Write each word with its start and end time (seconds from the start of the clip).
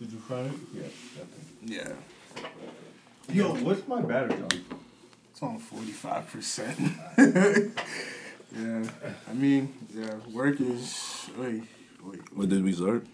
Did 0.00 0.12
you 0.12 0.18
find 0.18 0.46
it? 0.74 0.92
Yeah. 1.66 1.86
Yeah. 2.38 2.42
Yo, 3.32 3.54
what's 3.56 3.86
my 3.86 4.00
battery 4.00 4.34
on? 4.42 4.48
It's 5.30 5.42
on 5.42 5.58
forty 5.58 5.92
five 5.92 6.26
percent. 6.30 6.78
Yeah. 8.52 8.82
I 9.30 9.32
mean, 9.32 9.72
yeah, 9.94 10.10
work 10.32 10.60
is 10.60 11.30
wait, 11.38 11.62
wait. 12.02 12.18
When 12.36 12.48
did 12.48 12.64
we 12.64 12.72
start? 12.72 13.06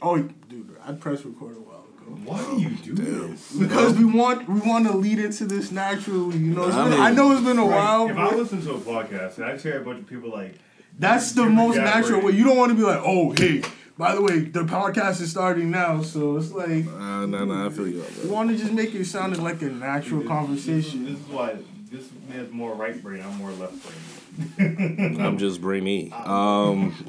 Oh 0.00 0.18
dude, 0.48 0.76
I 0.86 0.92
pressed 0.92 1.24
record 1.24 1.56
a 1.56 1.60
while 1.60 1.84
ago. 1.96 2.16
Why 2.24 2.44
do 2.44 2.60
you 2.62 2.70
do 2.76 2.92
this? 2.94 3.56
Because 3.56 3.94
we 3.96 4.04
want 4.04 4.48
we 4.48 4.60
want 4.60 4.86
to 4.86 4.96
lead 4.96 5.18
into 5.18 5.46
this 5.46 5.72
naturally, 5.72 6.38
you 6.38 6.54
know. 6.54 6.66
It's 6.68 6.76
I 6.76 6.82
been- 6.84 6.92
mean- 6.92 7.00
I 7.00 7.10
know 7.10 7.32
it's 7.32 7.40
been 7.44 7.58
a 7.58 7.64
Right, 7.64 7.74
while, 7.74 8.08
if 8.08 8.16
I 8.16 8.28
but 8.30 8.36
listen 8.38 8.62
to 8.66 8.74
a 8.74 8.78
podcast 8.78 9.38
and 9.38 9.46
I 9.46 9.56
hear 9.58 9.80
a 9.80 9.84
bunch 9.84 9.98
of 9.98 10.06
people 10.06 10.30
like, 10.30 10.54
that's 10.96 11.32
the 11.32 11.46
most 11.46 11.74
natural 11.78 12.22
way. 12.22 12.30
You 12.34 12.44
don't 12.44 12.56
want 12.56 12.70
to 12.70 12.76
be 12.76 12.82
like, 12.84 13.00
oh 13.04 13.32
hey, 13.36 13.62
by 13.98 14.14
the 14.14 14.22
way, 14.22 14.38
the 14.40 14.60
podcast 14.64 15.20
is 15.20 15.30
starting 15.30 15.70
now, 15.70 16.02
so 16.02 16.36
it's 16.36 16.52
like 16.52 16.86
Uh, 16.86 17.26
no, 17.26 17.44
no, 17.44 17.66
I 17.66 17.70
feel 17.70 17.88
you 17.88 18.00
on 18.02 18.06
you 18.24 18.30
want 18.30 18.50
to 18.50 18.56
just 18.56 18.72
make 18.72 18.94
it 18.94 19.04
sound 19.06 19.36
like 19.42 19.60
a 19.62 19.66
natural 19.66 20.20
this- 20.20 20.28
conversation. 20.28 21.04
This, 21.04 21.14
is 21.14 21.26
why 21.28 21.56
this 21.90 22.08
man's 22.28 22.52
more 22.52 22.74
right 22.74 23.00
brain. 23.02 23.22
I'm 23.22 23.36
more 23.36 23.50
left 23.52 23.74
brain. 23.84 25.16
I'm 25.20 25.36
just 25.38 25.60
brainy. 25.60 26.12
Um. 26.26 26.94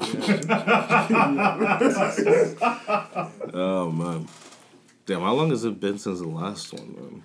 oh 3.54 3.90
man, 3.92 4.28
damn! 5.06 5.20
How 5.20 5.34
long 5.34 5.50
has 5.50 5.64
it 5.64 5.78
been 5.80 5.98
since 5.98 6.18
the 6.20 6.26
last 6.28 6.72
one, 6.72 6.94
man? 6.96 7.24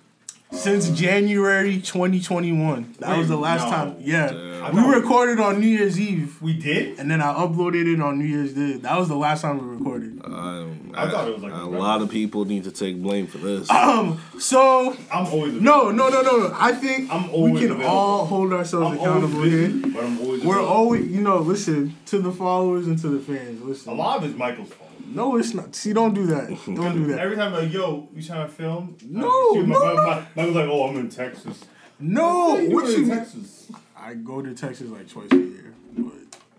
Since 0.52 0.90
January 0.90 1.80
2021, 1.80 2.94
that 3.00 3.18
was 3.18 3.28
the 3.28 3.36
last 3.36 3.64
no. 3.64 3.70
time. 3.70 3.96
Yeah, 3.98 4.28
Damn. 4.28 4.76
we 4.76 4.94
recorded 4.94 5.40
on 5.40 5.60
New 5.60 5.66
Year's 5.66 5.98
Eve. 5.98 6.40
We 6.40 6.54
did. 6.54 6.98
And 7.00 7.10
then 7.10 7.20
I 7.20 7.34
uploaded 7.34 7.92
it 7.92 8.00
on 8.00 8.18
New 8.18 8.24
Year's 8.24 8.54
Day. 8.54 8.74
That 8.74 8.96
was 8.96 9.08
the 9.08 9.16
last 9.16 9.42
time 9.42 9.58
we 9.58 9.76
recorded. 9.76 10.20
Um, 10.24 10.92
I 10.94 11.10
thought 11.10 11.26
it 11.28 11.34
was 11.34 11.42
like 11.42 11.52
a 11.52 11.56
a 11.56 11.66
lot 11.66 12.00
of 12.00 12.10
people 12.10 12.44
need 12.44 12.62
to 12.64 12.70
take 12.70 13.02
blame 13.02 13.26
for 13.26 13.38
this. 13.38 13.68
Um, 13.70 14.20
so 14.38 14.96
I'm 15.12 15.26
always 15.26 15.54
no, 15.54 15.90
no, 15.90 16.08
no, 16.08 16.22
no, 16.22 16.36
no. 16.38 16.52
I 16.56 16.72
think 16.72 17.12
I'm 17.12 17.24
we 17.32 17.60
can 17.60 17.72
available. 17.72 17.84
all 17.86 18.26
hold 18.26 18.52
ourselves 18.52 18.92
I'm 18.92 18.98
accountable 19.00 19.36
always 19.38 19.52
here. 19.52 19.92
but 19.92 20.04
I'm 20.04 20.20
always. 20.20 20.44
We're 20.44 20.54
available. 20.54 20.74
always, 20.74 21.06
you 21.10 21.20
know, 21.22 21.38
listen 21.38 21.96
to 22.06 22.18
the 22.18 22.30
followers 22.32 22.86
and 22.86 22.98
to 23.00 23.08
the 23.08 23.20
fans. 23.20 23.62
Listen, 23.62 23.92
A 23.92 23.94
lot 23.96 24.18
of 24.18 24.24
it's 24.30 24.38
Michael's 24.38 24.68
fault. 24.72 24.85
No, 25.14 25.36
it's 25.36 25.54
not. 25.54 25.74
See, 25.74 25.92
don't 25.92 26.14
do 26.14 26.26
that. 26.26 26.48
Don't 26.66 26.94
do 26.94 27.06
that. 27.08 27.18
Every 27.18 27.36
time 27.36 27.54
I'm 27.54 27.62
like, 27.64 27.72
yo, 27.72 28.08
you 28.14 28.22
trying 28.22 28.46
to 28.46 28.52
film? 28.52 28.96
No, 29.04 29.54
Shoot, 29.54 29.66
my 29.66 29.74
no, 29.74 29.80
brother- 29.80 29.94
no. 29.96 30.06
my- 30.06 30.26
Michael's 30.36 30.56
like, 30.56 30.68
oh, 30.68 30.88
I'm 30.88 30.96
in 30.96 31.08
Texas. 31.10 31.64
No, 31.98 32.54
What 32.54 32.68
what 32.70 32.84
you 32.86 32.90
you? 32.98 33.02
in 33.04 33.08
Texas? 33.08 33.70
I 33.96 34.14
go 34.14 34.42
to 34.42 34.54
Texas 34.54 34.90
like 34.90 35.08
twice 35.08 35.28
a 35.32 35.36
year, 35.36 35.72
but 35.96 36.12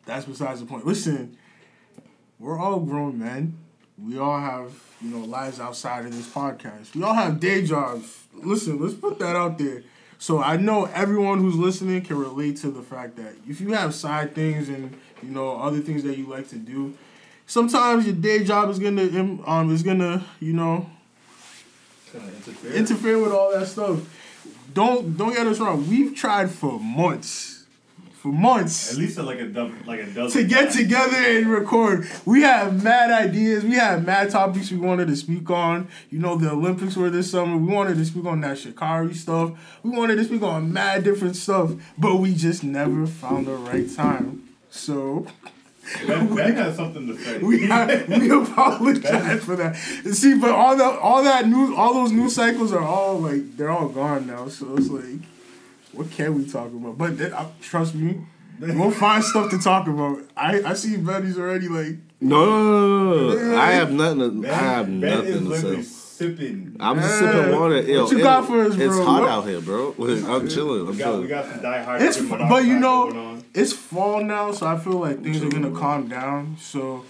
that's 0.05 0.25
besides 0.25 0.59
the 0.61 0.65
point. 0.65 0.85
Listen, 0.85 1.37
we're 2.39 2.57
all 2.59 2.79
grown 2.79 3.19
men. 3.19 3.57
We 4.03 4.17
all 4.17 4.39
have, 4.39 4.71
you 5.01 5.09
know, 5.09 5.25
lives 5.25 5.59
outside 5.59 6.05
of 6.05 6.15
this 6.15 6.27
podcast. 6.27 6.95
We 6.95 7.03
all 7.03 7.13
have 7.13 7.39
day 7.39 7.63
jobs. 7.65 8.23
Listen, 8.33 8.79
let's 8.79 8.93
put 8.93 9.19
that 9.19 9.35
out 9.35 9.57
there. 9.57 9.83
So 10.19 10.41
I 10.41 10.57
know 10.57 10.85
everyone 10.85 11.39
who's 11.39 11.55
listening 11.55 12.01
can 12.01 12.17
relate 12.17 12.57
to 12.57 12.71
the 12.71 12.81
fact 12.81 13.15
that 13.17 13.33
if 13.47 13.61
you 13.61 13.73
have 13.73 13.93
side 13.93 14.33
things 14.35 14.67
and 14.69 14.95
you 15.21 15.29
know 15.29 15.57
other 15.59 15.79
things 15.79 16.03
that 16.03 16.17
you 16.17 16.25
like 16.25 16.47
to 16.49 16.55
do, 16.57 16.95
sometimes 17.47 18.05
your 18.05 18.15
day 18.15 18.43
job 18.43 18.69
is 18.69 18.77
gonna 18.77 19.03
um 19.47 19.71
is 19.73 19.81
gonna 19.81 20.23
you 20.39 20.53
know 20.53 20.85
interfere 22.75 23.19
with 23.21 23.31
all 23.31 23.51
that 23.57 23.67
stuff. 23.67 23.99
Don't 24.73 25.17
don't 25.17 25.33
get 25.33 25.47
us 25.47 25.59
wrong. 25.59 25.89
We've 25.89 26.15
tried 26.15 26.51
for 26.51 26.79
months, 26.79 27.65
for 28.13 28.31
months 28.31 28.91
At 28.91 28.97
least 28.99 29.17
like 29.17 29.39
a 29.39 29.47
dozen, 29.47 29.83
like 29.85 30.01
a 30.01 30.05
dozen. 30.05 30.41
to 30.41 30.47
get 30.47 30.71
together 30.71 31.15
and 31.15 31.47
record. 31.47 32.07
We 32.25 32.41
have 32.41 32.83
mad 32.83 33.09
ideas. 33.11 33.63
We 33.63 33.75
have 33.75 34.05
mad 34.05 34.29
topics 34.29 34.69
we 34.71 34.77
wanted 34.77 35.07
to 35.07 35.15
speak 35.15 35.49
on. 35.49 35.87
You 36.09 36.19
know, 36.19 36.37
the 36.37 36.51
Olympics 36.51 36.95
were 36.95 37.09
this 37.09 37.31
summer. 37.31 37.57
We 37.57 37.73
wanted 37.73 37.97
to 37.97 38.05
speak 38.05 38.25
on 38.25 38.41
that 38.41 38.57
Sha'Carri 38.57 39.15
stuff. 39.15 39.51
We 39.83 39.89
wanted 39.91 40.17
to 40.17 40.23
speak 40.25 40.43
on 40.43 40.71
mad 40.73 41.03
different 41.03 41.35
stuff, 41.35 41.71
but 41.97 42.17
we 42.17 42.35
just 42.35 42.63
never 42.63 43.07
found 43.07 43.47
the 43.47 43.55
right 43.55 43.89
time. 43.93 44.43
So 44.69 45.25
Ben, 46.05 46.35
ben 46.35 46.55
has 46.55 46.75
something 46.75 47.07
to 47.07 47.17
say. 47.17 47.37
we 47.39 47.67
have, 47.67 48.07
we 48.09 48.29
apologize 48.31 49.43
for 49.43 49.55
that. 49.55 49.75
See, 49.75 50.35
but 50.37 50.51
all 50.51 50.75
that 50.75 50.99
all 50.99 51.23
that 51.23 51.47
new 51.47 51.75
all 51.75 51.93
those 51.93 52.11
news 52.11 52.35
cycles 52.35 52.73
are 52.73 52.83
all 52.83 53.19
like 53.19 53.55
they're 53.57 53.69
all 53.71 53.87
gone 53.89 54.27
now. 54.27 54.47
So 54.49 54.75
it's 54.77 54.89
like, 54.89 55.21
what 55.93 56.11
can 56.11 56.35
we 56.35 56.45
talk 56.49 56.67
about? 56.67 56.97
But 56.97 57.17
then, 57.17 57.33
uh, 57.33 57.45
trust 57.61 57.95
me, 57.95 58.21
we'll 58.59 58.91
find 58.91 59.23
stuff 59.23 59.49
to 59.51 59.59
talk 59.59 59.87
about. 59.87 60.19
I 60.35 60.61
I 60.63 60.73
see 60.73 60.97
Betty's 60.97 61.37
already 61.37 61.67
like. 61.67 61.97
No, 62.19 62.43
no, 62.45 63.13
no, 63.13 63.33
no, 63.35 63.51
no. 63.51 63.57
I 63.57 63.71
have 63.71 63.91
nothing. 63.91 64.19
To, 64.19 64.29
Ben, 64.41 64.51
I 64.51 64.55
have 64.57 64.85
ben 64.87 64.99
nothing 65.01 65.51
is 65.51 65.61
to 65.61 65.75
say. 65.75 65.81
sipping. 65.83 66.75
I'm 66.79 66.97
just 66.99 67.21
Yeah. 67.21 67.31
sipping 67.31 67.59
water. 67.59 67.81
Yo, 67.81 68.03
What 68.03 68.11
you 68.11 68.17
it- 68.17 68.23
got 68.23 68.47
for 68.47 68.61
us, 68.63 68.75
bro? 68.75 68.85
It's 68.87 68.97
hot 68.97 69.21
What- 69.21 69.29
out 69.29 69.47
here, 69.47 69.61
bro. 69.61 69.93
I'm 69.99 70.47
chilling. 70.49 70.81
I'm 70.81 70.87
we 70.87 70.97
got, 70.97 71.21
we 71.21 71.27
got 71.27 71.45
some 71.47 71.61
Die 71.61 71.83
Hard. 71.83 72.01
It's 72.01 72.17
but 72.19 72.65
you 72.65 72.79
going 72.79 72.81
know 72.81 73.09
on. 73.19 73.36
It's 73.57 73.73
fall 73.73 74.23
now, 74.23 74.51
so 74.51 74.67
I 74.67 74.77
feel 74.77 74.99
like 74.99 75.21
things 75.23 75.41
are 75.43 75.49
gonna 75.49 75.71
calm 75.71 76.07
down. 76.07 76.57
So 76.59 77.03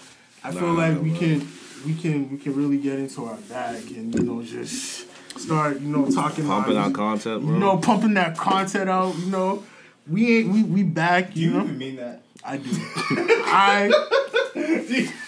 I 0.43 0.51
feel 0.51 0.73
Nah, 0.73 0.87
like 0.87 1.01
we 1.01 1.09
bro. 1.09 1.19
can 1.19 1.47
we 1.85 1.93
can 1.93 2.29
we 2.31 2.37
can 2.37 2.55
really 2.55 2.77
get 2.77 2.97
into 2.99 3.25
our 3.25 3.37
bag 3.49 3.83
and 3.91 4.13
you 4.15 4.21
know 4.23 4.41
just 4.41 5.05
start 5.37 5.79
you 5.79 5.89
know 5.89 6.09
talking 6.09 6.45
Pumping 6.47 6.73
about 6.77 6.87
out 6.89 6.93
content, 6.93 7.43
bro. 7.43 7.53
you 7.53 7.59
know 7.59 7.77
pumping 7.77 8.13
that 8.15 8.37
content 8.37 8.89
out. 8.89 9.15
You 9.17 9.27
know 9.27 9.63
we 10.09 10.39
ain't 10.39 10.49
we 10.53 10.63
we 10.63 10.83
back. 10.83 11.33
Do 11.33 11.39
You 11.41 11.47
you 11.49 11.53
know 11.57 11.63
even 11.65 11.77
mean 11.77 11.95
that? 11.97 12.21
I 12.43 12.57
do. 12.57 12.69
I 12.71 13.91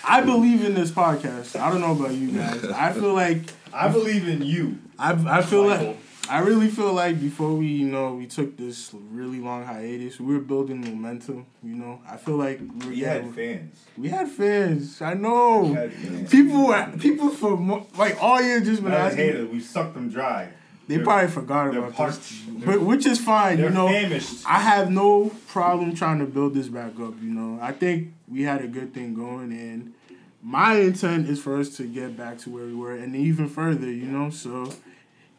I 0.05 0.21
believe 0.25 0.63
in 0.63 0.73
this 0.73 0.91
podcast. 0.91 1.59
I 1.59 1.69
don't 1.71 1.81
know 1.81 1.91
about 1.91 2.13
you 2.13 2.31
guys. 2.31 2.63
I 2.65 2.91
feel 2.93 3.13
like 3.13 3.39
I 3.73 3.87
believe 3.89 4.27
in 4.27 4.41
you. 4.41 4.77
I 4.97 5.11
I 5.39 5.41
feel 5.41 5.67
Michael. 5.67 5.87
like 5.87 5.97
I 6.29 6.39
really 6.39 6.69
feel 6.69 6.93
like 6.93 7.19
before 7.19 7.53
we 7.55 7.67
you 7.67 7.87
know 7.87 8.13
we 8.13 8.27
took 8.27 8.55
this 8.57 8.93
really 9.11 9.39
long 9.39 9.65
hiatus, 9.65 10.19
we 10.19 10.33
were 10.33 10.39
building 10.41 10.81
momentum. 10.81 11.45
You 11.63 11.75
know, 11.75 12.01
I 12.07 12.17
feel 12.17 12.35
like 12.35 12.59
we 12.87 12.99
had 13.01 13.33
fans. 13.33 13.75
we 13.97 14.09
had 14.09 14.29
fans. 14.29 15.01
I 15.01 15.13
know. 15.15 15.61
We 15.61 15.73
had 15.73 15.93
fans. 15.93 16.29
People 16.31 16.67
were 16.67 16.91
people 16.99 17.29
for 17.29 17.85
like 17.97 18.21
all 18.21 18.41
year 18.41 18.61
just 18.61 18.83
been 18.83 18.93
asking. 18.93 19.17
haters. 19.25 19.49
We 19.49 19.59
sucked 19.59 19.93
them 19.95 20.09
dry. 20.09 20.49
They 20.87 20.95
They're- 20.95 21.03
probably 21.03 21.29
forgot 21.29 21.67
about 21.75 21.93
parched. 21.93 22.21
this, 22.21 22.41
but 22.65 22.81
which 22.81 23.05
is 23.05 23.19
fine. 23.19 23.59
You 23.59 23.69
know, 23.69 23.87
famished. 23.87 24.43
I 24.47 24.59
have 24.59 24.89
no 24.91 25.29
problem 25.47 25.93
trying 25.95 26.19
to 26.19 26.25
build 26.25 26.53
this 26.55 26.67
back 26.67 26.93
up. 26.99 27.13
You 27.21 27.29
know, 27.29 27.59
I 27.61 27.71
think 27.73 28.13
we 28.27 28.41
had 28.43 28.61
a 28.63 28.67
good 28.67 28.93
thing 28.93 29.13
going, 29.13 29.51
and 29.51 29.93
my 30.41 30.75
intent 30.75 31.27
is 31.29 31.39
for 31.39 31.59
us 31.59 31.75
to 31.77 31.83
get 31.83 32.15
back 32.17 32.37
to 32.39 32.49
where 32.49 32.65
we 32.65 32.73
were, 32.73 32.95
and 32.95 33.15
even 33.15 33.47
further. 33.49 33.85
You 33.91 34.05
know, 34.05 34.29
so 34.31 34.71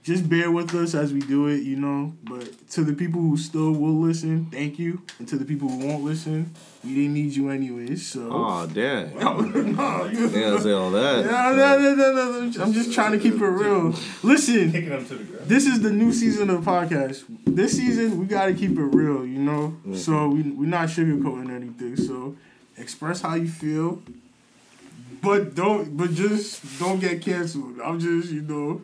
just 0.03 0.29
bear 0.29 0.51
with 0.51 0.75
us 0.75 0.95
as 0.95 1.13
we 1.13 1.21
do 1.21 1.47
it. 1.49 1.63
You 1.63 1.77
know, 1.77 2.13
but 2.25 2.69
to 2.71 2.85
the 2.85 2.93
people 2.93 3.21
who 3.21 3.37
still 3.37 3.73
will 3.73 3.95
listen, 4.01 4.47
thank 4.47 4.79
you, 4.79 5.03
and 5.19 5.29
to 5.29 5.37
the 5.37 5.45
people 5.45 5.69
who 5.69 5.87
won't 5.87 6.05
listen, 6.05 6.55
we 6.85 6.95
didn't 6.95 7.15
need 7.15 7.35
you 7.35 7.51
anyways. 7.51 8.07
So. 8.07 8.29
Oh 8.31 8.67
damn. 8.67 9.11
No, 9.21 9.41
no, 9.41 10.09
dude. 10.09 10.33
Yeah, 10.33 10.59
say 10.59 10.73
all 10.73 10.91
that. 10.91 11.25
No, 11.31 11.55
no, 11.55 11.79
no, 11.79 11.95
no, 11.95 12.15
no, 12.15 12.41
no. 12.49 12.63
I'm 12.63 12.73
just 12.73 12.93
trying 12.93 13.13
to 13.13 13.19
keep 13.19 13.35
it 13.35 13.45
real. 13.47 13.95
Listen, 14.23 14.73
Kicking 14.73 14.89
them 14.91 15.05
to 15.07 15.15
the 15.15 15.25
ground. 15.25 15.49
this 15.49 15.67
is 15.67 15.81
the 15.81 15.91
new 15.91 16.13
season 16.13 16.51
of 16.51 16.65
the 16.65 16.71
podcast. 16.71 17.25
This 17.47 17.77
season, 17.77 18.19
we 18.19 18.27
got 18.27 18.47
to 18.47 18.55
keep 18.55 18.73
it 18.73 18.83
real, 18.83 19.27
you 19.27 19.39
know? 19.39 19.77
Mm-hmm. 19.81 19.95
So 19.97 20.29
we, 20.29 20.43
we're 20.43 20.67
not 20.69 20.89
sugarcoating 20.89 21.51
anything. 21.55 21.97
So 21.97 22.37
express 22.77 23.21
how 23.21 23.35
you 23.35 23.49
feel. 23.49 24.03
But 25.23 25.55
don't, 25.55 25.97
but 25.99 26.15
just 26.15 26.63
don't 26.79 26.99
get 26.99 27.21
canceled. 27.21 27.79
I'm 27.85 28.01
just, 28.01 28.31
you 28.33 28.41
know, 28.41 28.81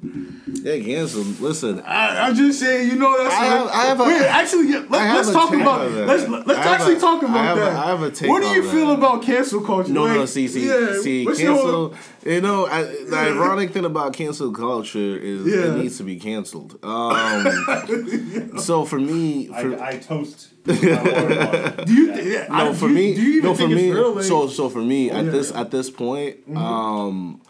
Yeah, 0.47 0.79
cancel. 0.85 1.23
Listen, 1.41 1.81
I, 1.81 2.27
I'm 2.29 2.35
just 2.35 2.61
saying, 2.61 2.91
you 2.91 2.97
know, 2.97 3.17
that's. 3.17 3.35
I 3.35 3.45
have- 3.47 3.67
I 3.69 3.83
have 3.87 4.01
a- 4.01 4.05
wait, 4.05 4.21
actually, 4.23 4.69
yeah, 4.71 4.85
let, 4.91 5.15
let's 5.15 5.31
talk 5.33 5.55
about. 5.55 5.91
that. 5.91 6.07
Let's 6.07 6.29
let's 6.29 6.59
I 6.59 6.75
actually 6.75 6.97
a- 6.97 7.01
talk 7.01 7.23
about 7.23 7.37
have 7.39 7.57
that. 7.57 7.73
I 7.73 7.87
have 7.87 8.03
a 8.03 8.11
take 8.11 8.29
What 8.29 8.41
do 8.43 8.49
on 8.49 8.55
you 8.55 8.63
that. 8.65 8.71
feel 8.73 8.91
about 8.93 9.23
cancel 9.23 9.63
culture? 9.63 9.93
No, 9.93 10.03
Like, 10.05 10.15
no, 10.17 10.27
see, 10.27 10.47
see, 10.49 10.67
yeah, 10.69 11.01
see, 11.01 11.25
cancel. 11.25 11.95
You 12.27 12.41
know, 12.43 12.67
I, 12.67 12.83
the 12.83 13.17
ironic 13.17 13.71
thing 13.71 13.85
about 13.87 14.13
cancel 14.13 14.53
culture 14.53 15.17
is 15.17 15.47
Yeah. 15.47 15.73
it 15.75 15.79
needs 15.79 15.97
to 15.99 16.03
be 16.03 16.19
canceled. 16.19 16.79
Um, 16.83 18.59
so 18.59 18.85
for 18.85 18.99
me, 18.99 19.47
for, 19.47 19.81
I, 19.81 19.89
I 19.91 19.97
toast. 19.99 20.49
My 20.67 21.03
water 21.03 21.29
bottle. 21.29 21.85
Do 21.85 21.93
you? 21.95 22.13
Th- 22.15 22.27
yeah, 22.27 22.47
I- 22.51 22.65
no, 22.65 22.73
do 22.73 22.79
for 22.79 22.89
you- 22.89 22.95
me, 22.95 23.15
do 23.15 23.23
you 23.23 23.33
even 23.39 23.45
no, 23.45 23.55
for 23.55 23.59
think 23.59 23.71
me. 23.75 23.91
real? 23.93 24.15
Like, 24.15 24.25
so, 24.25 24.49
so 24.49 24.69
for 24.69 24.83
me, 24.83 25.11
at 25.11 25.25
yeah. 25.25 25.31
this 25.31 25.53
at 25.53 25.71
this 25.71 25.91
point, 25.91 26.41
Mm-hmm. 26.49 26.57
um, 26.57 27.41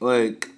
like 0.00 0.48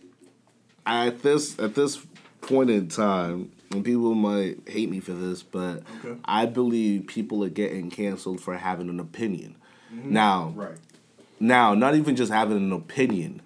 at 0.86 1.22
this 1.22 1.58
at 1.58 1.74
this 1.74 1.98
point 2.40 2.70
in 2.70 2.88
time, 2.88 3.52
and 3.70 3.84
people 3.84 4.14
might 4.14 4.58
hate 4.68 4.90
me 4.90 5.00
for 5.00 5.12
this, 5.12 5.42
but 5.42 5.82
Okay. 6.04 6.18
I 6.24 6.46
believe 6.46 7.06
people 7.06 7.42
are 7.44 7.48
getting 7.48 7.90
canceled 7.90 8.40
for 8.40 8.56
having 8.56 8.88
an 8.88 9.00
opinion. 9.00 9.56
Mm-hmm. 9.94 10.12
Now, 10.12 10.52
Right. 10.56 10.76
now, 11.40 11.74
not 11.74 11.94
even 11.94 12.16
just 12.16 12.32
having 12.32 12.56
an 12.56 12.72
opinion, 12.72 13.42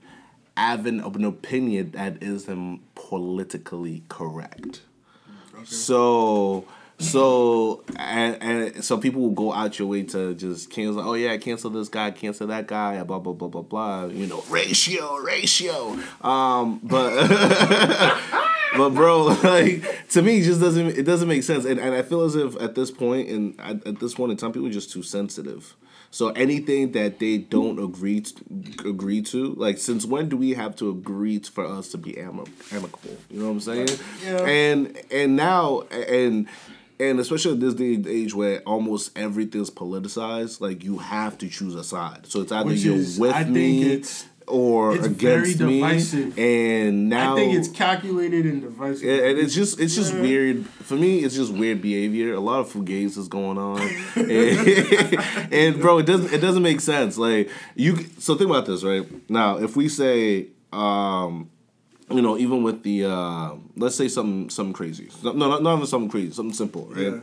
having 0.56 1.00
an 1.00 1.24
opinion 1.24 1.90
that 1.92 2.22
isn't 2.22 2.80
politically 2.94 4.02
correct. 4.08 4.80
So, 5.64 6.64
So 6.98 7.84
and 7.96 8.42
and 8.42 8.84
so 8.84 8.96
people 8.96 9.20
will 9.20 9.30
go 9.30 9.52
out 9.52 9.78
your 9.78 9.88
way 9.88 10.02
to 10.04 10.34
just 10.34 10.70
cancel. 10.70 11.06
Oh 11.06 11.14
yeah, 11.14 11.36
cancel 11.36 11.70
this 11.70 11.88
guy, 11.88 12.10
cancel 12.10 12.46
that 12.46 12.66
guy, 12.66 13.02
blah 13.02 13.18
blah 13.18 13.34
blah 13.34 13.48
blah 13.48 13.62
blah. 13.62 14.06
You 14.06 14.26
know, 14.26 14.42
ratio, 14.48 15.16
ratio. 15.18 15.98
Um, 16.22 16.80
but 16.82 17.10
but 18.76 18.90
bro, 18.90 19.24
like 19.42 20.08
to 20.10 20.22
me, 20.22 20.38
it 20.38 20.44
just 20.44 20.60
doesn't 20.60 20.86
it 20.86 21.04
doesn't 21.04 21.28
make 21.28 21.42
sense. 21.42 21.66
And 21.66 21.78
and 21.78 21.94
I 21.94 22.02
feel 22.02 22.22
as 22.22 22.34
if 22.34 22.60
at 22.62 22.74
this 22.74 22.90
point 22.90 23.28
and 23.28 23.60
at, 23.60 23.86
at 23.86 24.00
this 24.00 24.14
point 24.14 24.32
in 24.32 24.38
time, 24.38 24.52
people 24.52 24.68
are 24.68 24.72
just 24.72 24.90
too 24.90 25.02
sensitive. 25.02 25.76
So 26.10 26.28
anything 26.30 26.92
that 26.92 27.18
they 27.18 27.36
don't 27.36 27.78
agree 27.78 28.20
to, 28.22 28.88
agree 28.88 29.20
to, 29.22 29.52
like 29.54 29.76
since 29.76 30.06
when 30.06 30.28
do 30.28 30.36
we 30.36 30.54
have 30.54 30.74
to 30.76 30.88
agree 30.88 31.40
to, 31.40 31.50
for 31.50 31.66
us 31.66 31.88
to 31.90 31.98
be 31.98 32.16
amicable? 32.16 33.16
You 33.28 33.40
know 33.40 33.46
what 33.46 33.50
I'm 33.50 33.60
saying? 33.60 33.88
Yeah. 34.24 34.46
And 34.46 35.02
and 35.10 35.36
now 35.36 35.82
and 35.90 36.48
and 36.98 37.20
especially 37.20 37.52
in 37.52 37.60
this 37.60 37.74
day 37.74 37.94
and 37.94 38.06
age 38.06 38.34
where 38.34 38.60
almost 38.60 39.16
everything's 39.18 39.70
politicized, 39.70 40.60
like 40.60 40.82
you 40.84 40.98
have 40.98 41.36
to 41.38 41.48
choose 41.48 41.74
a 41.74 41.84
side. 41.84 42.26
So 42.26 42.40
it's 42.42 42.52
either 42.52 42.68
Which 42.70 42.80
you're 42.80 42.96
is- 42.96 43.18
with 43.18 43.34
I 43.34 43.44
me 43.44 44.02
or 44.48 44.94
it's 44.94 45.06
very 45.08 45.42
against 45.50 45.60
me. 45.60 45.80
divisive. 45.80 46.38
And 46.38 47.08
now 47.08 47.32
I 47.32 47.36
think 47.40 47.54
it's 47.58 47.66
calculated 47.68 48.46
and 48.46 48.62
divisive. 48.62 49.08
and 49.08 49.20
and 49.30 49.38
it's 49.40 49.52
just 49.54 49.80
it's 49.80 49.96
just 49.96 50.14
Yeah. 50.14 50.20
weird 50.22 50.66
for 50.66 50.94
me. 50.94 51.18
It's 51.24 51.34
just 51.34 51.52
weird 51.52 51.82
behavior. 51.82 52.32
A 52.34 52.38
lot 52.40 52.60
of 52.60 52.72
fugazi 52.72 53.18
is 53.18 53.26
going 53.28 53.58
on, 53.58 53.80
and, 54.14 55.52
and 55.52 55.80
bro, 55.80 55.98
it 55.98 56.06
doesn't 56.06 56.32
it 56.32 56.38
doesn't 56.40 56.62
make 56.62 56.80
sense. 56.80 57.18
Like 57.18 57.50
you, 57.74 57.96
so 58.18 58.36
think 58.36 58.48
about 58.50 58.66
this, 58.66 58.84
right? 58.84 59.04
Now, 59.28 59.58
if 59.58 59.74
we 59.76 59.88
say, 59.88 60.46
um, 60.72 61.50
you 62.10 62.22
know, 62.22 62.38
even 62.38 62.62
with 62.62 62.82
the 62.82 63.04
uh, 63.04 63.54
let's 63.76 63.96
say 63.96 64.08
something 64.08 64.50
something 64.50 64.72
crazy, 64.72 65.08
no, 65.22 65.32
not 65.32 65.62
not 65.62 65.76
even 65.76 65.86
something 65.86 66.10
crazy, 66.10 66.32
something 66.32 66.54
simple, 66.54 66.86
right? 66.86 67.14
Yeah. 67.14 67.20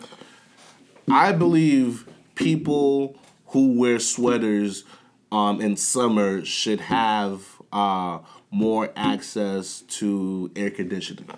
I 1.12 1.32
believe 1.32 2.08
people 2.36 3.18
who 3.48 3.80
wear 3.80 4.00
sweaters 4.00 4.84
um, 5.32 5.62
in 5.62 5.78
summer 5.78 6.44
should 6.46 6.82
have 6.82 7.62
uh, 7.72 8.20
more 8.52 8.92
access 8.96 9.82
to 9.82 10.52
air 10.56 10.70
conditioning. 10.70 11.30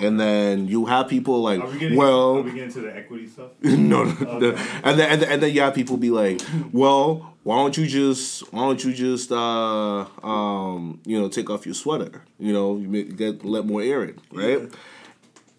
And 0.00 0.18
then 0.18 0.68
you 0.68 0.86
have 0.86 1.08
people 1.08 1.42
like, 1.42 1.62
we 1.70 1.78
getting? 1.78 1.98
well, 1.98 2.38
are 2.38 2.42
we 2.42 2.52
getting 2.52 2.72
to 2.72 2.80
the 2.80 2.96
equity 2.96 3.26
stuff? 3.26 3.50
no, 3.62 4.04
no, 4.04 4.38
no. 4.38 4.50
and 4.82 4.98
then 4.98 5.10
and 5.10 5.22
then, 5.22 5.24
and 5.24 5.42
then 5.42 5.52
you 5.52 5.60
have 5.60 5.74
people 5.74 5.98
be 5.98 6.10
like, 6.10 6.40
well, 6.72 7.31
why 7.44 7.56
don't 7.56 7.76
you 7.76 7.86
just 7.86 8.52
why 8.52 8.60
don't 8.62 8.82
you 8.84 8.92
just 8.92 9.32
uh 9.32 10.04
um 10.22 11.00
you 11.04 11.20
know 11.20 11.28
take 11.28 11.50
off 11.50 11.66
your 11.66 11.74
sweater, 11.74 12.22
you 12.38 12.52
know, 12.52 12.76
you 12.76 13.04
get 13.04 13.44
let 13.44 13.66
more 13.66 13.82
air 13.82 14.04
in, 14.04 14.18
right? 14.32 14.70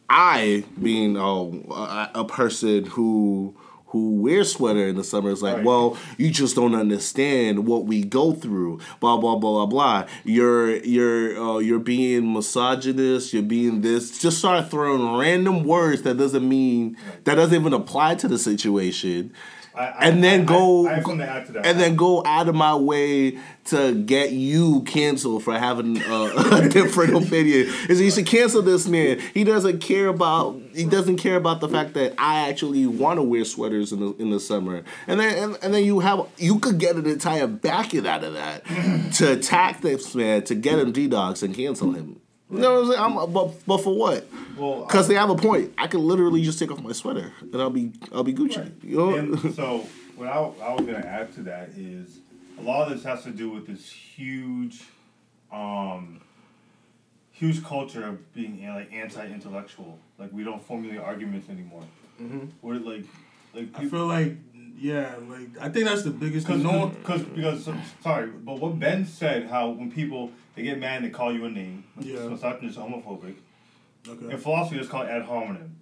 I 0.09 0.63
being 0.81 1.17
oh, 1.17 1.63
a, 1.71 2.11
a 2.15 2.25
person 2.25 2.85
who 2.85 3.55
who 3.87 4.15
wears 4.21 4.51
sweater 4.51 4.87
in 4.87 4.95
the 4.95 5.03
summer 5.03 5.29
is 5.29 5.43
like, 5.43 5.57
Right. 5.57 5.65
well, 5.65 5.97
you 6.17 6.31
just 6.31 6.55
don't 6.55 6.73
understand 6.73 7.67
what 7.67 7.85
we 7.85 8.03
go 8.03 8.33
through. 8.33 8.79
Blah 8.99 9.17
blah 9.17 9.35
blah 9.35 9.51
blah 9.51 9.65
blah. 9.67 10.07
You're 10.23 10.77
you're 10.77 11.37
uh, 11.39 11.57
you're 11.59 11.79
being 11.79 12.33
misogynist. 12.33 13.33
You're 13.33 13.43
being 13.43 13.81
this. 13.81 14.19
Just 14.19 14.39
start 14.39 14.71
throwing 14.71 15.17
random 15.17 15.63
words 15.63 16.01
that 16.03 16.17
doesn't 16.17 16.47
mean 16.47 16.97
that 17.25 17.35
doesn't 17.35 17.53
even 17.59 17.73
apply 17.73 18.15
to 18.15 18.27
the 18.27 18.37
situation. 18.39 19.33
I, 19.75 19.85
I, 19.85 20.07
And 20.07 20.23
then 20.23 20.41
I- 20.41 20.45
go, 20.45 20.87
I, 20.87 20.91
I 20.91 20.93
have 20.95 21.03
to 21.05 21.23
add 21.23 21.45
to 21.47 21.51
that. 21.53 21.65
and 21.65 21.79
then 21.79 21.95
go 21.95 22.23
out 22.25 22.47
of 22.47 22.55
my 22.55 22.75
way 22.75 23.39
to 23.65 23.95
get 23.95 24.31
you 24.31 24.81
canceled 24.81 25.43
for 25.43 25.57
having 25.57 25.97
a, 26.01 26.23
a 26.65 26.69
different 26.69 27.15
opinion. 27.25 27.73
Is 27.89 28.01
you 28.01 28.11
should 28.11 28.25
cancel 28.25 28.61
this 28.61 28.87
man. 28.87 29.19
He 29.33 29.43
doesn't 29.43 29.79
care 29.79 30.07
about 30.07 30.59
he 30.73 30.85
doesn't 30.85 31.17
care 31.17 31.35
about 31.37 31.61
the 31.61 31.69
fact 31.69 31.93
that 31.93 32.13
I 32.17 32.49
actually 32.49 32.85
want 32.87 33.19
to 33.19 33.23
wear 33.23 33.45
sweaters 33.45 33.91
in 33.91 33.99
the 34.01 34.13
in 34.17 34.29
the 34.31 34.39
summer. 34.39 34.83
And 35.07 35.19
then 35.19 35.37
and, 35.51 35.57
and 35.63 35.73
then 35.73 35.83
you 35.85 35.99
have 36.01 36.27
you 36.37 36.59
could 36.59 36.77
get 36.77 36.95
an 36.97 37.05
entire 37.05 37.47
backet 37.47 38.05
out 38.05 38.23
of 38.23 38.33
that 38.33 38.65
to 39.15 39.31
attack 39.31 39.81
this 39.81 40.13
man 40.13 40.43
to 40.43 40.55
get 40.55 40.77
him 40.79 40.91
D 40.91 41.07
dogs 41.07 41.41
and 41.41 41.55
cancel 41.55 41.91
him. 41.93 42.19
You 42.51 42.59
know 42.59 42.81
what 42.81 42.97
I'm 42.97 43.15
saying? 43.15 43.19
I'm, 43.19 43.33
but, 43.33 43.65
but 43.65 43.77
for 43.77 43.95
what? 43.95 44.27
Well, 44.57 44.85
Because 44.85 45.07
they 45.07 45.15
have 45.15 45.29
a 45.29 45.35
point. 45.35 45.73
I 45.77 45.87
could 45.87 46.01
literally 46.01 46.43
just 46.43 46.59
take 46.59 46.71
off 46.71 46.81
my 46.81 46.91
sweater 46.91 47.31
and 47.41 47.61
I'll 47.61 47.69
be 47.69 47.91
I'll 48.11 48.23
be 48.23 48.33
Gucci. 48.33 48.71
You 48.83 48.97
know? 48.97 49.15
And 49.15 49.55
so 49.55 49.87
what 50.15 50.27
I, 50.27 50.37
I 50.37 50.73
was 50.73 50.85
gonna 50.85 50.99
add 50.99 51.33
to 51.35 51.41
that 51.43 51.69
is 51.69 52.19
a 52.59 52.61
lot 52.61 52.87
of 52.87 52.93
this 52.93 53.03
has 53.05 53.23
to 53.23 53.31
do 53.31 53.49
with 53.49 53.65
this 53.67 53.89
huge, 53.89 54.83
um, 55.51 56.21
huge 57.31 57.63
culture 57.63 58.05
of 58.05 58.33
being 58.33 58.65
like 58.67 58.93
anti-intellectual. 58.93 59.97
Like 60.19 60.31
we 60.31 60.43
don't 60.43 60.61
formulate 60.61 60.99
arguments 60.99 61.49
anymore. 61.49 61.83
Mm-hmm. 62.21 62.45
We're 62.61 62.75
like, 62.75 63.05
like 63.53 63.69
I 63.75 63.87
feel 63.87 64.07
like, 64.07 64.35
yeah, 64.77 65.15
like 65.29 65.57
I 65.59 65.69
think 65.69 65.85
that's 65.85 66.03
the 66.03 66.09
biggest 66.11 66.47
Because 66.47 66.61
thing. 66.63 66.71
No 66.71 66.79
one, 66.79 66.89
because 66.95 67.21
because 67.23 67.69
sorry, 68.01 68.27
but 68.29 68.59
what 68.59 68.79
Ben 68.79 69.05
said, 69.05 69.47
how 69.47 69.69
when 69.69 69.91
people 69.91 70.31
they 70.55 70.63
get 70.63 70.79
mad 70.79 70.97
and 70.97 71.05
they 71.05 71.09
call 71.09 71.31
you 71.33 71.45
a 71.45 71.49
name, 71.49 71.83
Yeah. 71.99 72.31
it's 72.31 72.41
not 72.43 72.61
just 72.61 72.77
homophobic. 72.77 73.35
okay. 74.07 74.31
In 74.33 74.37
philosophy, 74.37 74.79
it's 74.79 74.89
called 74.89 75.07
ad 75.07 75.23
hominem. 75.23 75.75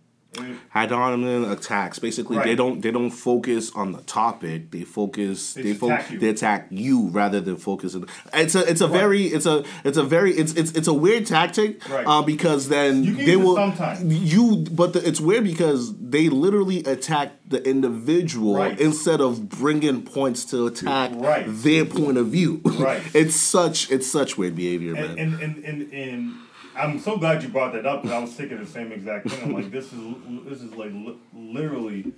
Ad 0.74 0.92
hominem 0.92 1.52
attacks. 1.52 2.00
Basically, 2.00 2.38
they 2.40 2.56
don't 2.56 2.80
they 2.82 2.90
don't 2.92 3.12
focus 3.12 3.70
on 3.76 3.92
the 3.92 4.02
topic. 4.04 4.72
They 4.72 4.84
focus. 4.84 5.54
They 5.56 5.62
They, 5.64 5.70
just 5.72 5.82
fo- 5.82 5.88
attack 5.88 6.10
you. 6.12 6.20
they 6.20 6.30
attack 6.30 6.68
you 6.70 7.08
rather 7.10 7.42
than 7.42 7.58
focusing. 7.58 8.06
It's 8.34 8.56
a 8.56 8.62
it's 8.70 8.80
a 8.80 8.88
very 8.88 9.24
it's 9.28 9.46
a 9.46 9.66
it's 9.84 9.98
a 9.98 10.04
very 10.04 10.32
it's 10.34 10.54
it's 10.54 10.72
it's 10.72 10.88
a 10.88 10.94
weird 10.94 11.26
tactic. 11.26 11.88
Right. 11.90 12.08
Uh, 12.08 12.22
because 12.22 12.70
then 12.70 13.04
You 13.04 13.16
can 13.16 13.26
they 13.26 13.36
will 13.36 13.56
sometimes. 13.56 14.04
you 14.34 14.66
but 14.72 14.94
the, 14.94 15.06
it's 15.06 15.20
weird 15.20 15.44
because 15.44 15.94
they 16.00 16.30
literally 16.30 16.80
attack 16.86 17.34
the 17.48 17.62
individual 17.70 18.56
Right. 18.56 18.80
instead 18.80 19.20
of 19.20 19.50
bringing 19.50 20.02
points 20.04 20.46
to 20.46 20.66
attack 20.68 21.12
Right. 21.14 21.44
their 21.48 21.84
point 21.84 22.18
of 22.18 22.28
view. 22.28 22.62
Right. 22.64 23.02
it's 23.14 23.36
such 23.36 23.92
it's 23.92 24.08
such 24.10 24.38
weird 24.38 24.56
behavior, 24.56 24.94
man. 24.94 25.18
and, 25.20 25.20
and, 25.20 25.42
and, 25.42 25.66
and, 25.66 25.94
and 25.94 26.34
I'm 26.76 27.00
so 27.00 27.18
glad 27.18 27.44
you 27.44 27.50
brought 27.50 27.74
that 27.74 27.86
up 27.86 28.02
because 28.02 28.16
I 28.16 28.20
was 28.20 28.34
thinking 28.34 28.58
the 28.60 28.66
same 28.66 28.92
exact 28.92 29.30
thing. 29.30 29.44
I'm 29.44 29.54
like, 29.54 29.72
this 29.72 29.92
is 29.92 30.00
this 30.46 30.62
is 30.62 30.74
like 30.76 30.92
li- 30.92 31.18
literally 31.34 32.14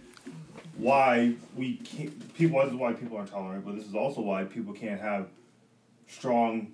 why 0.78 1.34
we 1.56 1.76
can't. 1.78 2.34
People. 2.36 2.60
This 2.62 2.72
is 2.72 2.76
why 2.78 2.94
people 2.94 3.18
aren't 3.18 3.32
tolerant, 3.32 3.66
but 3.66 3.76
this 3.76 3.86
is 3.86 3.96
also 3.96 4.22
why 4.22 4.44
people 4.44 4.74
can't 4.74 5.02
have 5.02 5.28
strong 6.08 6.72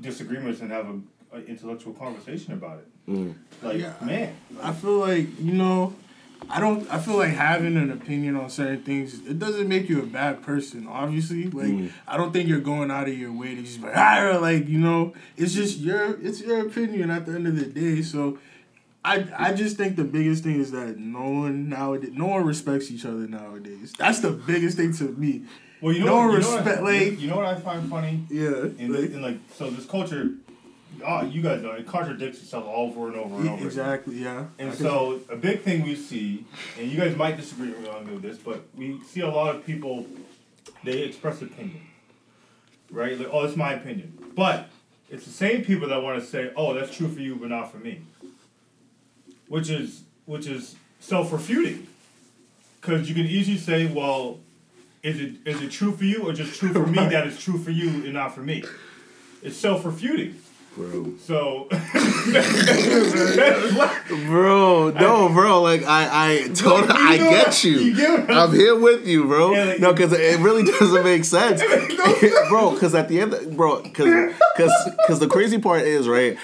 disagreements 0.00 0.60
and 0.60 0.70
have 0.72 0.86
a, 0.86 1.36
a 1.36 1.44
intellectual 1.46 1.92
conversation 1.94 2.54
about 2.54 2.78
it. 2.78 3.10
Mm. 3.10 3.34
Like, 3.62 3.78
Yeah. 3.78 3.94
man, 4.00 4.34
I 4.62 4.72
feel 4.72 4.98
like 4.98 5.26
you 5.40 5.52
know, 5.52 5.94
I 6.50 6.60
don't. 6.60 6.88
I 6.92 6.98
feel 6.98 7.16
like 7.16 7.30
having 7.30 7.76
an 7.76 7.90
opinion 7.90 8.36
on 8.36 8.50
certain 8.50 8.82
things 8.82 9.14
it 9.26 9.38
doesn't 9.38 9.68
make 9.68 9.88
you 9.88 10.02
a 10.02 10.06
bad 10.06 10.42
person. 10.42 10.86
Obviously, 10.86 11.48
like 11.50 11.90
I 12.06 12.16
don't 12.16 12.32
think 12.32 12.48
you're 12.48 12.60
going 12.60 12.90
out 12.90 13.08
of 13.08 13.16
your 13.16 13.32
way 13.32 13.54
to 13.54 13.62
just 13.62 13.80
be 13.80 13.86
like, 13.86 13.96
ah, 13.96 14.38
like 14.40 14.68
you 14.68 14.78
know, 14.78 15.14
it's 15.36 15.54
just 15.54 15.78
your 15.78 16.18
it's 16.20 16.40
your 16.40 16.66
opinion 16.66 17.10
at 17.10 17.26
the 17.26 17.32
end 17.32 17.46
of 17.46 17.56
the 17.56 17.66
day. 17.66 18.02
So. 18.02 18.38
I, 19.04 19.26
I 19.36 19.52
just 19.52 19.76
think 19.76 19.96
the 19.96 20.04
biggest 20.04 20.44
thing 20.44 20.60
is 20.60 20.70
that 20.70 20.96
no 20.96 21.28
one 21.28 21.68
nowadays 21.68 22.12
no 22.14 22.26
one 22.26 22.44
respects 22.46 22.88
each 22.88 23.04
other 23.04 23.26
nowadays. 23.26 23.92
That's 23.98 24.20
the 24.20 24.30
biggest 24.30 24.76
thing 24.76 24.92
to 24.94 25.08
me. 25.08 25.42
well, 25.80 25.92
you 25.92 26.04
know, 26.04 26.06
No 26.06 26.28
what, 26.28 26.34
you 26.34 26.40
know 26.42 26.54
what, 26.62 26.82
like- 26.84 27.20
you 27.20 27.28
know 27.28 27.34
what 27.38 27.46
I 27.46 27.56
find 27.56 27.90
funny. 27.90 28.20
Yeah, 28.30 28.66
In, 28.78 28.92
like- 28.92 29.10
in 29.10 29.20
like 29.20 29.38
so 29.56 29.70
this 29.70 29.86
culture, 29.86 30.30
oh, 31.04 31.22
you 31.22 31.42
guys 31.42 31.62
know 31.62 31.72
it 31.72 31.86
contradicts 31.86 32.42
itself 32.42 32.64
over 32.66 33.08
and 33.08 33.16
over 33.16 33.36
and 33.36 33.48
over. 33.48 33.54
again. 33.54 33.66
exactly. 33.66 34.16
Yeah. 34.16 34.46
And 34.58 34.74
so 34.74 35.20
a 35.28 35.36
big 35.36 35.62
thing 35.62 35.82
we 35.82 35.94
see, 35.94 36.44
and 36.78 36.90
you 36.90 36.98
guys 36.98 37.16
might 37.16 37.36
disagree 37.36 37.70
with 37.70 37.80
me 38.06 38.12
with 38.12 38.22
this, 38.22 38.38
but 38.38 38.62
we 38.76 39.00
see 39.00 39.20
a 39.20 39.28
lot 39.28 39.54
of 39.54 39.64
people 39.64 40.06
they 40.84 40.98
express 41.02 41.42
opinion, 41.42 41.80
right? 42.90 43.18
Like, 43.18 43.28
oh, 43.30 43.44
it's 43.44 43.56
my 43.56 43.74
opinion, 43.74 44.18
but 44.34 44.68
it's 45.08 45.24
the 45.24 45.32
same 45.32 45.64
people 45.64 45.88
that 45.88 46.02
want 46.02 46.20
to 46.20 46.26
say, 46.26 46.52
oh, 46.56 46.74
that's 46.74 46.94
true 46.94 47.08
for 47.08 47.20
you, 47.20 47.36
but 47.36 47.50
not 47.50 47.70
for 47.70 47.78
me, 47.78 48.02
which 49.48 49.70
is 49.70 50.02
which 50.24 50.46
is 50.46 50.76
self 51.00 51.32
refuting, 51.32 51.86
because 52.80 53.08
you 53.08 53.14
can 53.14 53.26
easily 53.26 53.58
say, 53.58 53.86
well, 53.86 54.40
is 55.02 55.20
it 55.20 55.34
is 55.44 55.60
it 55.60 55.70
true 55.70 55.92
for 55.92 56.04
you 56.04 56.28
or 56.28 56.32
just 56.32 56.58
true 56.58 56.72
for 56.72 56.86
me 56.86 56.98
that 57.08 57.26
it's 57.26 57.42
true 57.42 57.58
for 57.58 57.70
you 57.70 57.88
and 57.88 58.14
not 58.14 58.34
for 58.34 58.40
me? 58.40 58.64
It's 59.42 59.56
self 59.56 59.84
refuting. 59.84 60.40
Bro. 60.76 61.12
So 61.24 61.68
Bro, 64.26 64.90
no, 64.90 65.28
bro. 65.28 65.62
Like 65.62 65.84
I, 65.84 66.44
I 66.44 66.48
told, 66.48 66.88
Like, 66.88 66.98
you 67.20 67.26
I 67.26 67.30
get 67.30 67.64
you. 67.64 67.72
you 67.78 67.96
get 67.96 68.30
I'm 68.30 68.50
I'm 68.50 68.52
here 68.54 68.78
with 68.78 69.06
you, 69.06 69.24
bro. 69.24 69.52
Yeah, 69.54 69.64
like- 69.64 69.80
no, 69.80 69.92
because 69.92 70.12
it 70.12 70.40
really 70.40 70.64
doesn't 70.64 71.04
make 71.04 71.24
sense, 71.24 71.62
bro. 72.48 72.70
Because 72.72 72.94
at 72.94 73.08
the 73.08 73.20
end, 73.20 73.56
bro, 73.56 73.82
because 73.82 74.34
because 74.56 75.20
the 75.20 75.28
crazy 75.28 75.58
part 75.58 75.82
is 75.82 76.08
right. 76.08 76.36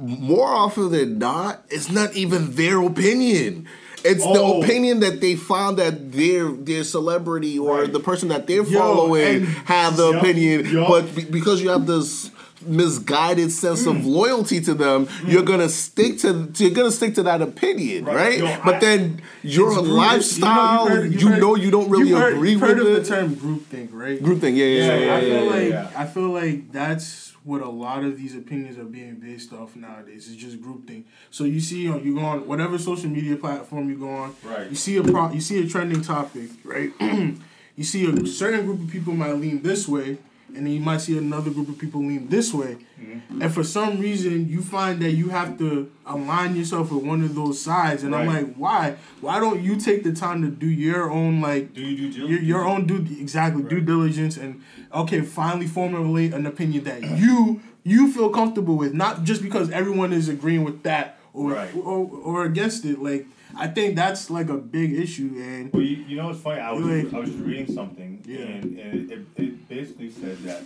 More 0.00 0.48
often 0.48 0.90
than 0.90 1.18
not, 1.20 1.64
it's 1.70 1.90
not 1.90 2.14
even 2.14 2.52
their 2.56 2.80
opinion. 2.82 3.68
It's 4.04 4.22
Oh. 4.26 4.34
the 4.60 4.64
opinion 4.66 5.00
that 5.00 5.20
they 5.22 5.34
found 5.36 5.78
that 5.78 6.12
their 6.12 6.50
their 6.50 6.84
celebrity 6.84 7.58
or 7.58 7.80
Right. 7.82 7.92
the 7.92 8.00
person 8.00 8.28
that 8.28 8.46
they're 8.46 8.64
Yo, 8.64 8.78
following 8.78 9.36
and- 9.36 9.46
have 9.46 9.96
the 9.96 10.10
Yup, 10.12 10.22
opinion, 10.22 10.66
yup. 10.70 10.88
but 10.88 11.14
be- 11.14 11.24
because 11.24 11.62
you 11.62 11.70
have 11.70 11.86
this 11.86 12.30
misguided 12.66 13.50
sense 13.52 13.84
Mm. 13.86 13.98
of 14.00 14.06
loyalty 14.06 14.60
to 14.62 14.74
them, 14.74 15.08
you're 15.26 15.42
gonna 15.42 15.68
stick 15.68 16.18
to 16.20 16.50
you're 16.56 16.70
gonna 16.70 16.90
stick 16.90 17.14
to 17.16 17.22
that 17.24 17.42
opinion, 17.42 18.04
Right. 18.04 18.16
right? 18.16 18.38
Yo, 18.38 18.58
but 18.64 18.74
I- 18.76 18.78
then 18.80 19.20
your 19.42 19.72
lifestyle, 19.80 20.88
you 20.88 20.94
know, 20.94 21.02
you've 21.02 21.20
you, 21.22 21.28
heard- 21.28 21.40
know 21.40 21.54
you 21.56 21.70
don't 21.70 21.88
really 21.90 22.10
heard, 22.10 22.34
agree 22.34 22.54
heard 22.54 22.78
with 22.78 22.86
of 22.88 22.92
it. 22.96 23.04
the 23.04 23.08
term 23.08 23.36
groupthink, 23.36 23.88
right? 23.92 24.22
Group 24.22 24.40
thing, 24.40 24.56
yeah, 24.56 24.64
yeah, 24.66 24.86
Yeah, 24.86 24.98
yeah, 25.06 25.14
I 25.16 25.20
feel 25.20 25.44
yeah, 25.44 25.50
like 25.50 25.68
yeah. 25.70 25.90
I 25.96 26.06
feel 26.06 26.28
like 26.30 26.72
that's 26.72 27.32
what 27.44 27.60
a 27.60 27.68
lot 27.68 28.02
of 28.04 28.16
these 28.16 28.34
opinions 28.34 28.78
are 28.78 28.84
being 28.84 29.16
based 29.16 29.52
off 29.52 29.76
nowadays. 29.76 30.28
It's 30.32 30.40
just 30.42 30.62
groupthink. 30.62 31.02
So 31.30 31.44
you 31.44 31.60
see, 31.60 31.88
on 31.88 32.02
you 32.02 32.14
go 32.14 32.20
on 32.20 32.46
whatever 32.46 32.78
social 32.78 33.10
media 33.10 33.36
platform 33.36 33.90
you 33.90 33.96
go 33.96 34.08
on, 34.08 34.30
Right. 34.42 34.70
You 34.70 34.76
see 34.76 34.96
a 34.96 35.02
pro, 35.02 35.30
you 35.30 35.40
see 35.40 35.58
a 35.62 35.66
trending 35.68 36.00
topic, 36.00 36.48
right? 36.64 36.90
you 37.76 37.84
see 37.84 38.06
a 38.06 38.26
certain 38.26 38.64
group 38.64 38.80
of 38.84 38.88
people 38.88 39.12
might 39.14 39.36
lean 39.36 39.60
this 39.62 39.86
way, 39.86 40.16
and 40.56 40.66
then 40.66 40.72
you 40.72 40.80
might 40.80 40.98
see 40.98 41.18
another 41.18 41.50
group 41.50 41.68
of 41.68 41.78
people 41.78 42.00
lean 42.00 42.28
this 42.28 42.54
way. 42.54 42.76
Mm-hmm. 43.00 43.42
And 43.42 43.52
for 43.52 43.64
some 43.64 43.98
reason, 44.00 44.48
you 44.48 44.62
find 44.62 45.00
that 45.02 45.12
you 45.12 45.28
have 45.30 45.58
to 45.58 45.90
align 46.06 46.54
yourself 46.56 46.92
with 46.92 47.02
one 47.04 47.22
of 47.22 47.34
those 47.34 47.60
sides. 47.60 48.02
And 48.02 48.14
I'm 48.14 48.26
like, 48.26 48.54
why? 48.54 48.96
Why 49.20 49.40
don't 49.40 49.62
you 49.62 49.76
take 49.76 50.04
the 50.04 50.12
time 50.12 50.42
to 50.42 50.48
do 50.48 50.68
your 50.68 51.10
own 51.10 51.40
like 51.40 51.74
Do 51.74 51.80
you 51.82 52.10
do 52.10 52.26
your, 52.26 52.40
your 52.40 52.64
own 52.64 52.86
due 52.86 53.04
exactly 53.20 53.62
due 53.62 53.80
diligence 53.80 54.36
and 54.36 54.62
okay 54.92 55.20
finally 55.22 55.66
formulate 55.66 56.32
an 56.34 56.46
opinion 56.46 56.84
that 56.84 57.02
you 57.02 57.60
you 57.82 58.12
feel 58.12 58.30
comfortable 58.30 58.76
with 58.76 58.94
not 58.94 59.24
just 59.24 59.42
because 59.42 59.70
everyone 59.70 60.12
is 60.12 60.28
agreeing 60.28 60.64
with 60.64 60.82
that 60.84 61.18
or 61.32 61.52
Right. 61.52 61.74
or, 61.76 62.08
or 62.08 62.44
against 62.44 62.84
it 62.84 63.02
like 63.02 63.26
i 63.56 63.66
think 63.66 63.96
that's 63.96 64.30
like 64.30 64.48
a 64.48 64.56
big 64.56 64.92
issue 64.92 65.30
and 65.38 65.72
Well, 65.72 65.82
you, 65.82 65.96
you 66.08 66.16
know 66.16 66.28
what's 66.28 66.40
funny? 66.40 66.60
I 66.60 66.72
was 66.72 66.84
Like- 66.86 67.12
I 67.14 67.18
was 67.20 67.30
reading 67.36 67.72
something, 67.72 68.22
Yeah. 68.26 68.38
and, 68.40 68.78
and 68.78 69.12
it, 69.12 69.20
it 69.36 69.68
basically 69.68 70.10
said 70.10 70.38
that 70.44 70.62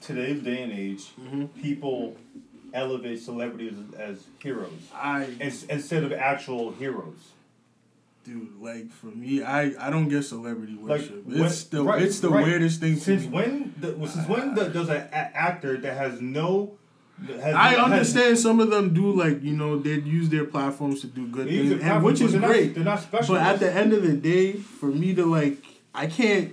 today's 0.00 0.42
day 0.42 0.62
and 0.62 0.72
age, 0.72 1.12
Mm-hmm. 1.20 1.46
people 1.60 2.16
elevate 2.74 3.20
celebrities 3.20 3.74
as, 3.94 4.00
as 4.18 4.24
heroes 4.42 4.72
i 4.94 5.24
ins- 5.40 5.64
instead 5.64 6.02
of 6.04 6.10
actual 6.12 6.72
heroes. 6.72 7.18
dude 8.24 8.48
like 8.62 8.90
for 8.90 9.08
me 9.08 9.42
i 9.42 9.72
i 9.78 9.90
don't 9.90 10.08
get 10.08 10.22
celebrity 10.22 10.72
Like 10.80 11.00
worship 11.02 11.26
when- 11.26 11.42
it's 11.44 11.64
the 11.64 11.82
right, 11.82 12.00
it's 12.02 12.20
the 12.20 12.30
right. 12.30 12.46
weirdest 12.46 12.80
thing 12.80 12.94
to 12.94 13.00
Since 13.00 13.24
me 13.24 13.28
when? 13.28 13.74
The, 13.78 13.88
since 14.08 14.26
when 14.26 14.54
the, 14.54 14.70
does 14.70 14.88
an 14.88 15.06
actor 15.12 15.76
that 15.76 15.94
has 15.98 16.20
no? 16.22 16.78
I 17.40 17.76
understand 17.76 18.38
some 18.38 18.58
of 18.60 18.70
them 18.70 18.92
do 18.94 19.12
like 19.12 19.42
you 19.42 19.52
know 19.52 19.78
they 19.78 19.94
use 20.00 20.28
their 20.28 20.44
platforms 20.44 21.00
to 21.02 21.06
do 21.06 21.26
good 21.28 21.48
things, 21.48 21.80
and 21.82 22.02
which 22.04 22.20
is 22.20 22.32
they're 22.32 22.40
not- 22.40 22.50
great. 22.50 22.74
they're 22.74 22.84
not 22.84 23.00
special. 23.00 23.34
But 23.36 23.42
at 23.44 23.60
the 23.60 23.72
end 23.72 23.92
of 23.92 24.02
the 24.02 24.14
day, 24.14 24.52
for 24.54 24.86
me 24.86 25.14
to 25.14 25.24
like, 25.24 25.58
I 25.94 26.06
can't, 26.08 26.52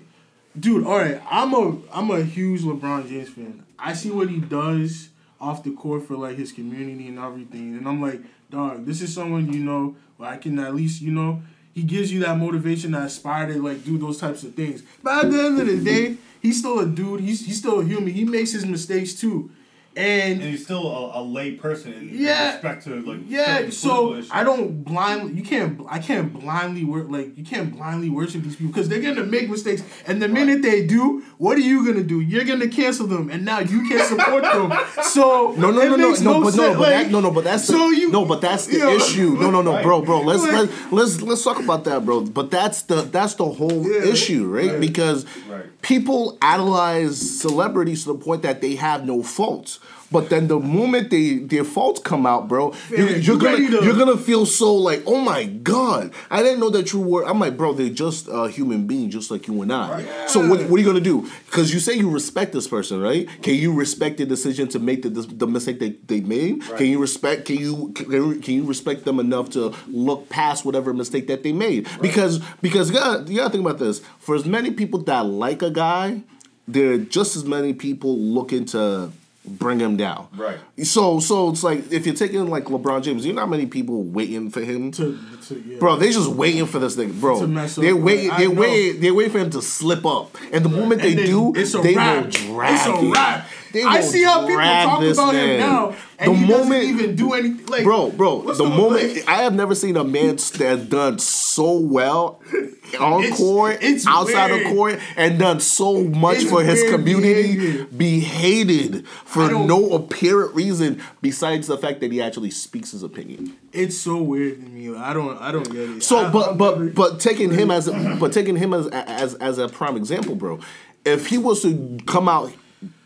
dude. 0.60 0.86
All 0.86 0.98
right, 0.98 1.22
I'm 1.30 1.54
a 1.54 1.78
I'm 1.92 2.12
a 2.12 2.24
huge 2.24 2.62
LeBron 2.62 3.08
James 3.10 3.30
fan. 3.30 3.64
I 3.80 3.94
see 3.94 4.12
what 4.12 4.30
he 4.30 4.40
does 4.40 5.10
off 5.42 5.64
the 5.64 5.72
court 5.72 6.06
for 6.06 6.16
like 6.18 6.38
his 6.38 6.52
community 6.52 7.08
and 7.08 7.18
everything, 7.18 7.76
and 7.78 7.88
I'm 7.88 8.02
like, 8.02 8.22
dog, 8.52 8.86
this 8.86 9.02
is 9.02 9.14
someone 9.14 9.52
you 9.52 9.60
know 9.60 9.96
where 10.18 10.30
I 10.30 10.38
can 10.38 10.60
at 10.60 10.76
least 10.76 11.02
you 11.02 11.12
know 11.12 11.42
he 11.74 11.82
gives 11.84 12.12
you 12.12 12.20
that 12.20 12.38
motivation 12.38 12.92
to 12.92 13.00
aspire 13.00 13.48
to 13.54 13.60
like 13.62 13.84
do 13.86 13.98
those 13.98 14.20
types 14.20 14.44
of 14.44 14.54
things. 14.54 14.84
But 15.02 15.26
at 15.26 15.32
the 15.32 15.40
end 15.46 15.60
of 15.62 15.66
the 15.68 15.78
day, 15.84 16.18
he's 16.42 16.60
still 16.60 16.80
a 16.80 16.86
dude. 16.86 17.22
He's 17.22 17.44
he's 17.46 17.58
still 17.58 17.80
a 17.80 17.86
human. 17.86 18.14
He 18.14 18.24
makes 18.26 18.52
his 18.52 18.66
mistakes 18.66 19.14
too, 19.14 19.50
and 19.96 20.42
and 20.42 20.42
he's 20.42 20.64
still 20.64 20.88
a, 20.88 21.20
a 21.20 21.22
lay 21.22 21.52
person 21.52 21.94
in, 21.94 22.10
Yeah. 22.12 22.50
in 22.50 22.54
respect 22.54 22.84
to 22.86 23.02
like 23.02 23.20
yeah, 23.28 23.70
so 23.70 24.14
issues. 24.16 24.30
I 24.32 24.44
don't 24.44 24.84
blindly. 24.84 25.34
You 25.34 25.44
can't. 25.44 25.82
I 25.90 26.00
can't 26.00 26.32
blindly 26.34 26.84
work 26.86 27.08
like 27.10 27.38
you 27.38 27.44
can't 27.44 27.74
blindly 27.76 28.10
worship 28.10 28.44
these 28.44 28.56
people 28.56 28.72
because 28.72 28.88
they're 28.90 29.02
gonna 29.02 29.26
make 29.26 29.50
mistakes, 29.50 29.84
and 30.08 30.22
the 30.22 30.28
minute 30.28 30.62
they 30.62 30.86
do, 30.86 31.24
what 31.38 31.58
are 31.58 31.62
you 31.62 31.86
gonna 31.86 32.04
do? 32.04 32.22
You're 32.22 32.46
gonna 32.46 32.68
cancel 32.70 33.08
them, 33.08 33.30
and 33.30 33.44
now 33.46 33.60
you 33.60 33.88
can't 33.90 34.08
support 34.08 34.44
them. 34.44 34.72
So 35.04 35.54
No, 35.58 35.72
no, 35.72 35.82
it 35.82 35.90
no, 35.90 35.96
no, 35.96 36.14
no, 36.14 36.44
but 36.44 36.56
no, 36.56 36.70
but 36.74 36.80
like, 36.80 36.90
that, 37.06 37.12
no, 37.12 37.20
no, 37.20 37.32
but 37.32 37.44
that's 37.44 37.68
the, 37.68 37.78
you 37.78 38.12
no, 38.12 38.26
but 38.26 38.42
that's 38.42 38.68
the 38.68 38.74
you 38.74 38.80
know, 38.80 38.96
issue. 38.96 39.38
No, 39.40 39.50
no, 39.52 39.62
no, 39.62 39.74
Right. 39.74 39.84
bro, 39.84 40.02
bro. 40.02 40.22
Let's 40.22 40.44
Like- 40.44 40.70
let's 40.70 40.92
let's 40.92 41.22
let's 41.22 41.44
talk 41.44 41.60
about 41.60 41.84
that, 41.86 42.06
bro. 42.06 42.22
But 42.22 42.52
that's 42.52 42.84
the 42.84 43.02
that's 43.02 43.34
the 43.36 43.46
whole 43.46 43.86
Yeah. 43.90 44.04
issue, 44.04 44.46
right? 44.46 44.72
Right. 44.72 44.80
Because 44.80 45.26
Right. 45.50 45.66
People 45.82 46.38
idolize 46.42 47.40
celebrities 47.40 48.04
to 48.04 48.14
the 48.14 48.20
point 48.20 48.42
that 48.42 48.62
they 48.62 48.76
have 48.76 49.06
no 49.06 49.24
faults. 49.24 49.80
But 50.12 50.30
then 50.30 50.48
the 50.48 50.60
moment 50.60 51.12
they 51.12 51.36
their 51.38 51.64
faults 51.64 52.00
come 52.00 52.26
out, 52.26 52.48
bro, 52.48 52.74
you're, 52.90 53.10
you're 53.18 53.38
gonna 53.38 53.58
to- 53.58 53.84
you're 53.86 53.96
gonna 53.98 54.18
feel 54.18 54.46
so 54.48 54.74
like, 54.74 55.04
oh 55.06 55.20
my 55.22 55.46
god, 55.46 56.12
I 56.32 56.42
didn't 56.42 56.60
know 56.60 56.72
that 56.72 56.92
you 56.94 57.00
were. 57.00 57.26
I'm 57.28 57.40
like, 57.40 57.56
bro, 57.58 57.74
they're 57.74 57.90
just 57.90 58.28
a 58.32 58.50
human 58.50 58.88
being, 58.88 59.12
just 59.12 59.30
like 59.30 59.48
you 59.48 59.62
and 59.62 59.72
I. 59.72 60.26
So 60.28 60.40
what, 60.48 60.62
what 60.64 60.78
are 60.78 60.80
you 60.80 60.86
gonna 60.86 61.00
do? 61.00 61.30
Because 61.46 61.72
you 61.74 61.80
say 61.80 61.94
you 61.94 62.10
respect 62.10 62.54
this 62.54 62.68
person, 62.68 63.00
right? 63.02 63.28
Can 63.44 63.54
you 63.56 63.72
respect 63.74 64.18
the 64.18 64.26
decision 64.26 64.68
to 64.70 64.80
make 64.80 65.04
the 65.04 65.10
the 65.12 65.46
mistake 65.48 65.80
they, 65.80 65.92
they 66.08 66.22
made? 66.22 66.64
Right. 66.68 66.78
Can 66.80 66.88
you 66.88 67.00
respect? 67.00 67.46
Can 67.46 67.58
you 67.58 67.92
can, 67.94 68.12
you- 68.12 68.40
can 68.40 68.54
you 68.56 68.64
respect 68.64 69.06
them 69.06 69.20
enough 69.20 69.52
to 69.52 69.76
look 69.88 70.28
past 70.30 70.66
whatever 70.66 70.94
mistake 70.94 71.28
that 71.28 71.44
they 71.44 71.52
made? 71.54 71.88
Because 72.02 72.40
because 72.62 72.90
you 72.90 72.96
gotta, 72.96 73.32
you 73.32 73.38
gotta 73.38 73.52
think 73.52 73.64
about 73.64 73.78
this. 73.78 74.02
For 74.18 74.34
as 74.36 74.46
many 74.46 74.72
people 74.72 75.00
that 75.04 75.26
like 75.26 75.62
a 75.62 75.70
guy, 75.70 76.24
there 76.68 76.94
are 76.94 76.98
just 76.98 77.36
as 77.36 77.46
many 77.46 77.74
people 77.74 78.18
looking 78.18 78.66
to 78.66 79.12
bring 79.50 79.80
him 79.80 79.98
down. 79.98 80.28
Right. 80.36 80.60
So 80.84 81.20
so 81.20 81.50
it's 81.50 81.64
like 81.64 81.92
if 81.92 82.06
you're 82.06 82.16
taking 82.16 82.48
like 82.50 82.66
LeBron 82.66 83.04
James, 83.04 83.26
you 83.26 83.34
know 83.34 83.42
how 83.42 83.48
many 83.48 83.66
people 83.66 84.04
waiting 84.04 84.50
for 84.50 84.62
him 84.62 84.92
to, 84.94 85.18
to 85.48 85.60
yeah. 85.60 85.80
Bro, 85.80 85.98
they 85.98 86.12
just 86.12 86.30
waiting 86.30 86.66
for 86.66 86.80
this 86.80 86.96
nigga, 86.96 87.20
bro. 87.20 87.40
To 87.42 87.48
mess 87.48 87.78
up, 87.78 87.84
they're 87.84 87.94
right. 87.96 88.04
waiting. 88.04 88.32
I 88.32 88.38
They're 88.48 88.94
they 88.94 89.12
wait 89.12 89.32
for 89.32 89.40
him 89.40 89.50
to 89.52 89.62
slip 89.62 90.06
up, 90.06 90.38
and 90.52 90.64
the 90.64 90.70
moment 90.70 91.02
they 91.02 91.10
And 91.12 91.20
then 91.20 91.26
do, 91.26 91.54
it's 91.56 91.74
a 91.74 91.80
they 91.80 91.96
wrap. 91.96 92.24
will 92.26 92.32
drag 92.32 92.74
It's 92.76 92.86
a 92.88 93.06
it. 93.06 93.12
wrap. 93.12 93.48
They 93.72 93.84
I 93.84 94.02
see 94.02 94.24
how 94.24 94.42
people 94.48 94.58
talk 94.62 95.02
about 95.04 95.34
man. 95.34 95.50
him 95.50 95.60
now, 95.60 95.96
and 96.18 96.32
the 96.32 96.36
he 96.38 96.46
moment, 96.48 96.70
doesn't 96.70 96.90
even 97.00 97.16
do 97.16 97.34
anything. 97.34 97.66
Like, 97.68 97.84
bro, 97.84 98.10
bro, 98.10 98.42
the 98.42 98.54
the- 98.54 98.64
moment 98.70 99.16
like- 99.16 99.28
I 99.30 99.44
have 99.44 99.54
never 99.54 99.76
seen 99.76 99.96
a 99.98 100.04
man 100.04 100.38
that's 100.38 100.86
done 100.86 101.20
so 101.20 101.78
well 101.78 102.42
on 103.00 103.24
It's- 103.24 103.38
court, 103.38 103.78
it's 103.82 104.08
outside 104.08 104.52
weird. 104.52 104.66
of 104.68 104.74
court, 104.74 105.00
and 105.16 105.38
done 105.38 105.60
so 105.60 106.04
much 106.04 106.38
It's 106.42 106.50
for 106.50 106.64
his 106.64 106.82
community, 106.90 107.54
behavior. 107.56 107.86
be 107.96 108.20
hated 108.22 109.08
for 109.08 109.50
no 109.52 109.92
apparent 109.92 110.56
reason 110.56 111.02
besides 111.22 111.68
the 111.68 111.78
fact 111.78 112.00
that 112.02 112.12
he 112.12 112.22
actually 112.22 112.52
speaks 112.52 112.92
his 112.92 113.04
opinion. 113.04 113.56
it's 113.72 113.96
so 113.98 114.18
weird 114.18 114.62
to 114.62 114.68
me. 114.70 114.96
I 114.96 115.14
don't. 115.14 115.40
I 115.40 115.52
don't 115.52 115.70
get 115.72 115.90
it. 115.90 116.04
So, 116.04 116.26
I- 116.26 116.30
but 116.32 116.58
but 116.58 116.96
but 116.96 117.20
taking 117.20 117.52
him 117.52 117.70
as 117.70 117.88
a, 117.88 118.18
but 118.20 118.34
taking 118.34 118.56
him 118.56 118.74
as 118.74 118.88
as 118.88 119.36
as 119.36 119.58
a 119.60 119.68
prime 119.70 119.96
example, 119.96 120.34
bro. 120.36 120.60
If 121.06 121.28
he 121.28 121.38
was 121.38 121.62
to 121.62 121.98
come 122.08 122.28
out 122.28 122.52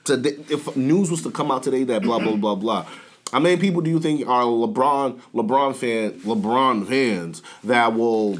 today, 0.04 0.38
if 0.50 0.76
news 0.76 1.10
was 1.10 1.22
to 1.24 1.32
come 1.32 1.52
out 1.52 1.64
today 1.64 1.84
that 1.86 2.02
blah 2.02 2.20
blah 2.20 2.36
blah 2.36 2.56
blah. 2.56 2.86
How 3.32 3.40
many 3.40 3.58
people 3.58 3.82
do 3.82 3.90
you 3.90 4.00
think 4.00 4.28
are 4.28 4.44
LeBron 4.44 5.20
LeBron 5.34 5.76
fan 5.76 6.20
LeBron 6.22 6.88
fans 6.88 7.42
that 7.64 7.96
will 7.96 8.40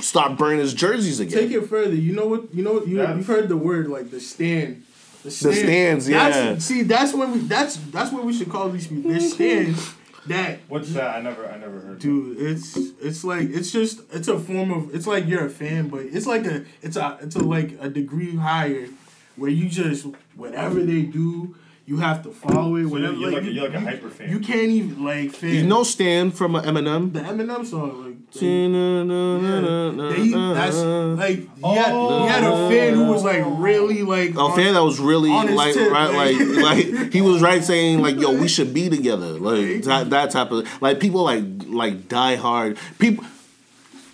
stop 0.00 0.36
burning 0.36 0.58
his 0.58 0.74
jerseys 0.74 1.20
again? 1.20 1.38
Take 1.38 1.50
it 1.52 1.66
further. 1.68 1.94
You 1.94 2.12
know 2.12 2.26
what? 2.26 2.52
You 2.54 2.64
know 2.64 2.74
what? 2.74 2.88
You, 2.88 3.00
Yeah. 3.00 3.14
you've 3.14 3.26
heard 3.26 3.48
the 3.48 3.56
word 3.56 3.88
like 3.88 4.10
the 4.10 4.20
stand. 4.20 4.84
The, 5.22 5.30
stand. 5.30 5.54
stands, 5.54 6.06
That's- 6.08 6.36
yeah. 6.36 6.58
see, 6.58 6.82
that's 6.82 7.14
when 7.14 7.30
we. 7.30 7.38
That's 7.38 7.76
that's 7.76 8.10
what 8.10 8.24
we 8.24 8.32
should 8.32 8.50
call 8.50 8.70
these 8.70 8.88
people. 8.88 9.12
There's 9.12 9.32
mm-hmm. 9.32 9.34
stands 9.34 9.94
that. 10.26 10.60
What's 10.68 10.92
that? 10.94 11.16
I 11.16 11.20
never, 11.20 11.46
I 11.48 11.56
never 11.58 11.80
heard. 11.80 11.98
Dude, 11.98 12.40
it's 12.40 12.76
it's 12.76 13.24
like 13.24 13.48
it's 13.50 13.72
just 13.72 14.00
it's 14.12 14.28
a 14.28 14.38
form 14.38 14.72
of 14.72 14.94
it's 14.94 15.06
like 15.06 15.26
you're 15.26 15.46
a 15.46 15.50
fan, 15.50 15.88
but 15.88 16.02
it's 16.02 16.26
like 16.26 16.44
a 16.46 16.64
it's 16.82 16.96
a 16.96 17.18
it's 17.20 17.36
a 17.36 17.40
like 17.40 17.76
a 17.80 17.88
degree 17.88 18.36
higher, 18.36 18.88
where 19.36 19.50
you 19.50 19.68
just 19.68 20.06
whatever 20.36 20.80
they 20.82 21.02
do, 21.02 21.54
you 21.86 21.96
have 21.98 22.22
to 22.22 22.30
follow 22.30 22.76
it. 22.76 22.84
So 22.84 22.88
whatever 22.90 23.14
you're 23.14 23.32
like 23.32 23.42
a- 23.42 23.46
you, 23.46 23.50
you're 23.52 23.64
like 23.68 23.74
a 23.74 23.80
you- 23.80 23.86
hyper 23.86 24.08
fan. 24.10 24.30
You 24.30 24.38
can't 24.40 24.70
even 24.70 25.04
like 25.04 25.30
fan. 25.32 25.54
You 25.54 25.62
know, 25.64 25.82
Stan 25.82 26.30
from 26.30 26.52
Eminem. 26.54 27.12
the 27.12 27.20
Eminem 27.20 27.66
song 27.66 28.04
like. 28.04 28.12
like 28.34 28.42
Yeah. 28.42 30.12
They, 30.12 30.30
that's 30.54 30.76
like 30.76 31.38
he 31.56 31.74
had, 31.76 31.92
he 31.92 32.28
had 32.28 32.44
a 32.44 32.68
fan 32.70 32.94
who 32.94 33.06
was 33.06 33.24
like 33.24 33.42
really 33.46 34.02
like 34.02 34.34
A 34.34 34.38
on- 34.40 34.56
fan 34.56 34.74
that 34.74 34.82
was 34.82 34.98
really 35.00 35.30
like 35.30 35.74
tip, 35.74 35.90
right 35.90 36.12
like- 36.14 36.38
like 36.38 36.86
like 36.94 37.12
he 37.12 37.20
was 37.20 37.42
right 37.42 37.62
saying 37.62 38.00
like 38.00 38.16
yo 38.18 38.32
we 38.32 38.48
should 38.48 38.72
be 38.72 38.88
together 38.88 39.32
like 39.38 39.82
that, 39.84 40.10
that 40.10 40.30
type 40.30 40.50
of 40.50 40.66
like 40.82 41.00
people 41.00 41.22
like 41.24 41.44
like 41.66 42.08
die 42.08 42.36
hard 42.36 42.78
people 42.98 43.24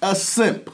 a 0.03 0.15
simp 0.17 0.71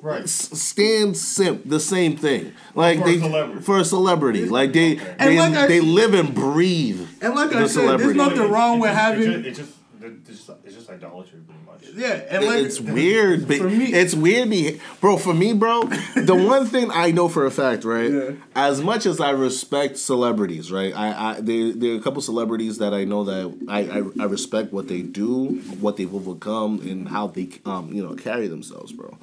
Right. 0.00 0.22
S- 0.22 0.50
Stan 0.60 1.14
simp 1.14 1.62
the 1.68 1.80
same 1.80 2.16
thing 2.16 2.52
like 2.74 2.98
For 3.00 3.04
a 3.04 3.06
they 3.12 3.18
celebrity. 3.20 3.62
for 3.62 3.78
a 3.78 3.84
celebrity 3.84 4.44
like 4.46 4.72
they 4.72 4.94
they, 4.94 5.38
like 5.38 5.68
they 5.68 5.80
said- 5.80 5.88
live 5.88 6.14
and 6.14 6.34
breathe 6.34 7.06
And 7.20 7.34
like 7.34 7.50
the 7.50 7.56
I 7.58 7.58
said, 7.60 7.60
there's 7.60 7.72
celebrity. 7.72 8.18
nothing 8.18 8.50
wrong 8.50 8.78
with 8.80 8.90
It's 8.90 8.98
just- 8.98 9.26
having. 9.26 9.44
It's 9.44 9.58
just, 9.58 9.72
it's 10.00 10.28
just, 10.46 10.50
it's 10.64 10.74
just 10.76 10.90
idolatry, 10.90 11.40
pretty 11.40 11.60
much. 11.66 11.82
Yeah, 11.96 12.22
and 12.30 12.44
like 12.46 12.64
it's 12.64 12.80
weird, 12.80 13.48
but 13.48 13.56
For 13.58 13.68
me- 13.68 13.92
it's 13.92 14.14
weird, 14.14 14.48
be- 14.48 14.80
bro. 15.00 15.16
For 15.16 15.34
me, 15.34 15.52
bro, 15.52 15.82
the 16.14 16.34
one 16.48 16.66
thing 16.66 16.90
I 16.92 17.10
know 17.10 17.28
for 17.28 17.44
a 17.46 17.50
fact, 17.50 17.82
right? 17.84 18.10
Yeah. 18.10 18.30
As 18.54 18.80
much 18.80 19.04
as 19.06 19.20
I 19.20 19.30
respect 19.30 19.96
celebrities, 19.98 20.70
right? 20.70 20.94
I, 20.94 21.30
I 21.36 21.40
there, 21.40 21.72
there 21.72 21.92
are 21.94 21.96
a 21.96 22.00
couple 22.00 22.22
celebrities 22.22 22.78
that 22.78 22.94
I 22.94 23.02
know 23.04 23.24
that 23.24 23.58
I, 23.68 23.80
I, 23.80 24.02
I 24.22 24.26
respect 24.26 24.72
what 24.72 24.86
they 24.86 25.02
do, 25.02 25.56
what 25.80 25.96
they've 25.96 26.14
overcome, 26.14 26.80
and 26.88 27.08
how 27.08 27.26
they 27.26 27.48
um 27.64 27.92
you 27.92 28.02
know 28.06 28.14
carry 28.14 28.46
themselves, 28.46 28.92
bro. 28.92 29.18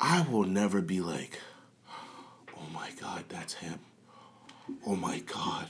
I 0.00 0.26
will 0.30 0.44
never 0.44 0.80
be 0.80 1.00
like, 1.00 1.38
oh 2.56 2.66
my 2.72 2.90
god, 3.00 3.24
that's 3.28 3.54
him. 3.54 3.78
Oh 4.86 4.96
my 4.96 5.20
god. 5.20 5.66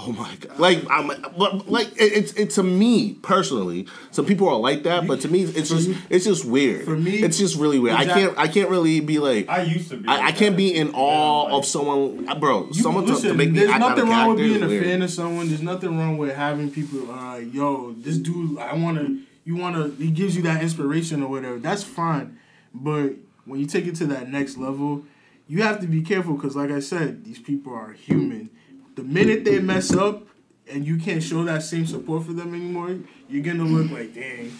Oh 0.00 0.12
my 0.12 0.32
god! 0.36 0.60
Like 0.60 0.88
I'm, 0.88 1.08
but 1.36 1.68
like 1.68 1.88
it's 1.96 2.32
it's 2.34 2.54
to 2.54 2.62
me 2.62 3.14
personally. 3.14 3.88
Some 4.12 4.26
people 4.26 4.48
are 4.48 4.54
like 4.56 4.84
that, 4.84 5.08
but 5.08 5.22
to 5.22 5.28
me, 5.28 5.42
it's 5.42 5.68
just 5.70 5.90
it's 6.08 6.24
just 6.24 6.44
weird. 6.44 6.84
For 6.84 6.96
me, 6.96 7.16
it's 7.16 7.36
just 7.36 7.56
really 7.56 7.80
weird. 7.80 7.96
I 7.96 8.04
can't 8.04 8.38
I 8.38 8.46
can't 8.46 8.70
really 8.70 9.00
be 9.00 9.18
like 9.18 9.48
I 9.48 9.62
used 9.62 9.90
to 9.90 9.96
be. 9.96 10.06
I, 10.06 10.18
like 10.18 10.24
I 10.26 10.30
can't 10.30 10.52
that. 10.52 10.56
be 10.56 10.72
in 10.76 10.88
Yeah, 10.88 10.92
awe 10.94 11.42
like- 11.44 11.52
of 11.54 11.64
someone, 11.66 12.38
bro. 12.38 12.70
Someone 12.70 13.06
to, 13.06 13.14
listen, 13.14 13.30
to 13.30 13.34
make 13.34 13.50
me 13.50 13.58
there's 13.58 13.76
nothing 13.76 14.08
wrong 14.08 14.28
with 14.28 14.38
being 14.38 14.62
a 14.62 14.68
fan 14.68 15.02
of 15.02 15.10
someone. 15.10 15.48
There's 15.48 15.62
nothing 15.62 15.98
wrong 15.98 16.16
with 16.16 16.32
having 16.32 16.70
people 16.70 17.10
uh 17.10 17.38
yo, 17.38 17.92
this 17.98 18.18
dude 18.18 18.56
I 18.60 18.74
wanna 18.74 19.18
you 19.44 19.56
wanna 19.56 19.90
he 19.98 20.12
gives 20.12 20.36
you 20.36 20.42
that 20.42 20.62
inspiration 20.62 21.24
or 21.24 21.28
whatever. 21.28 21.58
That's 21.58 21.82
fine. 21.82 22.38
But 22.72 23.14
when 23.48 23.58
you 23.60 23.66
take 23.66 23.86
it 23.86 23.94
to 23.96 24.06
that 24.06 24.28
next 24.28 24.56
level, 24.56 25.04
you 25.46 25.62
have 25.62 25.80
to 25.80 25.86
be 25.86 26.02
careful 26.02 26.34
because 26.34 26.54
like 26.54 26.70
I 26.70 26.80
said, 26.80 27.24
these 27.24 27.38
people 27.38 27.74
are 27.74 27.92
human. 27.92 28.50
The 28.94 29.02
minute 29.02 29.44
they 29.44 29.58
mess 29.58 29.94
up 29.94 30.26
and 30.70 30.86
you 30.86 30.98
can't 30.98 31.22
show 31.22 31.44
that 31.44 31.62
same 31.62 31.86
support 31.86 32.26
for 32.26 32.32
them 32.32 32.54
anymore, 32.54 32.98
you're 33.28 33.42
gonna 33.42 33.64
look 33.64 33.90
like, 33.90 34.14
dang, 34.14 34.52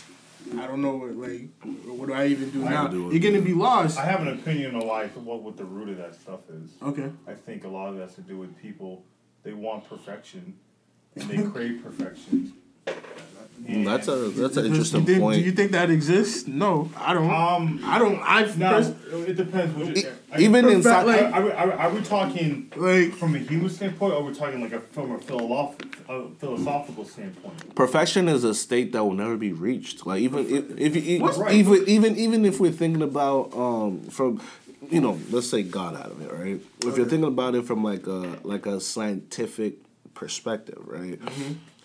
I 0.59 0.67
don't 0.67 0.81
know 0.81 0.97
what 0.97 1.17
like 1.17 1.49
what 1.85 2.07
do 2.07 2.15
I 2.15 2.27
even 2.27 2.51
do 2.51 2.67
I 2.67 2.71
now? 2.71 2.87
do. 2.89 3.11
You're 3.13 3.21
gonna 3.21 3.45
be 3.45 3.53
lost. 3.53 3.99
I 3.99 4.07
have 4.07 4.23
an 4.23 4.29
opinion 4.29 4.75
on 4.75 4.87
why 4.87 5.07
what 5.09 5.43
what 5.43 5.57
the 5.57 5.65
root 5.65 5.91
of 5.91 5.99
that 5.99 6.15
stuff 6.15 6.41
is. 6.51 6.71
Okay. 6.83 7.11
I 7.27 7.35
think 7.35 7.65
a 7.65 7.69
lot 7.69 7.89
of 7.89 7.97
that 7.97 8.03
has 8.03 8.15
to 8.15 8.23
do 8.23 8.39
with 8.39 8.57
people. 8.61 9.05
They 9.43 9.53
want 9.53 9.89
perfection, 9.89 10.55
and 11.15 11.29
they 11.29 11.43
crave 11.51 11.83
perfection. 11.83 12.55
Mm, 13.67 13.85
That's 13.85 14.09
a 14.09 14.17
that's 14.31 14.57
an 14.57 14.67
interesting 14.67 15.05
think- 15.05 15.21
point. 15.21 15.37
Do 15.41 15.45
you 15.45 15.53
think 15.53 15.73
that 15.73 15.91
exists? 15.91 16.47
No, 16.47 16.91
I 16.97 17.13
don't. 17.13 17.31
Um, 17.31 17.81
I 17.85 17.99
don't. 17.99 18.19
I 18.23 18.43
now 18.57 18.71
pers- 18.73 18.89
it 19.29 19.37
depends. 19.37 19.75
What 19.77 19.97
E- 19.97 20.01
you, 20.01 20.09
I- 20.33 20.41
even 20.41 20.65
are, 20.65 20.71
inside- 20.71 21.07
are, 21.09 21.43
are, 21.43 21.53
are, 21.53 21.73
are 21.73 21.91
we 21.91 22.01
talking 22.01 22.73
like 22.77 23.13
from 23.15 23.35
a 23.35 23.39
human 23.39 23.69
standpoint, 23.69 24.15
or 24.15 24.21
are 24.21 24.23
we 24.23 24.33
talking 24.35 24.63
like 24.63 24.73
a 24.73 24.81
from 24.81 25.13
a 25.13 25.19
philosophical, 25.19 26.31
philosophical 26.39 27.05
standpoint? 27.05 27.75
Perfection 27.75 28.29
is 28.29 28.43
a 28.45 28.55
state 28.55 28.93
that 28.93 29.05
will 29.05 29.13
never 29.15 29.37
be 29.37 29.53
reached. 29.53 30.07
Like 30.07 30.21
even 30.23 30.47
if, 30.49 30.79
if 30.97 31.05
you 31.07 31.21
What's 31.21 31.37
right? 31.39 31.53
even 31.55 31.85
even 31.89 32.17
even 32.17 32.45
if 32.47 32.61
we're 32.61 32.73
thinking 32.73 33.03
about 33.03 33.53
um 33.55 34.01
from 34.05 34.41
you 34.91 35.01
know 35.03 35.19
let's 35.31 35.51
say 35.51 35.63
God 35.63 35.95
out 35.95 36.11
of 36.11 36.23
it, 36.23 36.33
right? 36.33 36.61
If 36.87 36.97
you're 36.97 37.07
thinking 37.07 37.29
about 37.29 37.55
it 37.55 37.67
from 37.67 37.85
like 37.85 38.07
a 38.07 38.39
like 38.45 38.65
a 38.65 38.81
scientific 38.81 39.75
perspective, 40.15 40.79
right? 40.87 41.19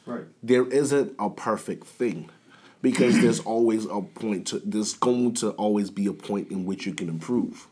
Right. 0.06 0.26
There 0.42 0.66
isn't 0.68 1.14
a 1.20 1.30
perfect 1.30 1.86
thing. 1.88 2.30
Because 2.82 3.22
there's 3.22 3.40
always 3.54 3.86
a 3.86 4.02
point 4.02 4.48
to 4.48 4.60
there's 4.60 4.94
going 4.94 5.36
to 5.36 5.52
always 5.52 5.90
be 5.90 6.06
a 6.08 6.14
point 6.14 6.52
in 6.52 6.66
which 6.66 6.86
you 6.86 6.94
can 6.94 7.08
improve. 7.10 7.68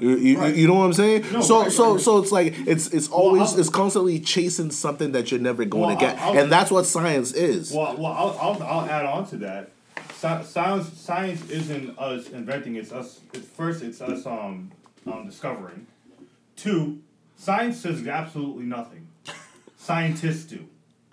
You, 0.00 0.16
you, 0.16 0.38
Right. 0.38 0.54
you 0.54 0.66
know 0.66 0.74
what 0.74 0.84
I'm 0.84 0.92
saying? 0.92 1.24
No, 1.32 1.40
so 1.40 1.62
right, 1.62 1.72
so 1.72 1.92
right. 1.92 2.00
so 2.00 2.18
it's 2.18 2.30
like 2.32 2.52
it's 2.66 2.88
it's 2.88 3.08
always 3.08 3.52
I'll- 3.54 3.60
it's 3.60 3.68
constantly 3.70 4.18
chasing 4.20 4.70
something 4.70 5.12
that 5.12 5.30
you're 5.30 5.40
never 5.40 5.64
going 5.64 5.86
Well, 5.86 5.94
to 5.96 6.00
get, 6.00 6.18
I'll- 6.18 6.36
and 6.36 6.50
that's 6.52 6.70
what 6.70 6.84
science 6.86 7.32
is. 7.32 7.72
Well, 7.72 7.96
well, 7.96 8.12
I'll, 8.12 8.38
I'll, 8.40 8.62
I'll 8.64 8.90
add 8.90 9.06
on 9.06 9.26
to 9.28 9.36
that. 9.38 9.70
Sci- 10.10 10.42
Science, 10.42 10.92
science 11.00 11.48
isn't 11.48 11.98
us 11.98 12.28
inventing. 12.30 12.74
It's 12.76 12.92
us. 12.92 13.20
It's 13.32 13.46
first. 13.48 13.82
It's 13.82 14.00
us 14.02 14.26
um, 14.26 14.72
um 15.06 15.24
discovering. 15.26 15.86
Two, 16.56 16.98
science 17.38 17.78
says 17.80 18.06
absolutely 18.06 18.64
nothing. 18.64 19.06
Scientists 19.78 20.44
do, 20.44 20.66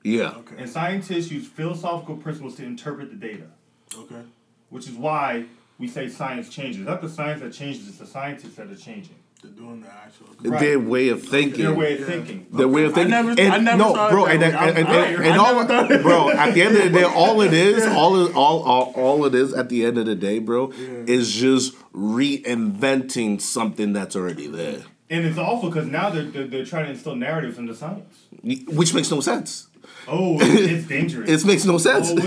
yeah, 0.04 0.30
okay, 0.38 0.56
and 0.58 0.70
scientists 0.70 1.30
use 1.32 1.48
philosophical 1.48 2.18
principles 2.18 2.56
to 2.56 2.64
interpret 2.66 3.10
the 3.10 3.16
data, 3.16 3.48
okay. 3.96 4.22
which 4.70 4.88
is 4.88 4.94
why 4.96 5.46
we 5.78 5.88
say 5.88 6.08
science 6.10 6.50
changes. 6.50 6.82
Not 6.86 7.02
the 7.02 7.10
science 7.10 7.42
that 7.42 7.54
changes; 7.54 7.88
it's 7.88 7.98
the 7.98 8.08
scientists 8.08 8.56
that 8.56 8.70
are 8.70 8.76
changing. 8.76 9.16
They're 9.42 9.52
doing 9.52 9.80
the 9.82 9.88
actual. 9.88 10.28
Right. 10.42 10.60
their 10.60 10.80
way 10.80 11.08
of 11.08 11.24
thinking. 11.24 11.64
Their 11.64 11.74
way 11.74 11.94
of 11.94 12.02
Yeah. 12.02 12.06
thinking. 12.08 12.48
Their 12.52 12.68
way 12.68 12.84
of 12.84 12.92
I 12.92 12.96
thinking. 12.96 13.12
never- 13.12 13.30
and, 13.30 13.40
I 13.54 13.58
never 13.60 13.78
no, 13.78 13.94
thought 13.94 14.12
bro, 14.12 14.26
that 14.26 14.32
and, 14.34 14.42
way. 14.42 14.48
and, 14.48 14.58
I'm- 14.58 14.76
and, 14.76 14.88
and, 14.90 15.26
and 15.28 15.40
all, 15.40 15.56
never 15.56 15.66
thought 15.66 16.02
bro. 16.02 16.30
At 16.32 16.54
the 16.54 16.62
end 16.62 16.76
of 16.76 16.84
the 16.84 16.90
day, 16.90 17.04
all 17.06 17.40
it 17.40 17.54
is, 17.54 17.86
all 17.88 18.18
is, 18.26 18.36
all, 18.36 18.64
all, 18.64 18.92
all 18.98 19.24
it 19.26 19.34
is 19.34 19.54
at 19.54 19.70
the 19.70 19.86
end 19.86 19.98
of 19.98 20.08
the 20.08 20.16
day, 20.16 20.40
bro, 20.40 20.72
is 21.08 21.34
just 21.34 21.74
reinventing 21.94 23.40
something 23.40 23.94
that's 23.94 24.14
already 24.18 24.48
there, 24.48 24.82
And 25.10 25.26
it's 25.26 25.38
awful 25.38 25.70
because 25.70 25.88
now 25.88 26.10
they're, 26.10 26.24
they're 26.24 26.48
they're 26.48 26.66
trying 26.66 26.88
to 26.88 26.92
instill 26.92 27.16
narratives 27.16 27.58
into 27.58 27.74
science. 27.74 28.26
which 28.68 28.94
makes 28.94 29.10
no 29.10 29.22
sense. 29.22 29.69
Oh, 30.08 30.38
it's, 30.42 30.72
it's 30.72 30.88
dangerous. 30.96 31.30
It 31.44 31.48
makes 31.48 31.66
no 31.66 31.78
sense. 31.78 32.12
Oh, 32.12 32.18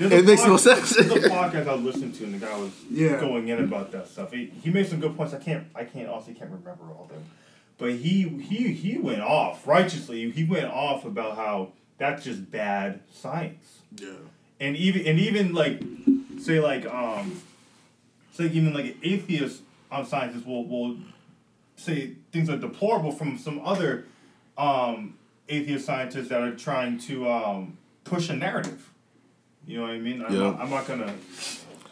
It 0.00 0.12
a 0.12 0.22
makes 0.24 0.44
no 0.44 0.56
sense. 0.56 0.96
There's 0.96 1.24
a 1.26 1.28
podcast 1.28 1.68
I 1.68 1.74
was 1.74 1.82
listening 1.82 2.12
to, 2.12 2.24
and 2.24 2.34
the 2.34 2.44
guy 2.44 2.58
was 2.58 2.72
Yeah. 2.90 3.20
going 3.20 3.46
in 3.48 3.62
about 3.62 3.92
that 3.92 4.08
stuff. 4.08 4.32
He, 4.32 4.46
he 4.62 4.70
made 4.70 4.88
some 4.88 4.98
good 5.00 5.16
points. 5.16 5.32
I 5.34 5.38
can't, 5.38 5.66
I 5.74 5.84
can't, 5.84 6.08
honestly 6.08 6.34
can't 6.34 6.50
remember 6.50 6.84
all 6.84 7.04
of 7.04 7.08
them. 7.10 7.24
But 7.78 7.92
he, 7.92 8.22
he, 8.28 8.72
he 8.72 8.98
went 8.98 9.20
off 9.20 9.66
righteously. 9.66 10.30
He 10.30 10.42
went 10.44 10.66
off 10.66 11.04
about 11.04 11.36
how 11.36 11.72
that's 11.98 12.24
just 12.24 12.50
bad 12.50 13.00
science, 13.12 13.78
Yeah. 13.96 14.08
and 14.60 14.76
even, 14.76 15.06
and 15.06 15.18
even 15.20 15.52
like, 15.54 15.80
say 16.40 16.58
like, 16.58 16.84
um, 16.86 17.40
say 18.32 18.46
even 18.46 18.72
like 18.74 18.96
atheists 19.04 19.62
on 19.92 20.04
scientists 20.06 20.44
will 20.44 20.66
will 20.66 20.96
say 21.76 22.12
things 22.32 22.50
are 22.50 22.56
deplorable 22.56 23.12
from 23.12 23.38
some 23.38 23.60
other 23.64 24.06
um, 24.58 25.14
atheist 25.48 25.84
scientists 25.86 26.28
that 26.28 26.40
are 26.42 26.54
trying 26.54 26.98
to 27.00 27.28
um, 27.30 27.78
push 28.04 28.28
a 28.30 28.34
narrative. 28.36 28.90
You 29.66 29.78
know 29.78 29.82
what 29.84 29.92
I 29.92 29.98
mean? 29.98 30.24
I'm, 30.24 30.32
Yeah. 30.32 30.40
not, 30.50 30.60
I'm 30.60 30.70
not 30.70 30.86
gonna 30.86 31.14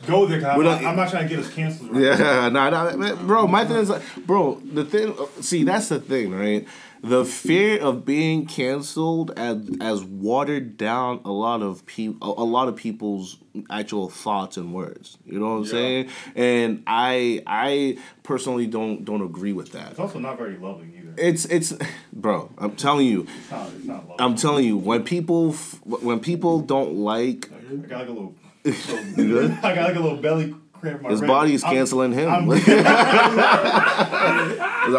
go 0.06 0.26
there. 0.26 0.44
I'm, 0.46 0.62
not, 0.62 0.84
I'm 0.84 0.96
not 0.96 1.10
trying 1.10 1.28
to 1.28 1.34
get 1.34 1.44
us 1.44 1.50
canceled. 1.52 1.90
Right 1.92 2.02
Yeah, 2.02 2.48
nah, 2.52 2.70
nah, 2.70 2.96
man, 2.96 3.26
bro. 3.26 3.46
My 3.46 3.64
thing 3.64 3.76
is, 3.78 3.88
like, 3.88 4.02
bro. 4.26 4.56
The 4.56 4.84
thing, 4.84 5.14
see, 5.40 5.64
that's 5.64 5.88
the 5.88 6.00
thing, 6.00 6.32
right? 6.32 6.66
The 7.04 7.24
fear 7.24 7.80
of 7.80 8.04
being 8.04 8.46
canceled 8.46 9.32
as 9.36 9.68
as 9.80 10.04
watered 10.04 10.76
down 10.76 11.20
a 11.24 11.32
lot 11.32 11.60
of 11.60 11.84
people, 11.84 12.40
a, 12.40 12.44
lot 12.44 12.68
of 12.68 12.76
people's 12.76 13.38
actual 13.70 14.08
thoughts 14.08 14.56
and 14.56 14.72
words. 14.72 15.18
You 15.26 15.40
know 15.40 15.46
what 15.46 15.56
I'm 15.56 15.64
Yeah. 15.64 15.70
saying? 15.70 16.08
And 16.36 16.82
I, 16.86 17.42
I 17.44 17.98
personally 18.22 18.68
don't 18.68 19.04
don't 19.04 19.22
agree 19.22 19.52
with 19.52 19.72
that. 19.72 19.90
It's 19.90 19.98
also 19.98 20.20
not 20.20 20.38
very 20.38 20.56
loving. 20.56 20.92
It's 21.16 21.44
it's, 21.46 21.74
bro. 22.12 22.50
I'm 22.58 22.76
telling 22.76 23.06
you, 23.06 23.26
It's 23.38 23.50
not. 23.50 23.68
It's 23.76 23.84
not. 23.86 24.04
I'm 24.18 24.34
telling 24.36 24.64
you, 24.64 24.76
when 24.76 25.02
people 25.04 25.50
f- 25.52 25.80
when 25.84 26.20
people 26.20 26.60
don't 26.60 26.94
like 26.94 27.50
I 27.52 27.74
got 27.86 27.98
like 28.00 28.08
a 28.08 28.12
little. 28.12 28.34
little 29.16 29.52
I 29.64 29.74
got 29.74 29.88
like 29.88 29.96
a 29.96 30.00
little 30.00 30.18
belly 30.18 30.44
cramp. 30.44 30.54
in 30.54 30.71
My 30.71 30.71
his 30.82 31.20
rib. 31.20 31.28
body's 31.28 31.62
I'm- 31.64 31.74
canceling 31.74 32.12
him. 32.12 32.28
I'm- 32.28 32.46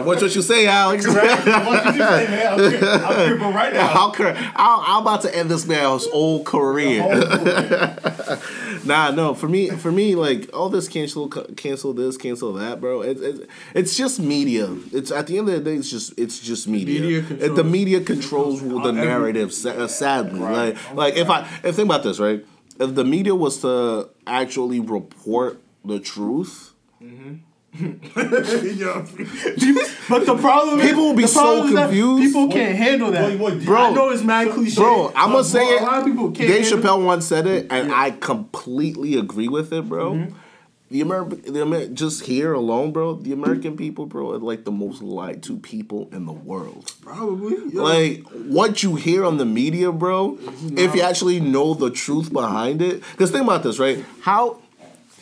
what 0.05 0.21
you 0.21 0.29
say, 0.41 0.65
Alex? 0.67 1.05
Right? 1.07 1.45
What 1.65 1.85
you 1.85 1.91
say, 2.01 2.27
man? 2.29 2.53
I'm, 2.53 2.59
cri- 2.69 2.87
I'm 2.87 3.27
crippled 3.27 3.55
right 3.55 3.73
now. 3.73 3.87
I'll 3.93 4.11
I'll, 4.55 4.83
I'm 4.87 5.01
about 5.01 5.21
to 5.23 5.35
end 5.35 5.49
this 5.51 5.65
man's 5.67 6.07
old 6.07 6.45
career. 6.45 7.03
Nah, 8.85 9.11
no. 9.11 9.33
For 9.33 9.47
me, 9.47 9.69
for 9.69 9.93
me, 9.93 10.13
like 10.15 10.49
all 10.53 10.67
this 10.67 10.89
cancel, 10.89 11.29
cancel 11.29 11.93
this, 11.93 12.17
cancel 12.17 12.51
that, 12.55 12.81
bro. 12.81 12.99
It's 13.01 13.21
it's, 13.21 13.39
it's 13.73 13.95
just 13.95 14.19
media. 14.19 14.67
It's 14.91 15.09
at 15.09 15.27
the 15.27 15.37
end 15.37 15.47
of 15.47 15.55
the 15.55 15.61
day, 15.71 15.77
it's 15.77 15.89
just 15.89 16.13
it's 16.19 16.37
just 16.39 16.67
media. 16.67 16.99
Media 16.99 17.19
It- 17.29 17.55
the 17.55 17.63
media 17.63 18.01
controls 18.01 18.59
the 18.61 18.91
narrative. 18.91 19.53
sa- 19.53 19.69
uh, 19.69 19.87
Sadly, 19.87 20.37
Right. 20.41 20.75
like 20.75 20.93
like 20.95 21.15
if 21.15 21.29
I 21.29 21.47
if 21.63 21.75
think 21.77 21.85
about 21.87 22.03
this, 22.03 22.19
right? 22.19 22.43
If 22.77 22.93
the 22.93 23.05
media 23.05 23.33
was 23.33 23.59
to 23.61 24.09
actually 24.27 24.81
report 24.81 25.61
the 25.85 25.99
truth. 25.99 26.73
Yo. 27.75 27.87
but 30.09 30.25
the 30.25 30.37
problem 30.39 30.79
is- 30.79 30.85
People 30.87 31.07
will 31.07 31.15
be 31.15 31.23
the 31.25 31.31
problem 31.31 31.59
so 31.61 31.65
is 31.65 31.73
that 31.73 31.85
confused. 31.87 32.23
People 32.23 32.51
can't 32.51 32.75
handle 32.75 33.11
that. 33.11 33.39
What- 33.39 33.53
what- 33.55 33.65
Bro, 33.65 33.81
I 33.81 33.93
know 33.93 34.09
it's 34.09 34.23
mad 34.23 34.49
cliche. 34.51 34.75
Bro, 34.75 35.11
I'm 35.15 35.31
gonna 35.31 35.43
say 35.43 35.65
it. 35.67 35.81
A 35.81 35.85
lot 35.85 35.99
of 35.99 36.05
people 36.05 36.25
can't. 36.31 36.49
Dave 36.49 36.67
handle- 36.69 36.79
Chappelle 36.99 37.05
once 37.05 37.25
said 37.25 37.47
it, 37.47 37.67
and 37.71 37.91
I 37.91 38.11
completely 38.11 39.15
agree 39.17 39.47
with 39.47 39.73
it, 39.73 39.87
bro. 39.89 40.13
Mm-hmm. 40.13 40.35
The 40.91 41.01
American, 41.01 41.53
the 41.53 41.61
Amer- 41.63 41.87
just 41.87 42.23
here 42.25 42.53
alone, 42.53 42.91
bro. 42.91 43.15
The 43.15 43.31
American 43.33 43.75
people, 43.75 44.05
bro, 44.05 44.33
are 44.33 44.37
like 44.37 44.63
the 44.63 44.71
most 44.71 45.01
lied 45.01 45.41
to 45.43 45.57
people 45.57 46.07
in 46.11 46.27
the 46.27 46.31
world. 46.31 46.93
Probably. 47.01 47.55
yo. 47.73 47.81
Like 47.83 48.21
what 48.29 48.83
you 48.83 48.93
hear 48.95 49.25
on 49.25 49.37
the 49.37 49.45
media, 49.45 49.91
bro. 49.91 50.37
If 50.77 50.93
you 50.93 51.01
actually 51.01 51.39
know 51.39 51.73
the 51.73 51.89
truth 51.89 52.31
behind 52.31 52.83
it, 52.83 53.01
because 53.13 53.31
think 53.31 53.43
about 53.45 53.63
this, 53.63 53.79
right? 53.79 54.05
How 54.21 54.59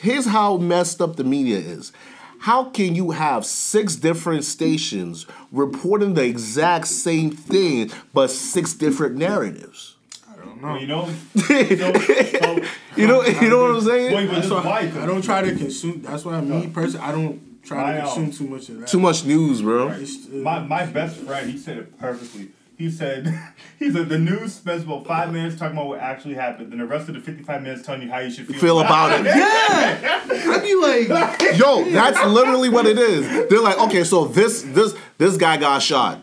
here's 0.02 0.26
how 0.26 0.58
messed 0.58 1.02
up 1.02 1.16
the 1.16 1.24
media 1.24 1.58
is. 1.58 1.92
How 2.40 2.66
can 2.66 2.96
you 2.96 3.12
have 3.12 3.46
six 3.46 3.96
different 3.96 4.44
stations 4.44 5.28
reporting 5.52 6.16
the 6.16 6.24
exact 6.24 6.88
same 6.88 7.30
thing, 7.32 7.92
but 8.14 8.32
six 8.32 8.74
different 8.74 9.16
narratives? 9.16 9.96
I 10.28 10.36
don't 10.44 10.62
Well, 10.62 10.74
know. 10.74 10.80
you 10.80 10.88
know. 10.88 11.94
So, 11.94 11.94
so, 11.94 12.64
You 12.98 13.08
know, 13.08 13.24
you 13.24 13.50
know 13.50 13.62
what 13.62 13.76
I'm 13.76 13.82
saying? 13.82 14.14
wait, 14.16 14.28
but 14.28 14.36
That's 14.36 14.50
why 14.50 14.66
why? 14.66 14.80
I 14.80 15.06
don't 15.06 15.22
try 15.22 15.42
to 15.44 15.56
consume. 15.56 16.02
That's 16.02 16.26
why 16.26 16.42
me 16.42 16.68
personally, 16.68 17.06
I 17.06 17.12
don't 17.12 17.64
try 17.64 17.94
to 17.94 18.04
um, 18.04 18.14
consume 18.14 18.32
too 18.32 18.54
much 18.54 18.70
of 18.70 18.80
that. 18.80 18.88
Too 18.88 19.00
much 19.00 19.24
news, 19.24 19.62
bro. 19.62 19.90
It's, 19.90 20.26
uh, 20.28 20.38
My 20.38 20.60
my 20.60 20.86
best 20.88 21.18
friend, 21.18 21.50
he 21.50 21.58
said 21.58 21.78
it 21.78 22.00
perfectly. 22.00 22.50
He 22.82 22.90
said, 22.90 23.28
he 23.80 23.92
said 23.92 24.10
the 24.10 24.18
news 24.18 24.56
spends 24.56 24.84
about 24.84 25.06
five 25.06 25.32
minutes 25.32 25.56
talking 25.56 25.78
about 25.78 25.88
what 25.88 26.00
actually 26.00 26.34
happened, 26.34 26.72
then 26.72 26.80
the 26.80 26.86
rest 26.88 27.08
of 27.10 27.14
the 27.14 27.22
fifty-five 27.22 27.62
minutes 27.62 27.86
telling 27.86 28.02
you 28.02 28.10
how 28.10 28.18
you 28.18 28.32
should 28.32 28.48
feel, 28.48 28.60
Feel 28.60 28.80
about 28.80 29.20
it. 29.20 29.26
yeah, 29.26 30.26
I 30.28 30.60
be 30.60 30.74
like, 30.74 31.58
Yo, 31.60 31.88
that's 31.92 32.26
literally 32.26 32.70
what 32.70 32.88
it 32.88 32.98
is. 32.98 33.50
They're 33.50 33.62
like, 33.62 33.80
okay, 33.82 34.04
so 34.04 34.26
this 34.26 34.64
this 34.64 34.96
this 35.20 35.38
guy 35.38 35.58
got 35.58 35.84
shot. 35.84 36.22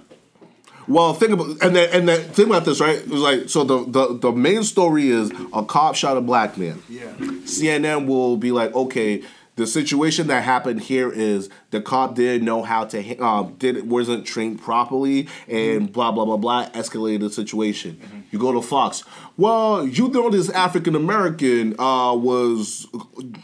Well, 0.88 1.14
think 1.14 1.30
about 1.30 1.62
and 1.62 1.76
then 1.76 1.90
and 1.92 2.08
then 2.08 2.28
think 2.30 2.48
about 2.48 2.64
this, 2.64 2.80
right? 2.80 2.96
It 2.96 3.08
was 3.08 3.22
like 3.22 3.48
so 3.48 3.62
the, 3.62 3.84
the 3.84 4.18
the 4.18 4.32
main 4.32 4.64
story 4.64 5.10
is 5.10 5.30
a 5.52 5.62
cop 5.64 5.94
shot 5.94 6.16
a 6.16 6.20
black 6.20 6.58
man. 6.58 6.82
Yeah. 6.88 7.12
CNN 7.44 8.08
will 8.08 8.36
be 8.36 8.50
like, 8.50 8.74
okay, 8.74 9.22
the 9.58 9.66
situation 9.66 10.28
that 10.28 10.42
happened 10.44 10.80
here 10.80 11.10
is 11.12 11.50
the 11.72 11.80
cop 11.80 12.14
didn't 12.14 12.44
know 12.46 12.62
how 12.62 12.84
to 12.86 13.18
um, 13.18 13.54
did 13.58 13.90
wasn't 13.90 14.24
trained 14.24 14.62
properly 14.62 15.28
and 15.48 15.92
blah 15.92 16.12
blah 16.12 16.24
blah 16.24 16.36
blah 16.36 16.68
escalated 16.70 17.20
the 17.20 17.30
situation. 17.30 18.00
You 18.30 18.38
go 18.38 18.52
to 18.52 18.62
Fox. 18.62 19.02
Well, 19.36 19.86
you 19.86 20.08
know 20.08 20.30
this 20.30 20.48
African 20.50 20.94
American 20.94 21.78
uh, 21.78 22.14
was 22.14 22.86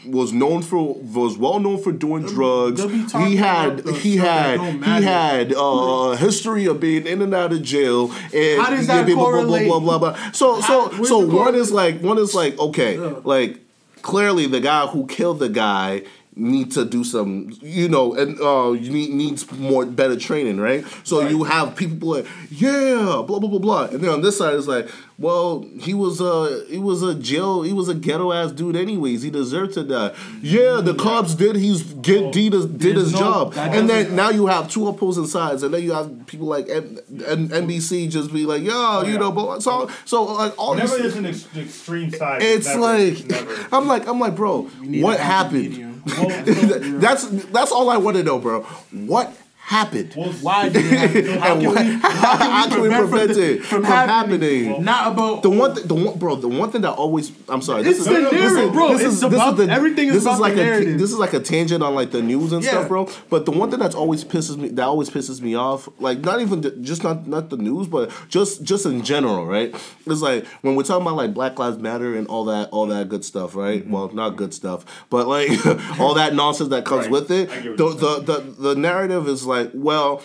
was 0.07 0.31
known 0.31 0.61
for 0.61 0.95
was 0.95 1.37
well 1.37 1.59
known 1.59 1.81
for 1.83 1.91
doing 1.91 2.25
drugs. 2.25 2.79
they'll 2.81 3.25
He 3.25 3.35
had 3.35 3.85
he 3.97 4.17
had 4.17 4.59
he 4.61 5.03
had 5.03 5.53
uh, 5.53 6.15
history 6.15 6.65
of 6.65 6.79
being 6.79 7.05
in 7.07 7.21
and 7.21 7.33
out 7.33 7.51
of 7.51 7.61
jail 7.61 8.11
and 8.33 8.61
How 8.61 8.69
does 8.69 8.87
that 8.87 9.05
blah, 9.05 9.15
blah, 9.15 9.15
blah, 9.15 9.41
correlate? 9.41 9.67
blah, 9.67 9.79
blah, 9.79 9.97
blah. 9.97 10.31
So 10.31 10.61
so 10.61 10.89
where's 10.89 11.09
so 11.09 11.19
one 11.19 11.55
is 11.55 11.71
like 11.71 11.99
one 12.01 12.17
is 12.17 12.33
like 12.33 12.57
okay 12.59 12.95
Yeah. 12.97 13.19
like 13.23 13.59
clearly 14.05 14.45
the 14.45 14.59
guy 14.59 14.85
who 14.85 15.07
killed 15.07 15.39
the 15.39 15.49
guy 15.49 16.03
need 16.37 16.69
to 16.71 16.83
do 16.83 17.03
some 17.03 17.49
you 17.61 17.87
know 17.87 18.13
and 18.13 18.37
uh 18.41 18.71
you 18.73 18.91
need 18.91 19.09
needs 19.11 19.49
more 19.53 19.85
better 19.85 20.17
training 20.17 20.57
right? 20.59 20.83
So 21.03 21.21
Right. 21.21 21.31
you 21.31 21.43
have 21.45 21.75
people 21.77 22.09
like 22.09 22.27
yeah 22.51 23.23
blah 23.25 23.39
blah 23.39 23.49
blah 23.49 23.59
blah. 23.59 23.83
And 23.85 24.01
then 24.01 24.09
on 24.09 24.21
this 24.21 24.37
side 24.37 24.53
it's 24.55 24.67
like 24.67 24.89
well 25.17 25.65
he 25.79 25.93
was 25.93 26.19
a 26.19 26.65
he 26.67 26.77
was 26.77 27.01
a 27.03 27.15
jail 27.15 27.61
he 27.63 27.71
was 27.71 27.87
a 27.87 27.93
ghetto 27.95 28.33
ass 28.33 28.51
dude 28.51 28.75
anyways. 28.75 29.21
He 29.21 29.29
deserved 29.29 29.75
to 29.75 29.83
die. 29.83 30.13
Yeah 30.41 30.81
the 30.81 30.93
cops 30.93 31.35
did. 31.35 31.55
He's 31.55 31.83
get 31.93 32.33
did 32.33 32.51
his, 32.51 32.65
did 32.65 32.97
his 32.97 33.13
no- 33.13 33.19
job. 33.19 33.53
and 33.57 33.89
then 33.89 34.13
now 34.15 34.29
you 34.29 34.47
have 34.47 34.69
two 34.69 34.87
opposing 34.89 35.27
sides 35.27 35.63
and 35.63 35.73
then 35.73 35.83
you 35.83 35.93
have 35.93 36.25
people 36.27 36.47
like 36.47 36.67
N- 36.67 36.99
N- 37.25 37.47
NBC 37.47 38.09
just 38.09 38.33
be 38.33 38.45
like 38.45 38.61
yeah 38.61 39.03
you 39.03 39.13
yeah. 39.13 39.19
know 39.19 39.31
but 39.31 39.61
so 39.63 39.89
so 40.03 40.23
like 40.23 40.53
all 40.59 40.71
Whenever 40.71 40.97
this 40.97 41.05
is 41.05 41.15
an 41.15 41.25
ex- 41.27 41.47
extreme 41.55 42.11
side, 42.11 42.41
it's 42.41 42.67
never, 42.67 42.79
like 42.81 43.25
never. 43.25 43.67
I'm 43.71 43.87
like 43.87 44.05
I'm 44.05 44.19
like, 44.19 44.35
bro, 44.35 44.63
what 44.63 45.17
happened? 45.19 45.94
That's 46.05 47.27
that's 47.27 47.71
all 47.71 47.89
I 47.89 47.97
want 47.97 48.17
to 48.17 48.23
know, 48.23 48.39
bro. 48.39 48.61
What 48.91 49.35
happened? 49.65 50.13
well, 50.15 50.31
Why 50.41 50.69
did 50.69 50.85
it 50.85 51.25
happen? 51.39 51.39
How 51.39 51.59
can 51.59 51.69
we, 51.69 51.75
how 51.75 52.37
can 52.37 52.51
how 52.51 52.69
can 52.69 52.81
we 52.81 52.89
prevent, 52.89 53.09
prevent 53.09 53.31
it 53.37 53.59
from 53.65 53.81
from 53.81 53.83
happening? 53.83 54.65
happening? 54.65 54.83
Not 54.85 55.11
about 55.13 55.41
The 55.43 55.49
one, 55.49 55.75
th- 55.75 55.87
the 55.87 55.95
one, 55.95 56.17
bro. 56.19 56.35
The 56.35 56.47
one 56.47 56.71
thing 56.71 56.81
that 56.81 56.91
always, 56.93 57.31
I'm 57.49 57.61
sorry. 57.61 57.83
This 57.83 57.97
It's 57.97 58.07
is 58.07 58.13
the 58.13 58.21
this 58.21 58.31
narrative, 58.31 58.69
is- 58.69 58.71
bro. 58.71 58.89
This 58.93 59.01
It's 59.01 59.13
is, 59.15 59.21
this 59.21 59.33
about- 59.33 59.59
is 59.59 59.65
the, 59.67 59.73
everything 59.73 60.07
is 60.09 60.13
this 60.15 60.23
about 60.23 60.33
is 60.35 60.39
like 60.39 60.53
a 60.53 60.93
this 60.93 61.11
is 61.11 61.17
like 61.17 61.33
a 61.33 61.39
tangent 61.39 61.81
on 61.83 61.95
like 61.95 62.11
the 62.11 62.21
news 62.21 62.51
and 62.51 62.63
Yeah. 62.63 62.71
stuff, 62.71 62.87
bro. 62.89 63.09
But 63.29 63.45
the 63.45 63.51
one 63.51 63.69
thing 63.71 63.79
that's 63.79 63.95
always 63.95 64.23
pisses 64.23 64.57
me, 64.57 64.69
that 64.69 64.83
always 64.85 65.09
pisses 65.09 65.41
me 65.41 65.55
off, 65.55 65.89
like 65.99 66.19
not 66.19 66.41
even 66.41 66.61
the, 66.61 66.71
just 66.71 67.03
not 67.03 67.27
not 67.27 67.49
the 67.49 67.57
news, 67.57 67.87
but 67.87 68.11
just 68.29 68.63
just 68.63 68.85
in 68.85 69.03
general, 69.03 69.45
right? 69.45 69.73
It's 70.05 70.21
like 70.21 70.45
when 70.61 70.75
we're 70.75 70.83
talking 70.83 71.01
about 71.07 71.15
like 71.15 71.33
Black 71.33 71.57
Lives 71.57 71.77
Matter 71.79 72.15
and 72.15 72.27
all 72.27 72.45
that 72.45 72.69
all 72.69 72.85
that 72.87 73.09
good 73.09 73.25
stuff, 73.25 73.55
right? 73.55 73.81
Mm-hmm. 73.81 73.91
Well, 73.91 74.09
not 74.13 74.35
good 74.35 74.53
stuff, 74.53 74.85
but 75.09 75.27
like 75.27 75.49
all 75.99 76.13
that 76.15 76.35
nonsense 76.35 76.69
that 76.69 76.85
comes 76.85 77.03
Right. 77.05 77.11
with 77.11 77.31
it. 77.31 77.49
The, 77.77 77.89
the 77.89 78.21
the 78.21 78.55
the 78.69 78.75
narrative 78.75 79.27
is 79.27 79.45
like, 79.45 79.54
well 79.73 80.21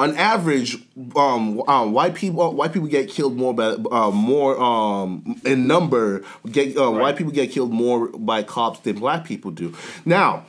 on 0.00 0.16
average, 0.16 0.78
um, 1.14 1.62
um, 1.68 1.92
white 1.92 2.14
people 2.14 2.54
white 2.54 2.72
people 2.72 2.88
get 2.88 3.10
killed 3.10 3.36
more 3.36 3.52
by 3.52 3.76
uh, 3.92 4.10
more 4.10 4.58
um, 4.58 5.38
in 5.44 5.66
number. 5.66 6.24
Get 6.50 6.76
uh, 6.76 6.90
white 6.90 7.16
people 7.16 7.32
get 7.32 7.50
killed 7.50 7.70
more 7.70 8.08
by 8.08 8.42
cops 8.42 8.80
than 8.80 8.98
black 8.98 9.26
people 9.26 9.50
do. 9.50 9.74
Now, 10.06 10.46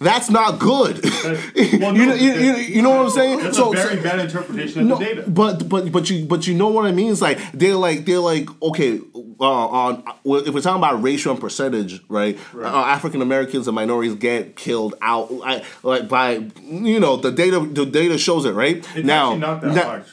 that's 0.00 0.30
not 0.30 0.58
good. 0.58 0.96
That's- 0.96 1.72
you, 1.72 1.78
well, 1.78 1.92
know, 1.92 2.04
no, 2.06 2.14
you, 2.14 2.32
you, 2.32 2.52
you 2.56 2.82
know 2.82 2.90
what 2.90 3.00
I'm 3.06 3.10
saying? 3.10 3.40
That's 3.40 3.56
So- 3.56 3.72
a 3.72 3.76
very 3.76 3.96
so- 3.96 4.02
bad 4.02 4.18
interpretation 4.20 4.80
of 4.80 4.86
no, 4.88 4.96
the 4.96 5.04
data. 5.04 5.24
but 5.28 5.68
but 5.68 5.92
but 5.92 6.08
you 6.10 6.24
but 6.24 6.46
you 6.46 6.54
know 6.54 6.68
what 6.68 6.86
I 6.86 6.92
mean? 6.92 7.12
It's 7.12 7.20
like 7.20 7.38
they're 7.52 7.74
like 7.76 8.06
they're 8.06 8.18
like 8.18 8.48
okay, 8.62 8.98
uh, 9.40 9.44
on 9.44 10.02
if 10.24 10.54
we're 10.54 10.60
talking 10.60 10.78
about 10.82 11.02
ratio 11.02 11.32
and 11.32 11.40
percentage, 11.40 12.00
right? 12.08 12.38
Right. 12.52 12.72
Uh, 12.72 12.78
African 12.86 13.20
Americans 13.22 13.68
and 13.68 13.74
minorities 13.74 14.14
get 14.14 14.56
killed 14.56 14.94
out 15.02 15.30
like, 15.32 15.64
like 15.84 16.08
by 16.08 16.32
you 16.62 16.98
know 16.98 17.16
the 17.16 17.30
data 17.30 17.60
the 17.60 17.84
data 17.84 18.16
shows 18.18 18.44
it 18.46 18.52
right 18.52 18.78
It's 18.96 19.04
now. 19.06 19.32
actually 19.34 19.40
not 19.40 19.60
that 19.60 19.74
now- 19.74 19.96
much. 19.98 20.06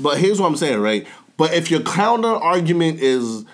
But 0.00 0.18
here's 0.18 0.40
what 0.40 0.46
I'm 0.46 0.56
saying, 0.56 0.78
right? 0.78 1.06
But 1.36 1.54
if 1.54 1.70
your 1.72 1.80
counter 1.80 2.28
argument 2.28 3.00
is 3.00 3.44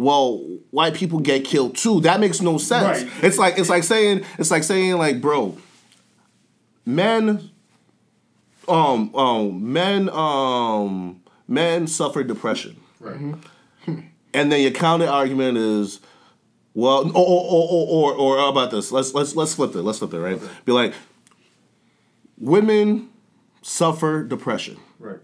well, 0.00 0.38
white 0.70 0.94
people 0.94 1.18
get 1.20 1.44
killed 1.44 1.76
too. 1.76 2.00
That 2.00 2.20
makes 2.20 2.40
no 2.40 2.56
sense. 2.56 3.02
Right. 3.02 3.24
It's 3.24 3.36
like 3.36 3.58
it's 3.58 3.68
like 3.68 3.84
saying 3.84 4.24
it's 4.38 4.50
like 4.50 4.62
saying 4.62 4.96
like, 4.96 5.20
bro, 5.20 5.58
men 6.86 7.50
um 8.66 9.14
um 9.14 9.72
men 9.72 10.08
um 10.08 11.20
men 11.46 11.86
suffer 11.86 12.24
depression. 12.24 12.76
Right. 12.98 13.34
And 14.32 14.52
then 14.52 14.60
your 14.60 14.70
counter 14.70 15.08
argument 15.08 15.58
is, 15.58 15.98
well, 16.72 17.00
or 17.14 17.26
or, 17.26 17.68
or, 17.68 17.88
or, 17.88 18.14
or 18.14 18.38
how 18.38 18.48
about 18.48 18.70
this? 18.70 18.92
Let's 18.92 19.12
let's 19.12 19.34
let's 19.34 19.54
flip 19.54 19.74
it. 19.74 19.82
Let's 19.82 19.98
flip 19.98 20.14
it, 20.14 20.20
right? 20.20 20.40
Be 20.64 20.70
like, 20.70 20.94
women 22.38 23.08
suffer 23.62 24.22
depression 24.22 24.78
Right. 25.00 25.18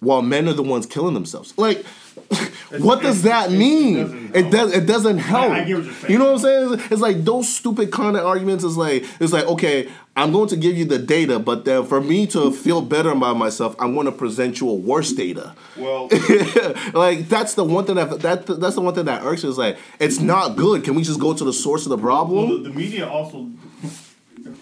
while 0.00 0.22
men 0.22 0.48
are 0.48 0.54
the 0.54 0.62
ones 0.62 0.86
killing 0.86 1.12
themselves. 1.12 1.52
Like, 1.58 1.84
what 2.78 3.02
does 3.02 3.22
that 3.22 3.50
mean? 3.50 4.30
It 4.34 4.50
does. 4.50 4.72
It 4.72 4.86
doesn't 4.86 5.18
help. 5.18 5.50
I 5.50 5.58
get 5.60 5.68
you're 5.68 5.82
saying. 5.84 6.12
You 6.12 6.18
know 6.18 6.26
what 6.26 6.32
I'm 6.32 6.38
saying? 6.38 6.74
It's, 6.74 6.92
it's 6.92 7.02
like 7.02 7.24
those 7.24 7.48
stupid 7.52 7.92
kind 7.92 8.16
of 8.16 8.24
arguments. 8.24 8.64
Is 8.64 8.76
like 8.76 9.04
it's 9.20 9.32
like 9.32 9.46
okay, 9.46 9.90
I'm 10.16 10.32
going 10.32 10.48
to 10.48 10.56
give 10.56 10.76
you 10.76 10.84
the 10.84 10.98
data, 10.98 11.38
but 11.38 11.64
then 11.64 11.84
for 11.84 12.00
me 12.00 12.26
to 12.28 12.52
feel 12.52 12.80
better 12.82 13.10
about 13.10 13.36
myself, 13.36 13.74
I'm 13.78 13.94
going 13.94 14.06
to 14.06 14.12
present 14.12 14.60
you 14.60 14.70
a 14.70 14.74
worse 14.74 15.12
data. 15.12 15.54
Well, 15.76 16.08
like 16.94 17.28
that's 17.28 17.54
the 17.54 17.64
one 17.64 17.84
thing 17.84 17.96
that 17.96 18.20
that 18.20 18.46
that's 18.46 18.76
the 18.76 18.80
one 18.80 18.94
thing 18.94 19.06
that 19.06 19.24
irks. 19.24 19.42
me, 19.42 19.50
Is 19.50 19.58
like 19.58 19.76
it's 19.98 20.20
not 20.20 20.56
good. 20.56 20.84
Can 20.84 20.94
we 20.94 21.02
just 21.02 21.20
go 21.20 21.34
to 21.34 21.44
the 21.44 21.52
source 21.52 21.84
of 21.84 21.90
the 21.90 21.96
well, 21.96 22.24
problem? 22.24 22.62
the, 22.62 22.70
the 22.70 22.74
media 22.74 23.08
also 23.08 23.48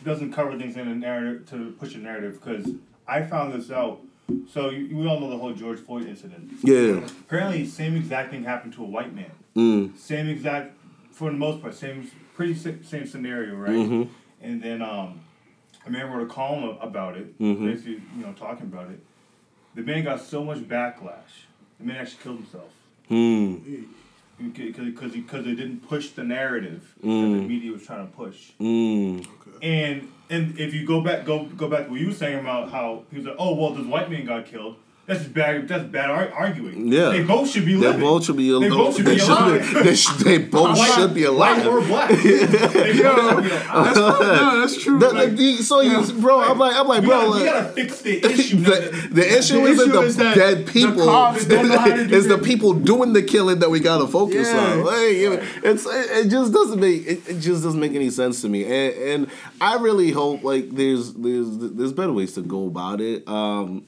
doesn't 0.04 0.32
cover 0.32 0.56
things 0.58 0.76
in 0.76 0.88
a 0.88 0.94
narrative 0.94 1.48
to 1.50 1.72
push 1.78 1.94
a 1.94 1.98
narrative 1.98 2.40
because 2.40 2.70
I 3.06 3.22
found 3.22 3.52
this 3.52 3.70
out. 3.70 4.00
So 4.50 4.70
you, 4.70 4.96
we 4.96 5.06
all 5.06 5.20
know 5.20 5.30
the 5.30 5.38
whole 5.38 5.52
George 5.54 5.78
Floyd 5.80 6.06
incident. 6.06 6.52
Yeah. 6.62 7.04
Apparently, 7.26 7.66
same 7.66 7.96
exact 7.96 8.30
thing 8.30 8.44
happened 8.44 8.72
to 8.74 8.82
a 8.82 8.86
white 8.86 9.14
man. 9.14 9.30
Mm. 9.56 9.96
Same 9.98 10.28
exact, 10.28 10.74
for 11.10 11.30
the 11.30 11.36
most 11.36 11.60
part, 11.62 11.74
same 11.74 12.10
pretty 12.34 12.54
same 12.54 13.06
scenario, 13.06 13.54
right? 13.56 13.70
Mm-hmm. 13.72 14.02
And 14.40 14.62
then 14.62 14.82
um, 14.82 15.20
a 15.86 15.90
man 15.90 16.10
wrote 16.10 16.22
a 16.22 16.32
column 16.32 16.76
about 16.80 17.16
it, 17.16 17.38
Mm-hmm. 17.38 17.66
basically, 17.66 18.02
you 18.16 18.22
know, 18.24 18.32
talking 18.32 18.66
about 18.66 18.90
it. 18.90 19.00
The 19.74 19.82
man 19.82 20.04
got 20.04 20.20
so 20.20 20.44
much 20.44 20.58
backlash. 20.58 21.46
The 21.78 21.86
man 21.86 21.96
actually 21.96 22.22
killed 22.22 22.36
himself 22.38 22.70
Mm. 23.10 23.86
because 24.38 25.12
because 25.12 25.44
they 25.44 25.54
didn't 25.54 25.86
push 25.88 26.10
the 26.10 26.24
narrative 26.24 26.94
that 27.00 27.06
the 27.08 27.42
media 27.48 27.72
was 27.72 27.84
trying 27.84 28.06
to 28.08 28.12
push. 28.16 28.52
Mm. 28.60 29.26
And 29.62 30.11
and 30.30 30.58
if 30.58 30.74
you 30.74 30.86
go 30.86 31.00
back 31.00 31.24
go 31.24 31.44
go 31.44 31.68
back 31.68 31.86
to 31.86 31.90
what 31.90 32.00
you 32.00 32.08
were 32.08 32.14
saying 32.14 32.38
about 32.38 32.70
how 32.70 33.04
he 33.10 33.18
was 33.18 33.26
like, 33.26 33.36
oh 33.38 33.54
well, 33.54 33.70
this 33.70 33.86
white 33.86 34.10
man 34.10 34.26
got 34.26 34.46
killed. 34.46 34.76
That's 35.04 35.24
bad. 35.24 35.66
That's 35.66 35.82
bad 35.84 36.10
ar- 36.10 36.30
arguing. 36.32 36.92
Yeah. 36.92 37.08
they 37.08 37.24
both 37.24 37.50
should 37.50 37.66
be 37.66 37.74
They 37.74 37.92
both 37.92 38.24
should 38.24 38.36
be. 38.36 38.50
They 38.52 38.68
both 38.68 38.94
should 38.96 39.04
be 39.04 39.16
they 39.16 39.20
alive. 39.20 39.74
they, 39.84 39.94
sh- 39.96 40.08
they 40.24 40.38
both 40.38 40.78
White- 40.78 40.92
should 40.92 41.12
be 41.12 41.24
alive. 41.24 41.56
White 41.58 41.66
or 41.66 41.80
black. 41.80 42.10
They 42.10 42.46
both 42.46 42.72
should 42.72 43.42
be 43.42 43.48
no, 43.50 44.60
that's 44.60 44.82
true. 44.82 44.98
The- 44.98 45.12
Like, 45.22 45.36
the- 45.36 45.56
so 45.56 45.80
you, 45.80 46.20
bro, 46.20 46.40
I'm 46.40 46.58
like, 46.58 46.74
I'm 46.76 46.86
like, 46.86 47.00
We 47.02 47.08
bro. 47.08 47.16
gotta, 47.18 47.30
like, 47.30 47.40
we 47.40 47.44
gotta 47.46 47.68
fix 47.72 48.00
the 48.02 48.24
issue. 48.32 48.56
the, 48.58 49.08
the 49.12 49.38
issue 49.38 49.54
The 49.60 49.62
isn't 49.66 49.80
issue 49.90 49.92
the 49.92 50.00
is 50.02 50.16
that 50.16 50.34
dead 50.36 50.66
the 50.66 50.72
people. 50.72 51.04
cops 51.04 51.44
don't 51.46 51.68
know 51.68 51.78
how 51.78 51.86
to 51.96 52.06
do 52.06 52.16
it's 52.16 52.28
the 52.28 52.38
people 52.38 52.72
doing 52.72 53.12
the 53.12 53.22
killing 53.22 53.58
that 53.58 53.70
we 53.70 53.80
gotta 53.80 54.06
focus 54.06 54.48
Yeah. 54.48 54.72
on. 54.72 54.84
Like, 54.84 54.96
it's 55.64 55.84
it, 55.84 56.26
it 56.26 56.28
just 56.30 56.52
doesn't 56.52 56.78
make 56.80 57.06
it, 57.06 57.28
it 57.28 57.40
just 57.40 57.62
doesn't 57.64 57.80
make 57.80 57.92
any 57.94 58.10
sense 58.10 58.40
to 58.42 58.48
me. 58.48 58.64
And, 58.64 58.94
and 59.24 59.30
I 59.60 59.76
really 59.76 60.10
hope 60.12 60.44
like 60.44 60.70
there's 60.70 61.12
there's 61.14 61.58
there's 61.58 61.92
better 61.92 62.12
ways 62.12 62.32
to 62.34 62.42
go 62.42 62.66
about 62.66 63.00
it. 63.00 63.26
Um, 63.28 63.84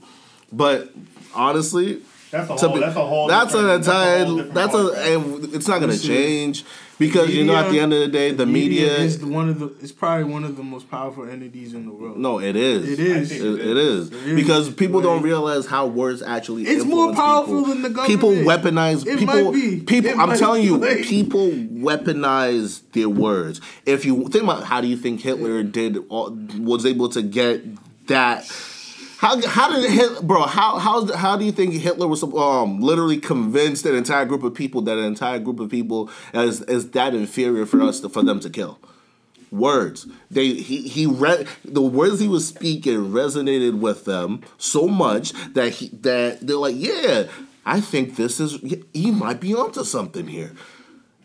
but 0.57 0.91
honestly, 1.35 2.01
That's 2.31 2.51
a 2.51 2.57
whole. 2.57 2.75
be- 2.75 2.81
That's 2.81 2.97
a 2.97 3.07
whole. 3.07 3.29
that's 3.29 3.55
an 3.55 3.61
different- 3.61 3.85
entire. 3.87 4.25
whole 4.25 4.37
different 4.37 4.55
That's 4.55 4.75
a. 4.75 5.15
And 5.15 5.55
it's 5.55 5.69
not 5.69 5.81
gonna 5.81 5.99
change 5.99 6.65
because 6.99 7.31
you 7.35 7.45
know 7.45 7.55
at 7.57 7.71
the 7.71 7.79
end 7.81 7.93
of 7.93 8.01
the 8.01 8.09
day, 8.09 8.31
the 8.33 8.47
media. 8.47 8.97
is 8.99 9.19
the, 9.21 9.27
one 9.27 9.49
of 9.49 9.59
the. 9.59 9.67
It's 9.83 9.93
probably 9.93 10.25
one 10.33 10.45
of 10.45 10.57
the 10.57 10.63
most 10.63 10.89
powerful 10.91 11.29
entities 11.29 11.75
in 11.75 11.87
the 11.87 11.93
world. 11.93 12.17
no, 12.19 12.41
it 12.41 12.57
is. 12.57 12.89
it 12.89 13.01
is. 13.01 13.31
I 13.33 13.35
It, 13.35 13.39
think- 13.41 13.61
it 13.61 13.77
is 13.77 14.09
It 14.13 14.15
is. 14.29 14.35
because 14.37 14.71
people 14.71 15.01
don't 15.01 15.23
realize 15.23 15.67
how 15.67 15.87
words 15.87 16.23
actually. 16.23 16.65
It's 16.65 16.85
more 16.85 17.13
powerful 17.15 17.59
people. 17.61 17.75
than 17.75 17.83
the 17.83 17.91
government. 17.91 18.09
People 18.21 18.31
weaponize 18.31 19.07
It 19.07 19.19
people. 19.19 19.45
might 19.45 19.55
be. 19.55 19.81
People, 19.81 20.11
It 20.11 20.19
I'm 20.19 20.29
might 20.31 20.39
telling 20.39 20.63
be. 20.63 20.69
you, 20.69 20.77
Like- 20.79 21.03
people 21.03 21.51
weaponize 21.51 22.81
their 22.93 23.09
words. 23.09 23.61
If 23.87 24.05
you 24.05 24.29
think 24.29 24.45
about 24.45 24.65
how 24.65 24.81
do 24.81 24.89
you 24.89 24.97
think 24.97 25.21
Hitler 25.21 25.63
did 25.63 25.99
all- 26.09 26.37
was 26.59 26.85
able 26.87 27.09
to 27.11 27.23
get 27.23 27.65
that. 28.09 28.45
How, 29.25 29.41
how 29.49 29.73
did 29.73 29.91
Hitler, 29.91 30.21
bro? 30.21 30.43
How 30.43 30.79
how 30.79 31.11
how 31.17 31.39
do 31.39 31.47
you 31.47 31.53
think 31.53 31.73
Hitler 31.73 32.07
was 32.07 32.23
um 32.23 32.83
literally 32.83 33.17
convinced 33.17 33.87
an 33.87 33.95
entire 33.95 34.27
group 34.27 34.43
of 34.43 34.53
people 34.53 34.83
that 34.83 34.99
an 34.99 35.05
entire 35.05 35.39
group 35.39 35.61
of 35.61 35.71
people 35.71 36.11
is 36.35 36.61
is 36.61 36.91
that 36.91 37.15
inferior 37.15 37.65
for 37.65 37.81
us 37.81 38.01
to, 38.01 38.11
for 38.11 38.23
them 38.23 38.39
to 38.41 38.51
kill? 38.51 38.79
words. 39.51 40.07
They 40.31 40.49
he 40.49 40.89
he 40.89 41.07
read 41.07 41.47
the 41.65 41.81
words 41.81 42.21
he 42.21 42.29
was 42.29 42.47
speaking 42.47 43.13
resonated 43.13 43.79
with 43.79 44.05
them 44.05 44.43
so 44.59 44.89
much 44.89 45.33
that 45.55 45.71
he 45.71 45.89
that 46.03 46.47
they're 46.47 46.57
like, 46.57 46.77
yeah, 46.77 47.29
I 47.65 47.81
think 47.81 48.17
this 48.17 48.41
is 48.41 48.59
he 48.93 49.11
might 49.11 49.41
be 49.41 49.55
onto 49.55 49.85
something 49.85 50.27
here. 50.27 50.53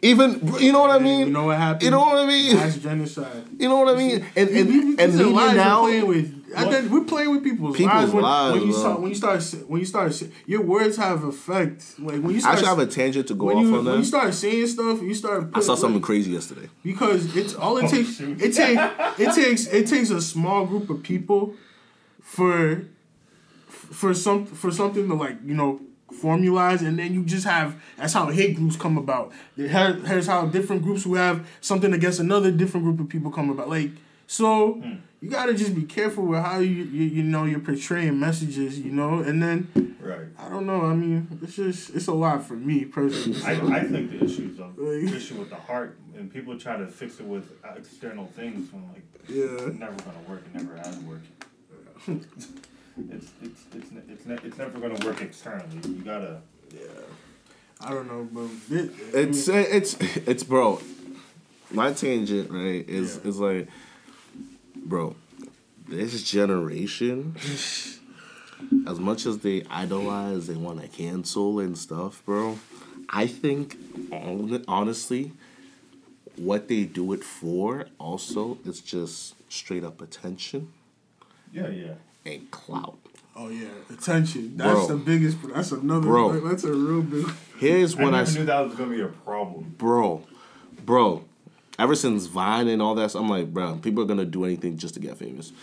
Even 0.02 0.56
you 0.60 0.72
know 0.72 0.80
what 0.80 0.92
I 0.92 1.00
mean? 1.00 1.28
You 1.28 1.34
know 1.34 1.46
what 1.46 1.58
happened? 1.58 1.84
You 1.84 1.92
know 1.92 2.00
what 2.00 2.18
I 2.18 2.26
mean? 2.26 2.56
Mass 2.56 2.78
genocide. 2.78 3.44
You 3.58 3.68
know 3.68 3.80
what 3.80 3.94
I 3.96 3.98
mean? 3.98 4.26
And 4.36 4.50
and, 4.50 4.70
We- 4.70 4.80
we- 4.80 4.98
and 4.98 5.12
these 5.14 5.20
are 5.22 5.26
media 5.26 5.54
now. 5.54 5.84
we're 5.84 5.90
playing 5.90 6.08
with. 6.08 6.36
I 6.58 6.66
think 6.72 6.92
we're 6.92 7.04
playing 7.04 7.30
with 7.32 7.44
people's, 7.44 7.78
People's 7.78 7.94
lives. 7.96 8.14
When, 8.14 8.24
lives, 8.24 8.54
when 8.58 8.68
you 8.68 8.72
bro. 8.74 8.80
start, 8.82 9.00
when 9.02 9.10
you 9.10 9.16
start, 9.16 9.44
when 9.68 9.80
you 9.82 9.86
start, 9.86 10.24
your 10.48 10.62
words 10.62 10.98
have 10.98 11.24
effect. 11.24 11.84
Like 12.00 12.22
when 12.24 12.32
you 12.34 12.40
start, 12.40 12.56
I 12.56 12.60
should 12.60 12.68
have 12.70 12.80
a 12.80 12.88
tangent 12.88 13.28
to 13.28 13.36
go 13.36 13.50
off 13.52 13.62
you 13.62 13.76
on 13.78 13.84
that. 13.86 13.92
when 13.92 14.00
you 14.00 14.02
that. 14.02 14.06
start 14.08 14.34
saying 14.34 14.68
stuff, 14.68 15.02
you 15.02 15.14
start. 15.14 15.50
I 15.54 15.60
saw 15.60 15.74
putting- 15.74 15.82
something 15.82 16.02
crazy 16.02 16.32
yesterday. 16.32 16.70
because 16.82 17.36
it's 17.36 17.54
all 17.54 17.78
it 17.78 17.86
Oh, 17.86 17.88
takes. 17.90 18.16
shoot. 18.16 18.42
It 18.42 18.54
takes 18.56 18.82
it 19.20 19.36
takes 19.36 19.68
it 19.68 19.88
takes 19.88 20.10
a 20.12 20.22
small 20.22 20.66
group 20.66 20.90
of 20.90 21.04
people 21.04 21.54
for 22.22 22.84
for 23.68 24.14
some 24.14 24.46
for 24.46 24.72
something 24.72 25.08
to 25.08 25.14
like 25.14 25.38
you 25.46 25.54
know 25.54 25.82
formalize, 26.12 26.82
and 26.86 26.98
then 27.00 27.14
you 27.14 27.24
just 27.24 27.46
have 27.46 27.76
that's 27.98 28.14
how 28.14 28.28
hate 28.30 28.56
groups 28.56 28.76
come 28.76 28.98
about. 28.98 29.32
Here- 29.56 29.94
Here's 30.06 30.28
how 30.28 30.46
different 30.48 30.84
groups 30.84 31.04
who 31.04 31.16
have 31.16 31.48
something 31.62 31.94
against 31.94 32.20
another 32.20 32.52
different 32.52 32.86
group 32.86 33.00
of 33.00 33.10
people 33.10 33.32
come 33.32 33.50
about. 33.50 33.70
Like 33.70 33.92
so. 34.28 34.74
Hmm. 34.74 34.94
You 35.22 35.30
gotta 35.30 35.54
just 35.54 35.76
be 35.76 35.84
careful 35.84 36.24
with 36.28 36.40
how 36.42 36.60
you, 36.60 36.70
you 36.86 37.04
you 37.04 37.24
know 37.24 37.44
you're 37.44 37.60
portraying 37.60 38.18
messages, 38.22 38.80
you 38.80 38.90
know, 38.94 39.20
and 39.20 39.44
then 39.44 39.68
Right. 40.00 40.28
I 40.40 40.48
don't 40.48 40.66
know. 40.66 40.86
I 40.86 40.94
mean, 40.96 41.28
it's 41.44 41.58
just 41.58 41.94
it's 41.94 42.08
a 42.08 42.14
lot 42.14 42.46
for 42.48 42.54
me 42.54 42.86
personally. 42.86 43.42
I. 43.44 43.80
I 43.80 43.84
think 43.84 44.12
the 44.12 44.24
issue 44.24 44.50
is 44.54 44.60
a 44.60 44.68
Like- 44.78 45.14
issue 45.14 45.36
with 45.36 45.50
the 45.50 45.58
heart, 45.58 45.98
and 46.18 46.32
people 46.34 46.58
try 46.58 46.78
to 46.78 46.88
fix 46.88 47.20
it 47.20 47.26
with 47.26 47.52
external 47.76 48.28
things. 48.28 48.72
When 48.72 48.84
like 48.94 49.04
Yeah. 49.28 49.68
it's 49.68 49.78
never 49.78 49.98
gonna 49.98 50.24
work. 50.26 50.42
It 50.56 50.56
never 50.64 50.78
has 50.78 50.98
worked. 51.00 51.28
it's 53.12 53.32
it's 53.42 53.62
it's 53.74 53.92
ne- 53.92 54.02
it's, 54.14 54.26
ne- 54.26 54.40
it's 54.48 54.58
never 54.58 54.80
gonna 54.80 55.06
work 55.06 55.22
externally. 55.22 55.80
You 55.88 56.02
gotta. 56.04 56.42
Yeah. 56.74 56.82
I 57.82 57.92
don't 57.92 58.08
know, 58.08 58.28
but 58.32 58.50
it, 58.78 58.92
It's 59.14 59.48
eh, 59.48 59.66
it's 59.70 59.96
it's 60.28 60.44
bro. 60.44 60.82
My 61.72 61.94
tangent 61.94 62.50
right 62.52 62.88
is 62.88 63.20
Yeah. 63.24 63.30
is 63.30 63.40
like, 63.40 63.68
bro, 64.76 65.16
this 65.88 66.24
generation. 66.24 67.36
As 68.86 69.00
much 69.00 69.26
as 69.26 69.38
they 69.38 69.64
idolize, 69.70 70.48
they 70.48 70.54
want 70.56 70.82
to 70.82 70.88
cancel 70.90 71.60
and 71.60 71.78
stuff, 71.78 72.22
bro. 72.26 72.60
I 73.08 73.26
think, 73.26 73.78
honestly, 74.68 75.32
what 76.36 76.68
they 76.68 76.84
do 76.84 77.14
it 77.14 77.24
for 77.24 77.86
also 77.98 78.58
is 78.66 78.82
just 78.82 79.36
straight 79.50 79.84
up 79.86 80.02
attention 80.02 80.74
Yeah, 81.54 81.70
yeah. 81.70 81.94
And 82.26 82.50
clout. 82.52 82.98
Oh 83.36 83.50
yeah, 83.50 83.68
attention. 83.90 84.58
That's 84.58 84.74
Bro. 84.74 84.88
the 84.88 84.96
biggest. 84.98 85.38
That's 85.54 85.72
another. 85.72 86.02
Bro. 86.08 86.40
That's 86.42 86.64
a 86.66 86.74
real 86.74 87.02
big. 87.02 87.26
Here's 87.58 87.96
what 87.96 88.08
I, 88.14 88.18
never 88.20 88.22
s- 88.24 88.36
knew 88.36 88.46
that 88.46 88.60
was 88.62 88.76
gonna 88.76 88.92
be 88.92 89.02
a 89.02 89.08
problem. 89.08 89.76
bro, 89.78 90.24
bro. 90.86 91.24
Ever 91.78 91.96
since 91.96 92.26
Vine 92.26 92.68
and 92.68 92.82
all 92.82 92.94
that, 92.96 93.12
so 93.12 93.20
I'm 93.20 93.30
like, 93.30 93.54
bro, 93.54 93.76
people 93.82 94.04
are 94.04 94.08
gonna 94.08 94.26
do 94.26 94.44
anything 94.44 94.78
just 94.78 94.96
to 94.96 95.00
get 95.00 95.18
famous. 95.18 95.54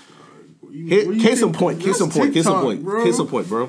Here, 0.73 1.07
What 1.09 1.19
case 1.21 1.42
in 1.42 1.53
point, 1.53 1.81
case 1.81 2.01
in 2.01 2.11
point, 2.11 2.33
case 2.33 2.47
in 2.47 2.53
point, 2.55 2.83
bro. 2.83 3.05
case 3.05 3.19
in 3.19 3.27
point, 3.27 3.49
bro. 3.49 3.69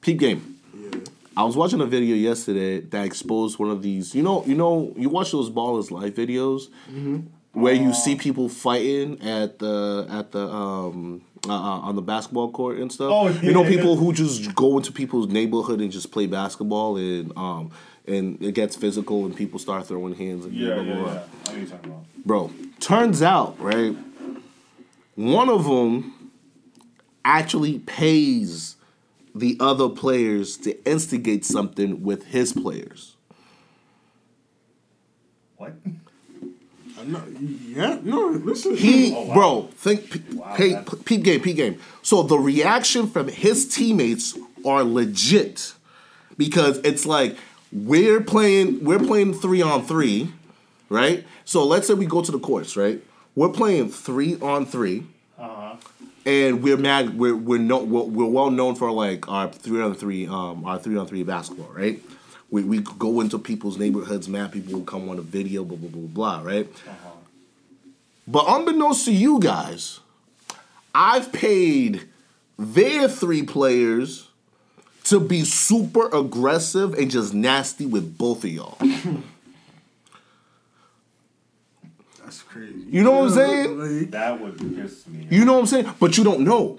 Peep 0.00 0.18
game. 0.18 0.58
Yeah. 0.74 1.00
I 1.36 1.44
was 1.44 1.56
watching 1.56 1.80
a 1.80 1.86
video 1.86 2.14
yesterday 2.16 2.80
that 2.80 3.04
exposed 3.04 3.58
one 3.58 3.70
of 3.70 3.82
these. 3.82 4.14
You 4.14 4.22
know, 4.22 4.44
you 4.46 4.54
know, 4.54 4.92
you 4.96 5.08
watch 5.08 5.32
those 5.32 5.50
ballers 5.50 5.90
live 5.90 6.14
videos 6.14 6.68
Mm-hmm. 6.90 7.20
Where 7.52 7.74
you 7.74 7.92
see 7.92 8.14
people 8.14 8.48
fighting 8.48 9.20
at 9.22 9.58
the 9.58 10.06
at 10.10 10.32
the 10.32 10.46
um 10.46 11.22
uh, 11.48 11.52
uh, 11.52 11.80
on 11.80 11.96
the 11.96 12.02
basketball 12.02 12.50
court 12.50 12.78
and 12.78 12.92
stuff. 12.92 13.10
Oh, 13.10 13.28
you 13.28 13.52
know, 13.52 13.62
yeah. 13.62 13.70
people 13.70 13.96
who 13.96 14.12
just 14.12 14.54
go 14.54 14.76
into 14.76 14.92
people's 14.92 15.28
neighborhood 15.28 15.80
and 15.80 15.90
just 15.90 16.12
play 16.12 16.26
basketball 16.26 16.96
and 16.96 17.32
um 17.36 17.70
and 18.06 18.42
it 18.42 18.52
gets 18.54 18.76
physical 18.76 19.24
and 19.24 19.36
people 19.36 19.58
start 19.58 19.86
throwing 19.86 20.14
hands 20.14 20.44
and 20.44 20.54
Yeah, 20.54 20.74
blah, 20.74 20.82
blah, 20.84 20.92
yeah, 20.94 20.94
blah 21.02 21.12
yeah. 21.12 21.12
I 21.12 21.14
know 21.14 21.24
what 21.44 21.56
you're 21.56 21.66
talking 21.66 21.90
about. 21.90 22.04
bro. 22.26 22.50
Turns 22.80 23.22
out, 23.22 23.58
right, 23.60 23.94
one 25.14 25.48
of 25.48 25.64
them 25.64 26.30
actually 27.24 27.78
pays 27.80 28.76
the 29.34 29.56
other 29.60 29.88
players 29.88 30.56
to 30.58 30.82
instigate 30.90 31.44
something 31.44 32.02
with 32.02 32.26
his 32.28 32.52
players. 32.52 33.16
What? 35.56 35.74
I'm 37.00 37.58
yeah. 37.76 37.98
No. 38.02 38.28
Listen. 38.28 38.76
He, 38.76 39.14
Oh, 39.14 39.22
wow. 39.26 39.34
bro, 39.34 39.62
think, 39.76 40.22
Wow, 40.34 40.54
hey, 40.56 40.70
that's- 40.72 40.88
p- 40.94 41.02
peep 41.04 41.22
game, 41.24 41.40
peep 41.40 41.56
game. 41.56 41.78
So 42.02 42.22
the 42.22 42.38
reaction 42.38 43.08
from 43.08 43.28
his 43.28 43.66
teammates 43.68 44.36
are 44.64 44.84
legit 44.84 45.74
because 46.36 46.78
it's 46.78 47.06
like 47.06 47.36
we're 47.72 48.20
playing, 48.20 48.84
we're 48.84 48.98
playing 48.98 49.34
three 49.34 49.62
on 49.62 49.84
three, 49.86 50.32
right? 50.88 51.24
So 51.44 51.64
let's 51.64 51.86
say 51.86 51.94
we 51.94 52.06
go 52.06 52.22
to 52.22 52.32
the 52.32 52.38
courts, 52.38 52.76
right? 52.76 53.02
We're 53.34 53.48
playing 53.50 53.90
three 53.90 54.38
on 54.40 54.66
three. 54.66 55.04
Uh 55.38 55.48
huh. 55.48 55.76
and 56.26 56.62
we're 56.62 56.76
mad. 56.76 57.18
We're 57.18 57.34
we're 57.34 57.58
no 57.58 57.78
we're, 57.82 58.02
we're 58.02 58.26
well 58.26 58.50
known 58.50 58.74
for 58.74 58.90
like 58.92 59.26
our 59.28 59.48
three 59.50 59.80
on 59.80 59.94
three 59.94 60.26
um 60.26 60.64
our 60.66 60.78
three 60.78 60.96
on 60.98 61.06
three 61.06 61.22
basketball, 61.22 61.70
right? 61.72 61.98
We 62.50 62.62
we 62.64 62.80
go 62.80 63.20
into 63.20 63.38
people's 63.38 63.78
neighborhoods, 63.78 64.28
mad 64.28 64.52
people 64.52 64.74
will 64.74 64.84
come 64.84 65.08
on 65.08 65.18
a 65.18 65.22
video, 65.22 65.64
blah 65.64 65.76
blah 65.76 65.88
blah 65.88 66.40
blah, 66.40 66.42
right? 66.42 66.66
Uh-huh. 66.66 67.10
But 68.26 68.44
unbeknownst 68.48 69.04
to 69.06 69.12
you 69.12 69.40
guys, 69.40 70.00
I've 70.94 71.32
paid 71.32 72.08
their 72.58 73.08
three 73.08 73.42
players 73.42 74.28
to 75.04 75.18
be 75.18 75.44
super 75.44 76.08
aggressive 76.14 76.94
and 76.94 77.10
just 77.10 77.34
nasty 77.34 77.86
with 77.86 78.16
both 78.18 78.44
of 78.44 78.50
y'all. 78.50 78.76
That's 82.22 82.42
crazy. 82.42 82.84
You 82.88 83.02
know 83.02 83.12
what 83.12 83.24
I'm 83.24 83.30
saying? 83.30 84.10
That 84.10 84.40
would 84.40 84.58
piss 84.76 85.06
me. 85.08 85.26
You 85.30 85.44
know 85.44 85.54
what 85.54 85.60
I'm 85.60 85.66
saying? 85.66 85.92
But 85.98 86.16
you 86.16 86.22
don't 86.22 86.40
know. 86.40 86.78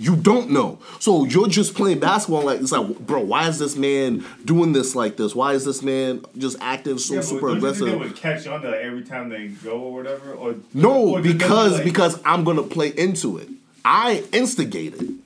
You 0.00 0.16
don't 0.16 0.48
know. 0.50 0.78
So 0.98 1.24
you're 1.26 1.46
just 1.46 1.74
playing 1.74 1.98
basketball 2.00 2.42
like 2.42 2.58
it's 2.62 2.72
like, 2.72 2.98
bro, 3.00 3.20
why 3.20 3.48
is 3.48 3.58
this 3.58 3.76
man 3.76 4.24
doing 4.46 4.72
this 4.72 4.94
like 4.94 5.18
this? 5.18 5.34
Why 5.34 5.52
is 5.52 5.66
this 5.66 5.82
man 5.82 6.24
just 6.38 6.56
acting 6.62 6.96
so 6.96 7.16
yeah, 7.16 7.20
super 7.20 7.48
don't 7.48 7.56
you 7.56 7.60
think 7.60 7.76
aggressive? 7.76 7.86
They 7.86 7.96
would 7.96 8.16
catch 8.16 8.46
on 8.46 8.62
to 8.62 8.68
that 8.68 8.80
every 8.80 9.02
time 9.04 9.28
they 9.28 9.48
go 9.48 9.78
or 9.78 9.92
whatever. 9.92 10.32
Or 10.32 10.54
No, 10.72 11.16
or 11.16 11.20
because 11.20 11.74
like- 11.74 11.84
because 11.84 12.18
I'm 12.24 12.44
gonna 12.44 12.62
play 12.62 12.88
into 12.96 13.36
it. 13.36 13.48
I 13.84 14.24
instigated. 14.32 15.18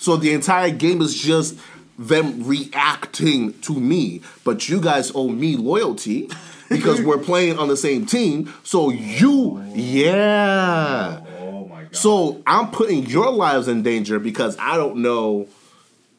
So 0.00 0.16
the 0.16 0.32
entire 0.32 0.70
game 0.70 1.00
is 1.00 1.14
just 1.14 1.56
them 1.96 2.42
reacting 2.44 3.52
to 3.60 3.74
me. 3.78 4.22
But 4.42 4.68
you 4.68 4.80
guys 4.80 5.12
owe 5.14 5.28
me 5.28 5.56
loyalty 5.56 6.28
because 6.68 7.00
we're 7.06 7.18
playing 7.18 7.60
on 7.60 7.68
the 7.68 7.76
same 7.76 8.06
team. 8.06 8.52
So 8.64 8.90
you, 8.90 9.62
yeah. 9.72 11.20
God. 11.92 11.98
So 11.98 12.42
I'm 12.46 12.70
putting 12.70 13.06
your 13.06 13.30
lives 13.30 13.68
in 13.68 13.82
danger 13.82 14.18
because 14.18 14.56
I 14.58 14.76
don't 14.76 14.96
know 14.98 15.48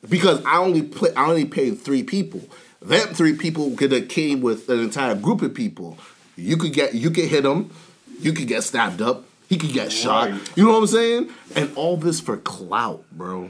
because 0.08 0.44
I 0.46 0.58
only 0.58 0.82
play 0.82 1.10
I 1.16 1.30
only 1.30 1.46
paid 1.46 1.80
three 1.80 2.04
people. 2.04 2.42
Them 2.82 3.14
three 3.14 3.36
people 3.36 3.76
could 3.76 3.92
have 3.92 4.10
came 4.10 4.42
with 4.42 4.70
an 4.70 4.80
entire 4.80 5.16
group 5.16 5.42
of 5.42 5.54
people. 5.54 5.98
You 6.36 6.58
could 6.58 6.74
get 6.74 6.94
you 6.94 7.10
could 7.12 7.26
hit 7.26 7.46
him, 7.46 7.72
you 8.20 8.34
could 8.34 8.48
get 8.48 8.64
stabbed 8.64 9.02
up, 9.02 9.24
he 9.48 9.58
could 9.58 9.74
get 9.74 9.92
shot. 9.92 10.32
Right. 10.32 10.58
You 10.58 10.66
know 10.66 10.72
what 10.72 10.80
I'm 10.80 10.88
saying? 10.88 11.30
And 11.56 11.76
all 11.76 11.98
this 11.98 12.20
for 12.20 12.38
clout, 12.38 13.04
bro. 13.12 13.50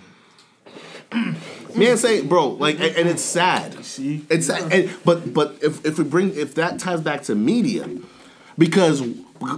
Man, 1.76 1.98
say, 1.98 2.22
bro, 2.22 2.50
like, 2.50 2.76
and, 2.80 2.96
and 2.96 3.10
it's 3.10 3.22
sad. 3.22 3.86
See? 3.86 4.26
it's 4.30 4.48
sad. 4.48 4.72
And, 4.74 4.92
but 5.06 5.34
but 5.34 5.58
if 5.62 5.86
if 5.86 5.98
we 5.98 6.04
bring 6.04 6.36
if 6.36 6.56
that 6.56 6.80
ties 6.80 7.02
back 7.02 7.24
to 7.24 7.36
media, 7.36 7.88
because 8.58 9.02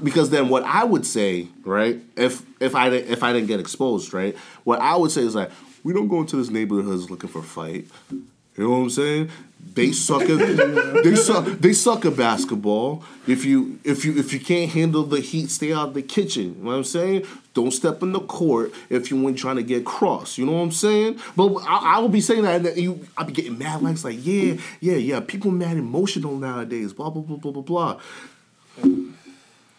because 0.03 0.29
then 0.29 0.49
what 0.49 0.63
I 0.63 0.83
would 0.83 1.05
say, 1.05 1.47
right? 1.63 1.99
If 2.15 2.43
if 2.59 2.75
I 2.75 2.89
if 2.89 3.23
I 3.23 3.33
didn't 3.33 3.47
get 3.47 3.59
exposed, 3.59 4.13
right? 4.13 4.35
What 4.63 4.79
I 4.79 4.95
would 4.95 5.11
say 5.11 5.21
is 5.21 5.35
like, 5.35 5.51
we 5.83 5.93
don't 5.93 6.07
go 6.07 6.21
into 6.21 6.35
this 6.37 6.49
neighborhoods 6.49 7.09
looking 7.09 7.29
for 7.29 7.39
a 7.39 7.43
fight. 7.43 7.87
You 8.11 8.63
know 8.63 8.69
what 8.69 8.77
I'm 8.77 8.89
saying? 8.89 9.29
They 9.73 9.91
suck 9.91 10.21
at 10.21 10.37
they 11.03 11.15
suck 11.15 11.45
they 11.45 11.73
suck 11.73 12.05
at 12.05 12.15
basketball. 12.15 13.03
If 13.27 13.43
you 13.43 13.79
if 13.83 14.05
you 14.05 14.17
if 14.17 14.31
you 14.31 14.39
can't 14.39 14.71
handle 14.71 15.03
the 15.03 15.19
heat, 15.19 15.49
stay 15.49 15.73
out 15.73 15.89
of 15.89 15.93
the 15.93 16.01
kitchen. 16.01 16.55
You 16.57 16.63
know 16.63 16.69
what 16.69 16.77
I'm 16.77 16.83
saying? 16.83 17.25
Don't 17.53 17.71
step 17.71 18.01
in 18.03 18.11
the 18.11 18.19
court 18.19 18.73
if 18.89 19.11
you 19.11 19.27
ain't 19.27 19.37
trying 19.37 19.57
to 19.57 19.63
get 19.63 19.85
cross. 19.85 20.37
You 20.37 20.45
know 20.45 20.53
what 20.53 20.59
I'm 20.59 20.71
saying? 20.71 21.19
But 21.35 21.55
I, 21.67 21.95
I 21.95 21.99
will 21.99 22.09
be 22.09 22.21
saying 22.21 22.43
that, 22.43 22.55
and 22.57 22.65
then 22.65 22.77
you 22.77 23.07
I'll 23.17 23.25
be 23.25 23.33
getting 23.33 23.57
mad 23.57 23.81
like 23.81 23.93
it's 23.93 24.03
like 24.03 24.17
yeah 24.21 24.55
yeah 24.79 24.95
yeah. 24.95 25.19
People 25.19 25.51
mad 25.51 25.77
emotional 25.77 26.37
nowadays. 26.37 26.93
Blah 26.93 27.09
blah 27.09 27.23
blah 27.23 27.37
blah 27.37 27.51
blah 27.51 27.61
blah. 27.61 27.99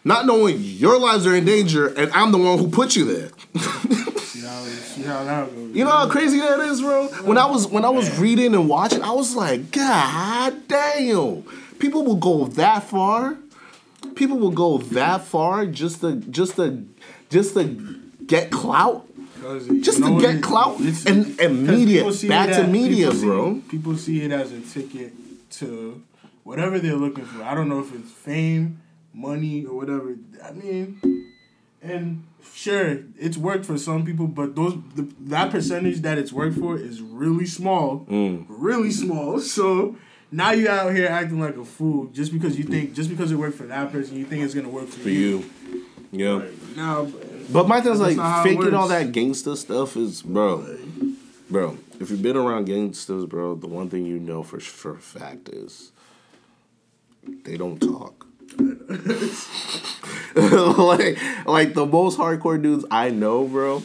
Not 0.07 0.25
knowing 0.25 0.59
your 0.61 1.01
lives 1.01 1.27
are 1.27 1.35
in 1.35 1.45
danger, 1.45 1.88
and 1.88 2.11
I'm 2.12 2.31
the 2.31 2.38
one 2.38 2.59
who 2.59 2.69
put 2.69 2.95
you 2.95 3.05
there. 3.07 3.31
see 4.21 4.40
how 4.40 4.62
see 4.64 5.03
how 5.03 5.25
that 5.25 5.53
goes. 5.53 5.75
You 5.75 5.85
know 5.85 5.90
how 5.90 6.09
crazy 6.09 6.38
that 6.38 6.61
is, 6.61 6.81
bro. 6.81 7.09
When 7.25 7.37
I 7.37 7.47
was 7.47 7.66
when 7.66 7.85
I 7.85 7.88
was 7.90 8.16
reading 8.19 8.55
and 8.55 8.69
watching, 8.69 9.03
I 9.03 9.11
was 9.11 9.35
like, 9.35 9.73
God 9.73 10.69
damn, 10.69 11.42
people 11.81 12.05
will 12.05 12.16
go 12.31 12.47
that 12.47 12.85
far. 12.85 13.37
people 14.14 14.38
will 14.38 14.53
go 14.53 14.79
that 14.79 15.25
far 15.25 15.66
just 15.66 16.01
to 16.03 16.16
just 16.16 16.55
to 16.57 16.87
just 17.29 17.55
to 17.55 17.64
get 18.27 18.53
clout. 18.53 19.05
Just 19.81 20.03
to 20.05 20.21
get 20.21 20.40
clout 20.42 20.79
and, 20.81 20.99
and 21.07 21.37
'cause 21.37 21.51
media 21.51 22.05
back 22.29 22.51
to 22.51 22.66
media, 22.69 23.07
people 23.11 23.21
see- 23.21 23.27
bro. 23.27 23.61
People 23.69 23.97
see 23.97 24.23
it 24.23 24.31
as 24.33 24.53
a 24.53 24.61
ticket 24.61 25.12
to 25.59 26.01
whatever 26.45 26.79
they're 26.79 26.95
looking 26.97 27.25
for. 27.25 27.42
I 27.42 27.55
don't 27.57 27.69
know 27.69 27.81
if 27.81 27.92
it's 27.95 28.11
fame, 28.11 28.81
money, 29.16 29.64
or 29.64 29.74
whatever. 29.76 30.14
I 30.44 30.52
mean, 30.52 31.33
and 31.83 32.24
sure, 32.55 33.00
it's 33.18 33.37
worked 33.37 33.64
for 33.64 33.79
some 33.79 34.05
people, 34.05 34.26
but 34.29 34.55
those 34.55 34.74
the, 34.94 35.09
that 35.20 35.50
percentage 35.50 36.00
that 36.02 36.18
it's 36.18 36.33
worked 36.33 36.59
for 36.59 36.76
is 36.79 37.00
really 37.00 37.46
small, 37.46 38.07
Mm. 38.11 38.44
really 38.48 38.90
small. 38.92 39.40
So. 39.57 39.96
Now 40.33 40.50
you 40.50 40.68
out 40.68 40.92
here 40.92 41.07
acting 41.07 41.38
like 41.40 41.57
a 41.57 41.64
fool 41.64 42.07
just 42.07 42.33
because 42.33 42.59
you 42.59 42.64
think 42.64 42.94
just 42.94 43.09
because 43.09 43.31
it 43.31 43.37
worked 43.37 43.57
for 43.57 43.66
that 43.68 43.92
person, 43.92 44.16
you 44.16 44.24
think 44.24 44.42
it's 44.42 44.55
gonna 44.55 44.68
work 44.68 44.88
for, 44.88 45.09
you. 45.09 45.42
For 45.42 45.76
you, 45.76 45.85
yeah. 46.11 46.42
Now, 46.76 47.07
But 47.48 47.68
my 47.68 47.81
thing's 47.81 48.00
That's 48.00 48.09
like 48.11 48.16
not 48.16 48.33
how 48.33 48.42
faking 48.42 48.74
all 48.74 48.88
that 48.88 49.12
gangster 49.12 49.55
stuff 49.55 49.96
is, 49.96 50.22
bro, 50.22 50.66
bro. 51.48 51.79
If 52.00 52.11
you've 52.11 52.22
been 52.22 52.37
around 52.37 52.64
gangsters, 52.64 53.24
bro, 53.24 53.55
the 53.55 53.68
one 53.68 53.88
thing 53.88 54.05
you 54.05 54.18
know 54.18 54.42
for 54.42 54.59
for 54.59 54.96
fact 54.98 55.48
is 55.48 55.92
they 57.44 57.57
don't 57.57 57.79
talk. 57.79 58.25
like, 60.37 61.19
like 61.47 61.75
the 61.75 61.87
most 61.87 62.19
hardcore 62.19 62.61
dudes 62.61 62.85
I 62.90 63.11
know, 63.11 63.45
bro. 63.47 63.83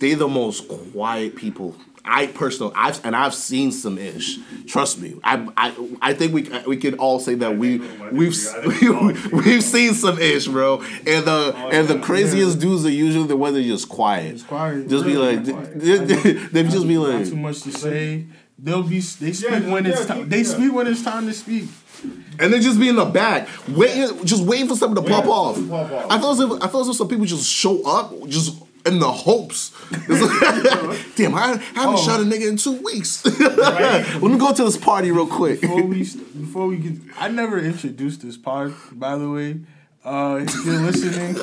They 0.00 0.14
the 0.14 0.28
most 0.28 0.68
quiet 0.68 1.36
people. 1.36 1.76
I 2.04 2.26
personally, 2.26 2.72
I've 2.74 3.04
and 3.04 3.14
I've 3.14 3.34
seen 3.34 3.70
some 3.70 3.96
ish. 3.96 4.38
Trust 4.66 5.00
me, 5.00 5.20
I 5.22 5.48
I 5.56 5.88
I 6.02 6.14
think 6.14 6.34
we 6.34 6.50
we 6.66 6.76
can 6.76 6.94
all 6.94 7.20
say 7.20 7.36
that 7.36 7.56
we 7.56 7.78
we've 8.10 8.36
we've 9.32 9.62
seen 9.62 9.94
some 9.94 10.18
ish, 10.18 10.48
bro. 10.48 10.82
And 11.06 11.24
the 11.24 11.54
and 11.70 11.86
the 11.86 12.00
craziest 12.00 12.58
dudes 12.58 12.84
are 12.84 12.90
usually 12.90 13.28
the 13.28 13.36
ones 13.36 13.54
that 13.54 13.60
are 13.60 13.64
just 13.64 13.88
quiet. 13.88 14.34
It's 14.34 14.42
quiet, 14.42 14.88
Just 14.88 15.04
be 15.04 15.16
like, 15.16 15.44
quiet. 15.44 15.80
they 16.52 16.62
just 16.64 16.88
be 16.88 16.96
not 16.96 17.08
like, 17.08 17.28
too 17.28 17.36
much 17.36 17.62
to 17.62 17.72
say. 17.72 18.26
They'll 18.58 18.82
be 18.82 19.00
they 19.00 19.32
speak 19.32 19.50
Yeah, 19.50 19.70
when 19.72 19.86
it's 19.86 20.06
time. 20.06 20.28
They 20.28 20.38
yeah. 20.38 20.44
speak 20.44 20.72
when 20.72 20.86
it's 20.86 21.02
time 21.02 21.26
to 21.26 21.32
speak. 21.34 21.64
and 22.38 22.52
then 22.52 22.62
just 22.62 22.78
be 22.80 22.88
in 22.88 22.96
the 22.96 23.04
back, 23.04 23.48
waiting, 23.68 24.24
just 24.24 24.44
waiting 24.44 24.68
for 24.68 24.76
something 24.76 25.02
to 25.04 25.08
pop 25.10 25.24
Waiting 25.24 25.70
off. 25.72 25.90
pop 25.90 26.04
off. 26.04 26.10
I 26.10 26.18
feel 26.18 26.30
as 26.30 26.40
if 26.40 26.62
I 26.62 26.68
feel 26.68 26.80
as 26.80 26.88
if 26.88 26.96
some 26.96 27.08
people 27.08 27.24
just 27.26 27.48
show 27.48 27.82
up, 27.84 28.12
just 28.28 28.56
in 28.84 28.98
the 28.98 29.10
hopes. 29.10 29.70
Like, 30.08 30.08
Damn, 31.16 31.34
I, 31.36 31.40
I 31.40 31.46
haven't 31.74 31.94
Oh. 31.94 31.96
shot 31.96 32.20
a 32.20 32.24
nigga 32.24 32.48
in 32.48 32.56
two 32.56 32.80
weeks. 32.82 33.24
Let 33.40 34.22
me 34.22 34.38
go 34.38 34.52
to 34.52 34.64
this 34.64 34.76
party 34.76 35.10
real 35.12 35.26
quick. 35.26 35.60
Before 35.60 35.82
we 35.82 35.98
before 36.40 36.66
we 36.66 36.76
get, 36.78 36.94
I 37.18 37.28
never 37.28 37.58
introduced 37.60 38.22
this 38.22 38.36
pod. 38.36 38.74
By 38.92 39.16
the 39.16 39.28
way, 39.30 39.60
uh, 40.04 40.40
if 40.42 40.64
you're 40.66 40.80
listening, 40.80 41.34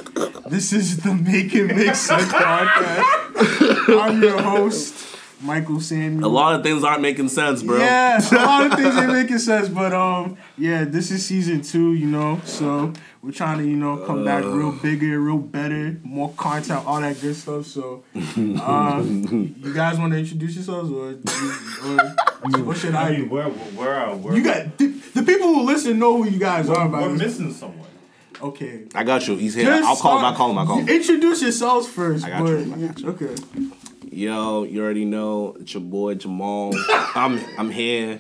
this 0.50 0.74
is 0.74 0.98
the 0.98 1.14
Make 1.14 1.54
It 1.56 1.68
Make 1.76 1.96
Sense 1.96 2.26
podcast. 2.26 4.00
I'm 4.02 4.22
your 4.22 4.42
host, 4.42 4.94
Michael 5.42 5.80
Samuel. 5.80 6.26
A 6.26 6.32
lot 6.32 6.56
of 6.56 6.64
things 6.64 6.84
aren't 6.84 7.02
making 7.02 7.30
sense, 7.30 7.64
bro. 7.64 7.78
Yeah, 7.78 8.20
a 8.32 8.36
lot 8.36 8.66
of 8.66 8.74
things 8.78 8.96
ain't 8.96 9.12
making 9.14 9.40
sense, 9.40 9.70
but 9.70 9.94
um, 9.94 10.38
yeah, 10.58 10.84
this 10.84 11.12
is 11.12 11.26
season 11.26 11.62
two, 11.62 11.94
you 11.94 12.08
know, 12.08 12.42
so 12.44 12.92
we're 13.22 13.32
trying 13.32 13.60
to, 13.60 13.66
you 13.66 13.76
know, 13.76 13.98
come 14.06 14.26
back 14.26 14.44
real 14.44 14.72
bigger, 14.72 15.20
real 15.20 15.38
better, 15.38 15.98
more 16.04 16.34
content, 16.34 16.86
all 16.86 17.00
that 17.02 17.20
good 17.22 17.36
stuff. 17.36 17.66
So, 17.66 18.04
uh, 18.16 19.04
you 19.06 19.74
guys 19.74 19.98
want 19.98 20.14
to 20.14 20.20
introduce 20.20 20.56
yourselves, 20.56 20.92
or, 20.92 21.12
or 21.90 22.64
what 22.64 22.78
should 22.78 22.96
I 22.96 23.08
I 23.08 23.12
mean, 23.12 23.22
do? 23.22 23.30
where, 23.30 23.50
where, 23.50 23.96
are 23.96 24.16
where, 24.16 24.36
You 24.36 24.44
got 24.44 24.78
the, 24.78 24.88
the 24.88 25.24
people 25.24 25.48
who 25.48 25.64
listen 25.64 26.00
know 26.00 26.22
who 26.22 26.30
you 26.30 26.40
guys 26.40 26.70
are. 26.70 26.88
By 26.90 27.02
we're 27.02 27.14
this. 27.14 27.40
missing 27.40 27.54
someone. 27.54 27.88
Okay. 28.42 28.88
I 28.96 29.04
got 29.04 29.28
you. 29.28 29.36
He's 29.36 29.54
here. 29.54 29.66
Just 29.66 29.84
I'll 29.84 29.96
call 29.98 30.20
him. 30.20 30.26
I'll 30.26 30.36
call 30.36 30.52
him. 30.52 30.58
I'll 30.58 30.66
call 30.66 30.78
him. 30.80 30.88
Introduce 30.88 31.42
yourselves 31.42 31.88
first. 31.88 32.24
I 32.26 32.30
got 32.30 32.44
but, 32.44 32.50
you, 32.52 32.74
I 32.74 32.88
got 32.88 33.00
you. 33.00 33.10
Okay. 33.10 33.36
Yo, 34.12 34.64
you 34.64 34.82
already 34.84 35.06
know 35.06 35.56
it's 35.60 35.74
your 35.74 35.82
boy 35.84 36.16
Jamal. 36.16 36.72
I'm 37.16 37.40
I'm 37.58 37.70
here. 37.70 38.20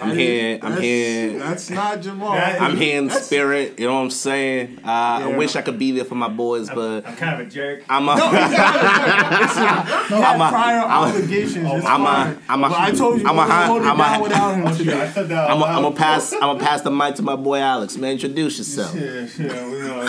I'm 0.00 0.08
That 0.10 0.16
here. 0.16 0.54
is- 0.56 0.60
I'm 0.62 0.70
that's- 0.70 0.80
here. 0.82 1.38
That's 1.38 1.70
not 1.70 2.00
Jamal. 2.00 2.32
That 2.32 2.62
I'm 2.62 2.76
here 2.76 2.98
in 2.98 3.08
That's- 3.08 3.26
spirit. 3.26 3.78
You 3.78 3.86
know 3.88 3.96
what 3.96 4.00
I'm 4.02 4.10
saying? 4.10 4.78
Uh, 4.82 4.88
I 4.90 5.28
Yeah. 5.28 5.36
wish 5.36 5.56
I 5.56 5.62
could 5.62 5.78
be 5.78 5.92
there 5.92 6.04
for 6.06 6.14
my 6.14 6.28
boys, 6.28 6.70
but 6.70 7.06
I'm 7.06 7.16
kind 7.16 7.38
of 7.38 7.46
a 7.46 7.50
jerk. 7.50 7.82
I'm 7.88 8.08
a. 8.08 8.14
You 8.14 8.20
had 8.22 10.10
I'm 10.10 10.40
a- 10.40 10.48
prior 10.48 10.78
I'm 10.80 10.90
a- 10.90 11.08
obligations. 11.10 11.56
it's 11.70 11.86
I'm 11.86 12.00
a- 12.02 12.04
fine. 12.06 12.38
I'm 12.48 12.64
a- 12.64 12.68
But 12.70 12.78
I 12.80 12.90
told 12.92 13.20
you, 13.20 13.28
I'm 13.28 13.36
a- 13.38 13.42
I'm 13.42 13.66
hold 13.66 13.82
it 13.82 13.86
I'm 13.88 14.00
a- 14.00 14.04
down 14.04 14.20
without 14.22 14.54
him 14.54 14.66
Okay, 14.68 14.72
I 14.74 14.76
today. 14.78 15.10
said 15.12 15.28
that. 15.28 15.50
I'm 15.50 15.62
out 15.62 15.66
gonna 15.66 15.80
loud. 15.88 15.96
pass. 15.96 16.32
I'm 16.32 16.40
gonna 16.40 16.60
pass 16.60 16.80
the 16.80 16.90
mic 16.90 17.16
to 17.16 17.22
my 17.22 17.36
boy 17.36 17.58
Alex. 17.58 17.96
Man, 17.98 18.12
introduce 18.12 18.56
yourself. 18.58 18.94
Yeah, 18.94 19.26
yeah, 19.38 19.66
we 19.68 19.80
know. 19.80 20.02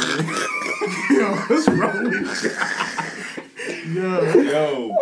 Yo, 1.09 1.35
what's 1.47 1.67
wrong 1.67 2.03
with 2.05 2.43
you? 2.43 2.51
Yo. 3.85 4.21
Yo, 4.33 4.95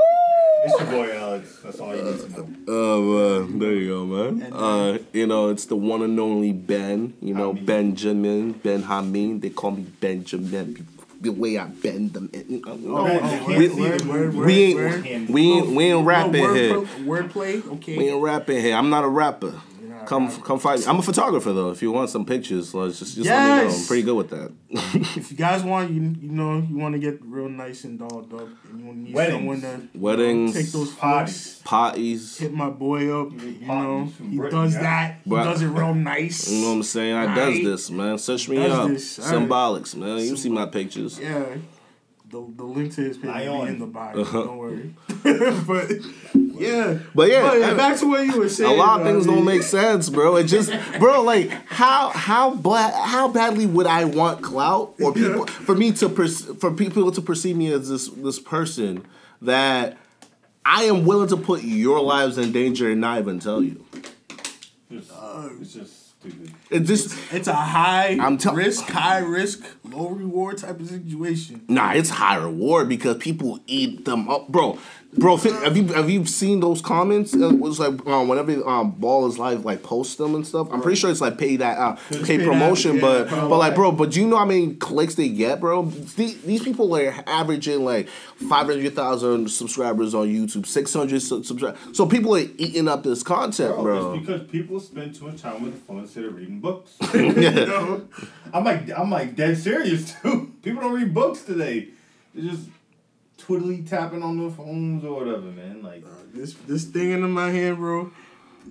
it's 0.64 0.80
your 0.80 0.90
boy 0.90 1.12
Alex. 1.18 1.60
That's 1.64 1.80
all 1.80 1.94
you 1.96 2.02
need 2.02 2.20
to 2.22 2.30
know. 2.30 2.50
Oh, 2.70 3.42
uh, 3.42 3.48
there 3.60 3.74
you 3.74 3.90
go, 3.90 4.06
man. 4.06 4.54
Uh, 4.54 4.98
you 5.12 5.28
know, 5.28 5.50
it's 5.50 5.66
the 5.66 5.76
one 5.76 6.02
and 6.02 6.18
only 6.18 6.54
Ben. 6.54 7.14
You 7.22 7.34
know, 7.34 7.54
Hameen. 7.54 7.66
Benjamin, 7.66 8.52
Ben 8.54 8.84
Hameen. 8.84 9.42
They 9.42 9.50
call 9.50 9.72
me 9.72 9.84
Benjamin. 9.84 10.88
The 11.20 11.32
way 11.32 11.58
I 11.58 11.66
bend 11.66 12.14
them. 12.14 12.30
Oh, 12.66 13.04
Man, 13.04 13.20
oh, 13.22 13.48
word, 13.48 13.58
word, 13.58 14.00
the 14.00 14.08
word, 14.08 14.34
word, 14.34 14.46
we 14.46 14.76
word. 14.76 15.06
ain't, 15.06 15.30
we 15.30 15.52
ain't, 15.52 15.68
we 15.68 15.84
ain't 15.92 16.06
rapping 16.06 16.42
word, 16.42 16.56
here. 16.56 16.74
Wordplay, 17.04 17.68
okay. 17.74 17.98
We 17.98 18.10
ain't 18.10 18.24
rapping 18.24 18.62
here. 18.62 18.76
I'm 18.76 18.90
not 18.90 19.04
a 19.04 19.10
rapper. 19.10 19.62
Not 20.10 20.16
a 20.18 20.20
Come, 20.20 20.28
rapper. 20.30 20.44
come 20.46 20.60
fight. 20.60 20.88
I'm 20.88 20.98
a 21.00 21.02
photographer 21.02 21.54
though. 21.54 21.70
If 21.72 21.82
you 21.82 21.92
want 21.92 22.10
some 22.10 22.26
pictures, 22.26 22.74
let's 22.74 23.00
just, 23.00 23.16
just 23.16 23.30
let 23.30 23.64
me 23.64 23.68
know. 23.70 23.76
I'm 23.76 23.86
pretty 23.88 24.04
good 24.04 24.16
with 24.16 24.30
that. 24.32 24.52
If 25.18 25.32
you 25.32 25.38
guys 25.38 25.64
want, 25.64 25.92
you 25.92 26.02
you 26.02 26.30
know, 26.32 26.58
you 26.68 26.78
want 26.78 26.94
to 26.94 27.00
get 27.00 27.20
real 27.24 27.50
nice 27.50 27.84
and 27.84 27.98
dolled 28.00 28.34
up, 28.34 28.48
and 28.72 28.80
you 28.86 28.94
need 28.94 29.14
Weddings. 29.14 29.38
someone 29.38 29.62
to 29.62 29.68
you 29.68 29.74
know, 29.78 29.88
Weddings. 29.96 30.54
take 30.54 30.68
those 30.72 30.94
Parties. 30.94 31.62
parties. 31.64 31.64
Parties. 31.64 32.38
Hit 32.38 32.54
my 32.54 32.70
boy 32.70 33.10
up. 33.22 33.32
You 33.34 33.68
know, 33.68 34.06
he 34.22 34.38
Britain, 34.38 34.60
does 34.60 34.74
yeah. 34.76 34.82
that. 34.82 35.20
He 35.24 35.30
But- 35.30 35.44
does 35.46 35.62
it 35.62 35.68
real 35.68 35.94
nice. 35.94 36.50
You 36.52 36.62
know 36.62 36.68
what 36.70 36.74
I'm 36.76 36.84
saying? 36.84 37.16
I 37.16 37.36
does 37.36 37.54
Aight. 37.56 37.64
this, 37.66 37.92
man. 37.92 38.18
Search 38.18 38.50
me 38.50 38.56
Does 38.58 38.72
up. 38.74 38.88
this, 38.90 39.20
alright. 39.20 39.50
Symbolics, 39.50 39.96
man. 39.96 40.18
You 40.20 40.36
see 40.38 40.50
my 40.50 40.66
pictures. 40.66 41.20
Yeah. 41.20 41.44
The, 42.32 42.46
the 42.58 42.64
link 42.64 42.94
to 42.94 43.02
his 43.02 43.18
page 43.18 43.48
will 43.48 43.64
be 43.66 43.70
in 43.70 43.80
the 43.80 43.88
bio. 43.88 44.22
Uh-huh. 44.22 44.44
Don't 44.44 44.58
worry. 44.58 44.94
but 45.66 45.90
yeah. 46.60 47.00
But 47.16 47.30
yeah, 47.30 47.50
I- 47.50 47.74
back 47.74 47.98
to 48.00 48.08
what 48.10 48.26
you 48.26 48.38
were 48.40 48.50
saying. 48.50 48.72
a 48.72 48.74
lot 48.76 49.00
of 49.02 49.08
things 49.08 49.26
I 49.26 49.30
mean, 49.30 49.38
don't 49.38 49.46
make 49.46 49.64
sense, 49.64 50.10
bro. 50.10 50.36
It 50.36 50.44
just, 50.46 50.72
bro, 51.00 51.22
like 51.24 51.50
how 51.68 52.10
how 52.10 52.54
bla- 52.56 52.92
how 53.06 53.28
badly 53.30 53.66
would 53.66 53.88
I 53.88 54.06
want 54.06 54.42
clout 54.42 54.94
or 55.02 55.14
people 55.14 55.46
for 55.48 55.76
me 55.76 55.92
to 55.94 56.10
pers- 56.10 56.46
for 56.60 56.72
people 56.72 57.12
to 57.12 57.22
perceive 57.22 57.56
me 57.58 57.72
as 57.72 57.90
this 57.90 58.08
this 58.10 58.40
person 58.40 59.06
that 59.42 59.98
I 60.66 60.84
am 60.84 61.06
willing 61.06 61.30
to 61.30 61.38
put 61.38 61.64
your 61.64 62.02
lives 62.02 62.38
in 62.38 62.52
danger 62.52 62.90
and 62.92 63.02
not 63.02 63.20
even 63.20 63.40
tell 63.40 63.64
you. 63.64 63.84
Just, 64.92 65.12
uh, 65.12 65.50
it's 65.62 65.74
just 65.74 66.20
stupid. 66.20 66.52
It 66.70 66.80
just 66.82 67.16
It's 67.32 67.48
a 67.48 67.54
high 67.54 68.18
I'm 68.20 68.38
tell- 68.38 68.56
risk, 68.56 68.86
high 68.90 69.20
risk, 69.20 69.64
low 69.84 70.10
reward 70.10 70.58
type 70.58 70.80
of 70.80 70.88
situation. 70.90 71.62
Nah, 71.68 71.94
it's 71.94 72.10
high 72.10 72.36
reward 72.38 72.90
because 72.90 73.18
people 73.18 73.60
eat 73.68 74.06
them 74.06 74.28
up, 74.30 74.50
bro. 74.50 74.78
Bro, 75.18 75.38
have 75.38 75.76
you 75.76 75.88
have 75.88 76.08
you 76.08 76.24
seen 76.26 76.60
those 76.60 76.82
comments? 76.82 77.34
It 77.34 77.60
was 77.60 77.80
like 77.80 78.06
um, 78.06 78.28
whenever 78.28 78.68
um, 78.68 78.92
Ball 78.92 79.26
is 79.28 79.40
live, 79.40 79.66
like 79.66 79.82
post 79.82 80.20
them 80.20 80.36
and 80.36 80.46
stuff. 80.46 80.68
I'm 80.72 80.82
pretty 80.82 81.00
sure 81.00 81.10
it's 81.10 81.20
like 81.20 81.38
pay 81.38 81.56
that 81.56 81.80
uh, 81.80 81.96
pay 82.12 82.24
pay 82.24 82.38
that, 82.38 82.46
promotion, 82.46 82.96
yeah, 82.96 83.02
but 83.02 83.30
but 83.30 83.58
like, 83.58 83.74
bro, 83.74 83.92
but 83.92 84.12
do 84.12 84.22
you 84.22 84.28
know 84.28 84.38
how 84.38 84.46
many 84.46 84.76
clicks 84.76 85.16
they 85.16 85.30
get, 85.30 85.60
bro? 85.62 85.86
These, 85.86 86.44
these 86.44 86.64
people 86.64 86.96
are 86.96 87.12
averaging 87.26 87.84
like 87.84 88.08
five 88.08 88.68
hundred 88.68 88.96
thousand 88.96 89.50
subscribers 89.50 90.14
on 90.14 90.28
YouTube, 90.28 90.68
six 90.68 90.94
hundred 90.94 91.22
subscribers. 91.22 91.80
So 91.94 92.06
people 92.06 92.36
are 92.36 92.46
eating 92.58 92.88
up 92.88 93.02
this 93.02 93.24
content, 93.24 93.74
Bro, 93.76 93.84
bro. 93.84 94.14
it's 94.14 94.26
because 94.28 94.48
people 94.48 94.80
spend 94.80 95.16
too 95.16 95.26
much 95.26 95.42
time 95.42 95.64
with 95.64 95.74
the 95.74 95.80
phone 95.80 96.00
instead 96.00 96.26
of 96.26 96.36
reading 96.36 96.60
books. 96.60 96.98
You 97.14 97.34
know? 97.34 98.08
I'm 98.54 98.64
like, 98.64 98.90
I'm 98.98 99.10
like 99.10 99.36
dead 99.36 99.58
serious 99.58 100.14
too. 100.22 100.54
People 100.62 100.82
don't 100.82 100.94
read 100.94 101.14
books 101.14 101.42
today. 101.42 101.88
They're 102.36 102.52
just 102.52 102.68
twiddly 103.50 103.88
tapping 103.88 104.22
on 104.22 104.38
their 104.38 104.52
phones 104.52 105.04
or 105.04 105.20
whatever, 105.20 105.52
man. 105.52 105.82
Like, 105.82 106.06
this 106.34 106.54
this 106.68 106.86
thing 106.86 107.12
in 107.12 107.32
my 107.32 107.50
hand, 107.50 107.78
bro. 107.78 108.12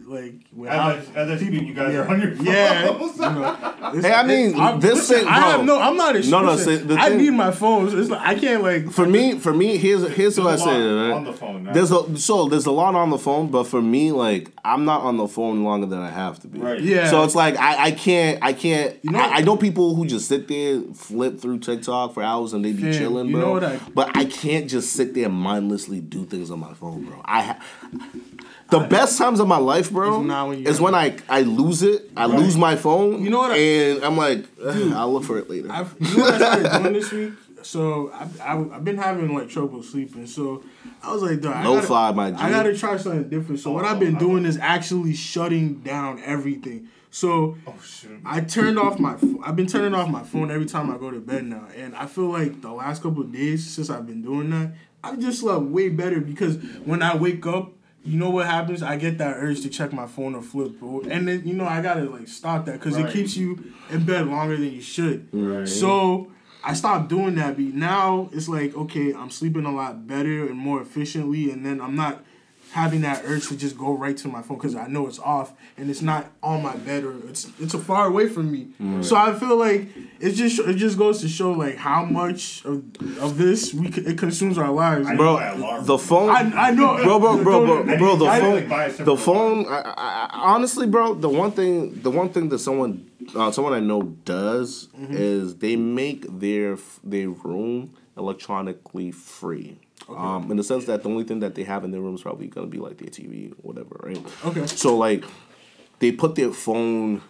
Like 0.07 0.35
as 0.67 0.69
I, 0.69 0.97
as 1.17 1.31
I 1.31 1.37
speak, 1.37 1.63
you 1.63 1.75
guys 1.75 1.93
yeah, 1.93 2.01
are 2.01 2.09
on 2.09 2.21
your 2.21 2.35
phones. 2.35 2.49
yeah. 2.49 2.85
you 2.91 2.99
know, 3.19 4.01
Hey, 4.01 4.13
I 4.13 4.23
mean, 4.27 4.59
I'm- 4.59 4.81
this 4.81 4.95
listen, 4.95 5.19
thing, 5.19 5.29
I 5.29 5.41
bro. 5.41 5.51
have 5.51 5.65
no. 5.65 5.79
I'm 5.81 5.97
not 5.97 6.17
a 6.17 6.21
No, 6.31 6.41
no, 6.43 6.53
listen, 6.53 6.79
see, 6.79 6.85
the 6.85 6.95
I 6.99 7.09
thing- 7.11 7.19
need 7.19 7.31
my 7.31 7.51
phone. 7.51 7.91
So 7.91 7.99
it's 7.99 8.09
like 8.11 8.21
I 8.23 8.35
can't 8.39 8.63
like. 8.63 8.91
For 8.91 9.07
me, 9.07 9.39
for 9.39 9.53
me, 9.53 9.77
here's 9.77 10.09
here's 10.15 10.39
what 10.39 10.47
I 10.47 10.57
say. 10.57 10.65
lot 10.79 11.03
Right? 11.09 11.13
on 11.15 11.25
the 11.25 11.33
phone. 11.35 11.65
Now. 11.65 11.73
There's 11.75 11.91
a 11.93 12.17
so 12.17 12.49
there's 12.49 12.65
a 12.67 12.71
lot 12.73 12.95
on 12.95 13.11
the 13.11 13.19
phone, 13.19 13.51
but 13.51 13.65
for 13.65 13.83
me, 13.83 14.13
like 14.13 14.51
I'm 14.65 14.85
not 14.87 15.03
on 15.03 15.17
the 15.19 15.29
phone 15.29 15.63
longer 15.65 15.87
than 15.87 15.99
I 16.01 16.11
have 16.11 16.41
to 16.41 16.49
be. 16.49 16.59
Right. 16.59 16.81
Yeah. 16.81 17.11
So 17.11 17.23
it's 17.25 17.35
like 17.35 17.57
I, 17.59 17.87
I 17.87 17.91
can't 17.91 18.43
I 18.43 18.53
can't 18.55 18.97
You 19.03 19.11
know- 19.11 19.19
I, 19.19 19.37
I 19.37 19.41
know 19.43 19.57
people 19.59 19.95
who 19.95 20.07
just 20.07 20.27
sit 20.29 20.49
there 20.49 20.81
flip 20.95 21.39
through 21.41 21.59
TikTok 21.59 22.15
for 22.15 22.23
hours 22.23 22.53
and 22.55 22.65
they 22.65 22.73
be 22.73 22.83
Fam, 22.85 22.93
chilling, 22.95 23.27
you 23.29 23.33
bro. 23.37 23.41
know 23.43 23.53
what 23.53 23.65
I- 23.65 23.81
but 23.95 24.17
I 24.17 24.25
can't 24.25 24.69
just 24.71 24.93
sit 24.95 25.13
there 25.15 25.29
mindlessly 25.29 26.01
do 26.01 26.25
things 26.25 26.51
on 26.51 26.61
my 26.61 26.73
phone, 26.75 27.05
bro. 27.05 27.21
I 27.25 27.43
ha- 27.43 27.59
the 28.71 28.81
best 28.81 29.17
times 29.19 29.41
of 29.41 29.49
my 29.49 29.57
life 29.57 29.69
life, 29.87 29.91
bro, 29.91 30.21
It's 30.21 30.27
not 30.29 30.49
when 30.49 30.59
you 30.61 30.67
is 30.67 30.77
have 30.77 30.81
when 30.85 30.95
I 30.95 31.17
I 31.29 31.43
lose 31.43 31.83
it. 31.83 32.11
I 32.17 32.27
lose 32.27 32.57
my 32.57 32.77
phone. 32.77 33.23
You 33.23 33.31
know 33.31 33.39
what 33.39 33.53
I- 33.53 33.57
and 33.57 34.05
I'm 34.05 34.17
like, 34.17 34.45
"Ugh, 34.65 34.93
I'll 34.95 35.13
look 35.13 35.25
for 35.25 35.39
it 35.39 35.49
later. 35.51 35.71
I've, 35.71 35.95
you 36.01 36.17
know 36.17 36.25
what 36.25 36.35
I 36.35 36.37
started 36.61 36.83
doing 36.83 36.93
this 36.95 37.13
week? 37.13 37.33
So 37.63 38.11
I, 38.13 38.29
I, 38.55 38.77
I've 38.77 38.85
been 38.85 38.97
having 38.99 39.35
like 39.35 39.49
trouble 39.49 39.83
sleeping. 39.83 40.27
So 40.27 40.63
I 41.03 41.13
was 41.13 41.23
like, 41.23 41.41
dog, 41.41 41.57
I 41.57 41.65
No 41.65 41.75
gotta- 41.75 41.87
fly, 41.87 42.13
my 42.13 42.31
G. 42.31 42.37
I 42.39 42.51
gotta 42.51 42.77
try 42.77 42.97
something 42.97 43.29
different. 43.29 43.61
So 43.61 43.73
what 43.73 43.85
I've 43.85 43.99
been 44.01 44.17
doing 44.17 44.45
is 44.47 44.57
actually 44.59 45.15
shutting 45.15 45.75
down 45.81 46.21
everything. 46.25 46.89
So 47.11 47.57
Oh 47.67 47.75
shoot. 47.85 48.21
I 48.25 48.41
turned 48.43 48.79
off 48.79 48.99
my. 48.99 49.15
ph- 49.15 49.37
I've 49.43 49.57
been 49.57 49.67
turning 49.67 49.95
off 49.95 50.09
my 50.09 50.23
phone 50.23 50.51
every 50.51 50.67
time 50.67 50.91
I 50.91 50.99
go 50.99 51.11
to 51.11 51.21
bed 51.21 51.45
now, 51.47 51.67
and 51.77 51.95
I 51.97 52.07
feel 52.07 52.29
like 52.31 52.61
the 52.61 52.71
last 52.73 53.03
couple 53.03 53.23
of 53.23 53.33
days 53.33 53.67
since 53.69 53.89
I've 53.91 54.07
been 54.07 54.23
doing 54.23 54.51
that, 54.51 54.73
I've 55.03 55.19
just 55.19 55.41
slept 55.41 55.63
way 55.63 55.89
better 55.89 56.21
because 56.21 56.57
when 56.85 57.03
I 57.03 57.17
wake 57.17 57.47
up, 57.47 57.73
you 58.05 58.19
know 58.19 58.31
what 58.31 58.47
happens? 58.47 58.83
I 58.83 58.97
get 58.97 59.19
that 59.19 59.37
urge 59.39 59.61
to 59.63 59.69
check 59.69 59.93
my 59.93 60.07
phone 60.07 60.35
or 60.35 60.43
flip, 60.43 60.79
bro. 60.79 61.03
and 61.09 61.29
then 61.29 61.43
you 61.47 61.55
know 61.55 61.67
I 61.67 61.83
gotta 61.83 62.03
like 62.03 62.29
stop 62.29 62.65
that 62.67 62.81
because 62.81 62.97
it 62.97 63.11
keeps 63.11 63.37
you 63.37 63.73
in 63.91 64.05
bed 64.05 64.27
longer 64.27 64.57
than 64.57 64.73
you 64.73 64.81
should. 64.81 65.29
Right. 65.33 65.69
So 65.69 66.31
I 66.65 66.75
stopped 66.75 67.09
doing 67.09 67.35
that. 67.37 67.57
But 67.57 67.65
now 67.65 68.31
it's 68.33 68.49
like 68.49 68.75
okay, 68.75 69.13
I'm 69.15 69.31
sleeping 69.31 69.65
a 69.65 69.73
lot 69.73 70.07
better 70.07 70.47
and 70.47 70.57
more 70.57 70.81
efficiently, 70.81 71.51
and 71.51 71.65
then 71.65 71.81
I'm 71.81 71.97
not 71.97 72.25
having 72.73 73.01
that 73.01 73.23
urge 73.25 73.49
to 73.49 73.57
just 73.57 73.79
go 73.79 73.93
right 73.97 74.17
to 74.19 74.29
my 74.29 74.43
phone 74.43 74.59
because 74.59 74.75
I 74.75 74.87
know 74.89 75.07
it's 75.07 75.19
off 75.19 75.53
and 75.77 75.89
it's 75.91 76.03
not 76.03 76.27
on 76.43 76.63
my 76.63 76.77
bed 76.77 77.03
or 77.05 77.15
it's 77.29 77.51
it's 77.59 77.73
a 77.75 77.79
far 77.79 78.07
away 78.07 78.29
from 78.29 78.53
me. 78.53 78.69
So 79.03 79.17
I 79.17 79.33
feel 79.35 79.57
like 79.57 79.89
it 80.21 80.33
just 80.33 80.59
it 80.61 80.75
just 80.75 80.99
goes 80.99 81.21
to 81.23 81.29
show 81.29 81.53
like 81.53 81.77
how 81.77 82.05
much 82.05 82.65
of, 82.67 82.83
of 83.21 83.39
this 83.39 83.73
we 83.73 83.91
c- 83.91 84.03
it 84.03 84.19
consumes 84.19 84.59
our 84.59 84.71
lives. 84.71 85.09
Bro, 85.17 85.83
the 85.83 85.99
phone. 85.99 86.31
I, 86.31 86.69
I 86.69 86.71
know, 86.73 87.03
bro, 87.03 87.19
bro, 87.19 87.43
bro, 87.43 87.65
bro, 87.65 87.93
I 87.95 87.97
bro, 87.97 88.17
the 88.17 88.27
I 88.27 88.39
need 88.39 88.41
to, 88.41 88.47
phone, 88.47 88.55
like, 88.55 88.69
buy 88.69 88.85
a 88.85 89.05
the 89.05 89.17
phone. 89.17 89.67
I, 89.67 89.79
I, 89.81 89.93
I, 89.97 90.29
honestly, 90.55 90.87
bro, 90.87 91.15
the 91.15 91.29
one 91.29 91.53
thing, 91.53 92.01
the 92.03 92.11
one 92.11 92.29
thing 92.29 92.49
that 92.51 92.59
someone, 92.59 93.11
uh, 93.35 93.51
someone 93.51 93.73
I 93.73 93.81
know 93.81 94.03
does 94.03 94.89
Mm-hmm. 94.99 95.15
is 95.17 95.57
they 95.57 95.77
make 95.77 96.27
their 96.41 96.77
their 97.05 97.31
room 97.31 97.95
electronically 98.17 99.11
free. 99.11 99.79
Um, 100.09 100.51
in 100.51 100.57
the 100.57 100.65
sense 100.65 100.87
that 100.87 101.03
the 101.03 101.09
only 101.09 101.25
thing 101.25 101.41
that 101.41 101.55
they 101.55 101.65
have 101.65 101.85
in 101.85 101.91
their 101.91 102.01
room 102.01 102.15
is 102.15 102.23
probably 102.23 102.47
gonna 102.47 102.67
be 102.67 102.79
like 102.79 102.99
their 102.99 103.09
TV, 103.09 103.53
or 103.53 103.55
whatever, 103.57 104.01
right? 104.03 104.25
Okay. 104.45 104.67
So 104.67 104.97
like, 104.97 105.25
they 105.99 106.13
put 106.13 106.35
their 106.35 106.53
phone 106.53 107.21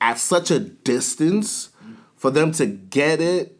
at 0.00 0.18
such 0.18 0.50
a 0.50 0.58
distance 0.58 1.70
for 2.16 2.30
them 2.30 2.52
to 2.52 2.66
get 2.66 3.20
it 3.20 3.56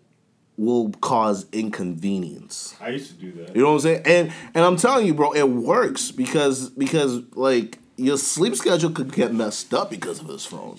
will 0.56 0.90
cause 1.00 1.46
inconvenience. 1.52 2.74
I 2.80 2.90
used 2.90 3.08
to 3.08 3.14
do 3.14 3.32
that. 3.32 3.56
You 3.56 3.62
know 3.62 3.68
what 3.68 3.74
I'm 3.76 3.80
saying? 3.80 4.02
And 4.04 4.32
and 4.54 4.64
I'm 4.64 4.76
telling 4.76 5.06
you, 5.06 5.14
bro, 5.14 5.32
it 5.32 5.48
works 5.48 6.10
because 6.10 6.70
because 6.70 7.22
like 7.34 7.78
your 7.96 8.18
sleep 8.18 8.54
schedule 8.56 8.90
could 8.90 9.12
get 9.12 9.32
messed 9.32 9.72
up 9.72 9.90
because 9.90 10.20
of 10.20 10.26
this 10.26 10.44
phone. 10.44 10.78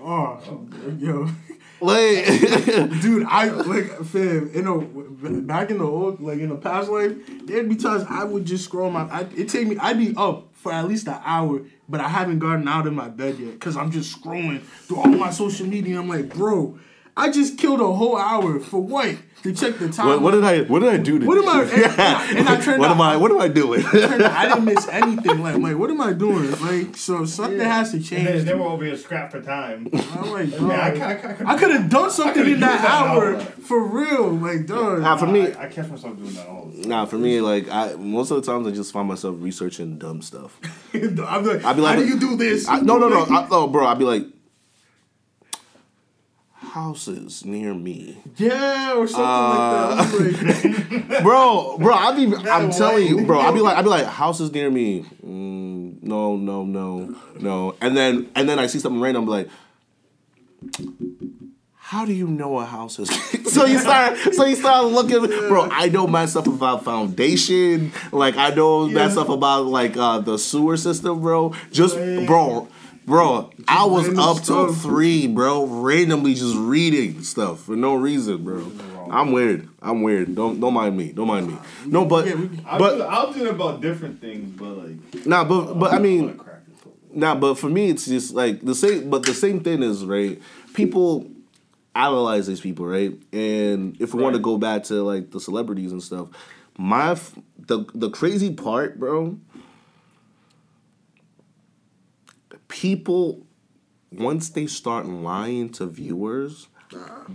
Oh, 0.00 0.40
yo, 0.98 1.28
Like, 1.80 2.26
dude, 3.00 3.24
I 3.28 3.46
like 3.50 4.04
fam. 4.04 4.50
You 4.54 4.62
know, 4.62 4.80
back 4.80 5.70
in 5.70 5.78
the 5.78 5.84
old, 5.84 6.20
like 6.20 6.40
in 6.40 6.48
the 6.48 6.56
past 6.56 6.90
life, 6.90 7.12
there'd 7.44 7.68
be 7.68 7.76
times 7.76 8.04
I 8.08 8.24
would 8.24 8.44
just 8.44 8.64
scroll 8.64 8.90
my. 8.90 9.02
I, 9.08 9.20
it 9.36 9.48
take 9.48 9.68
me. 9.68 9.76
I'd 9.78 9.98
be 9.98 10.14
up 10.16 10.48
for 10.54 10.72
at 10.72 10.88
least 10.88 11.06
an 11.06 11.20
hour, 11.24 11.60
but 11.88 12.00
I 12.00 12.08
haven't 12.08 12.40
gotten 12.40 12.66
out 12.66 12.86
of 12.86 12.92
my 12.92 13.08
bed 13.08 13.38
yet 13.38 13.52
because 13.52 13.76
I'm 13.76 13.90
just 13.90 14.20
scrolling 14.20 14.62
through 14.62 14.98
all 14.98 15.06
my 15.06 15.30
social 15.30 15.66
media. 15.66 15.98
I'm 15.98 16.08
like, 16.08 16.34
bro, 16.34 16.78
I 17.18 17.30
just 17.30 17.58
killed 17.58 17.80
a 17.80 17.92
whole 17.92 18.16
hour 18.16 18.60
for 18.60 18.80
what? 18.80 19.16
To 19.44 19.54
check 19.54 19.78
the 19.78 19.88
time. 19.88 20.08
what, 20.08 20.20
what 20.20 20.30
did 20.32 20.42
I 20.42 20.62
what 20.62 20.80
did 20.80 20.88
I 20.88 20.96
do 20.96 21.12
today? 21.20 21.26
What 21.26 21.38
am 21.38 21.48
I? 21.48 21.62
And, 21.62 21.72
and 21.72 22.00
I- 22.00 22.38
and 22.38 22.48
I 22.56 22.60
turned 22.60 22.80
what 22.80 22.88
out, 22.90 22.96
am 22.96 23.00
I 23.00 23.16
what 23.16 23.30
am 23.30 23.40
I 23.40 23.46
doing? 23.46 23.82
turned 23.82 24.22
out 24.24 24.32
I 24.32 24.48
didn't 24.48 24.64
miss 24.64 24.88
anything. 24.88 25.40
Like, 25.40 25.56
like, 25.58 25.76
what 25.78 25.90
am 25.90 26.00
I 26.00 26.12
doing? 26.12 26.50
Like, 26.60 26.96
so 26.96 27.24
something 27.24 27.60
has 27.60 27.92
to 27.92 28.02
change. 28.02 28.26
then, 28.26 28.44
then 28.44 28.58
we're 28.58 28.66
over 28.66 28.84
here 28.84 28.96
scrapped 28.96 29.30
for 29.30 29.40
time. 29.40 29.88
I'm 29.92 30.30
like, 30.32 30.50
dog, 30.50 30.68
ca- 30.70 30.74
I, 30.74 30.90
ca- 31.14 31.28
I, 31.28 31.32
could- 31.34 31.46
I 31.46 31.56
could 31.56 31.70
have 31.70 31.88
done 31.88 32.10
something 32.10 32.44
in 32.46 32.58
that 32.60 32.82
that 32.82 32.90
hour 32.90 33.34
hour. 33.36 33.40
for 33.40 33.80
real. 33.80 34.30
Like, 34.32 34.66
dog. 34.66 35.02
Nah, 35.02 35.16
for 35.16 35.26
me, 35.28 35.52
I, 35.54 35.66
I 35.66 35.68
catch 35.68 35.88
myself 35.88 36.16
doing 36.16 36.32
that 36.34 36.48
all 36.48 36.64
the 36.66 36.80
time. 36.82 36.88
nah, 36.88 37.06
for 37.06 37.18
me, 37.18 37.40
like 37.40 37.68
I 37.70 37.94
most 37.94 38.32
of 38.32 38.44
the 38.44 38.52
times 38.52 38.66
I 38.66 38.72
just 38.72 38.92
find 38.92 39.06
myself 39.06 39.36
researching 39.38 39.98
dumb 39.98 40.20
stuff. 40.20 40.58
I'm 40.94 41.14
like, 41.46 41.64
I'd 41.64 41.76
be 41.76 41.82
like- 41.82 41.94
how 41.96 42.02
do 42.02 42.08
you 42.08 42.18
do 42.18 42.34
this? 42.36 42.66
I, 42.68 42.80
no, 42.80 42.98
no, 42.98 43.08
no, 43.08 43.24
I, 43.30 43.46
no, 43.48 43.68
bro. 43.68 43.86
I'd 43.86 43.98
be 44.00 44.04
like, 44.04 44.24
houses 46.82 47.44
near 47.44 47.74
me. 47.74 48.16
yeah, 48.36 48.94
or 48.94 49.06
something 49.08 49.48
like 49.52 49.70
that. 51.08 51.22
Bro, 51.22 51.78
bro, 51.78 51.94
I'll 51.94 52.14
be. 52.14 52.34
I'm 52.50 52.70
telling 52.70 53.06
you, 53.06 53.24
bro. 53.26 53.40
I'll 53.40 53.52
be 53.52 53.60
like, 53.60 53.76
I'll 53.76 53.82
be 53.82 53.88
like, 53.88 54.06
houses 54.06 54.52
near 54.52 54.70
me. 54.70 55.02
Mm, 55.26 56.02
no, 56.02 56.36
no, 56.36 56.64
no, 56.64 57.14
no. 57.40 57.74
And 57.80 57.96
then, 57.96 58.28
and 58.36 58.48
then 58.48 58.58
I 58.58 58.66
see 58.68 58.78
something 58.78 59.00
random. 59.00 59.24
I'm 59.24 59.28
like, 59.28 59.48
how 61.74 62.04
do 62.04 62.12
you 62.12 62.26
know 62.28 62.58
a 62.58 62.64
house 62.64 62.98
is? 62.98 63.08
so 63.52 63.64
you 63.64 63.78
start, 63.78 64.16
so 64.34 64.44
you 64.44 64.54
start 64.56 64.86
looking, 64.86 65.26
bro. 65.48 65.68
I 65.70 65.88
know 65.88 66.06
my 66.06 66.26
stuff 66.26 66.46
about 66.46 66.84
foundation. 66.84 67.92
Like 68.12 68.36
I 68.36 68.50
know 68.50 68.86
my 68.88 69.02
Yeah. 69.04 69.08
stuff 69.08 69.28
about 69.30 69.66
like 69.66 69.96
uh, 69.96 70.18
the 70.20 70.38
sewer 70.38 70.76
system, 70.76 71.20
bro. 71.20 71.54
Just, 71.72 71.96
bro. 72.26 72.68
Bro, 73.08 73.50
I 73.66 73.86
was 73.86 74.06
up 74.18 74.42
till 74.42 74.70
three, 74.74 75.26
bro, 75.26 75.64
randomly 75.64 76.34
just 76.34 76.54
reading 76.56 77.22
stuff 77.22 77.60
for 77.60 77.74
no 77.74 77.94
reason, 77.94 78.44
bro. 78.44 78.70
I'm 79.10 79.32
weird. 79.32 79.66
I'm 79.80 80.02
weird. 80.02 80.34
Don't 80.34 80.60
don't 80.60 80.74
mind 80.74 80.94
me. 80.94 81.12
Don't 81.12 81.26
mind 81.26 81.48
me. 81.48 81.56
No, 81.86 82.04
but 82.04 82.26
Yeah, 82.26 82.34
we- 82.34 82.50
I'll, 82.66 82.78
but 82.78 83.00
I'll 83.00 83.32
do 83.32 83.46
it 83.46 83.50
about 83.50 83.80
different 83.80 84.20
things, 84.20 84.50
but 84.60 84.76
like. 84.76 85.26
nah, 85.26 85.42
but 85.42 85.78
but 85.78 85.94
I 85.94 85.98
mean, 85.98 86.26
gonna 86.26 86.34
crack 86.34 86.66
this 86.66 86.80
whole- 86.82 86.92
Nah, 87.14 87.34
but 87.34 87.54
for 87.58 87.70
me, 87.70 87.88
it's 87.88 88.04
just 88.04 88.34
like 88.34 88.60
the 88.60 88.74
same. 88.74 89.08
But 89.08 89.22
the 89.22 89.32
same 89.32 89.60
thing 89.60 89.82
is 89.82 90.04
right. 90.04 90.38
People 90.74 91.26
analyze 91.96 92.46
these 92.46 92.60
people, 92.60 92.84
right? 92.86 93.18
And 93.32 93.96
if 94.00 94.12
we 94.12 94.22
want 94.22 94.34
to 94.36 94.40
go 94.42 94.58
back 94.58 94.84
to 94.84 95.02
like 95.02 95.30
the 95.30 95.40
celebrities 95.40 95.92
and 95.92 96.02
stuff, 96.02 96.28
my 96.76 97.18
the 97.66 97.86
the 97.94 98.10
crazy 98.10 98.52
part, 98.52 99.00
bro. 99.00 99.38
People, 102.68 103.46
once 104.12 104.50
they 104.50 104.66
start 104.66 105.06
lying 105.06 105.70
to 105.70 105.86
viewers, 105.86 106.68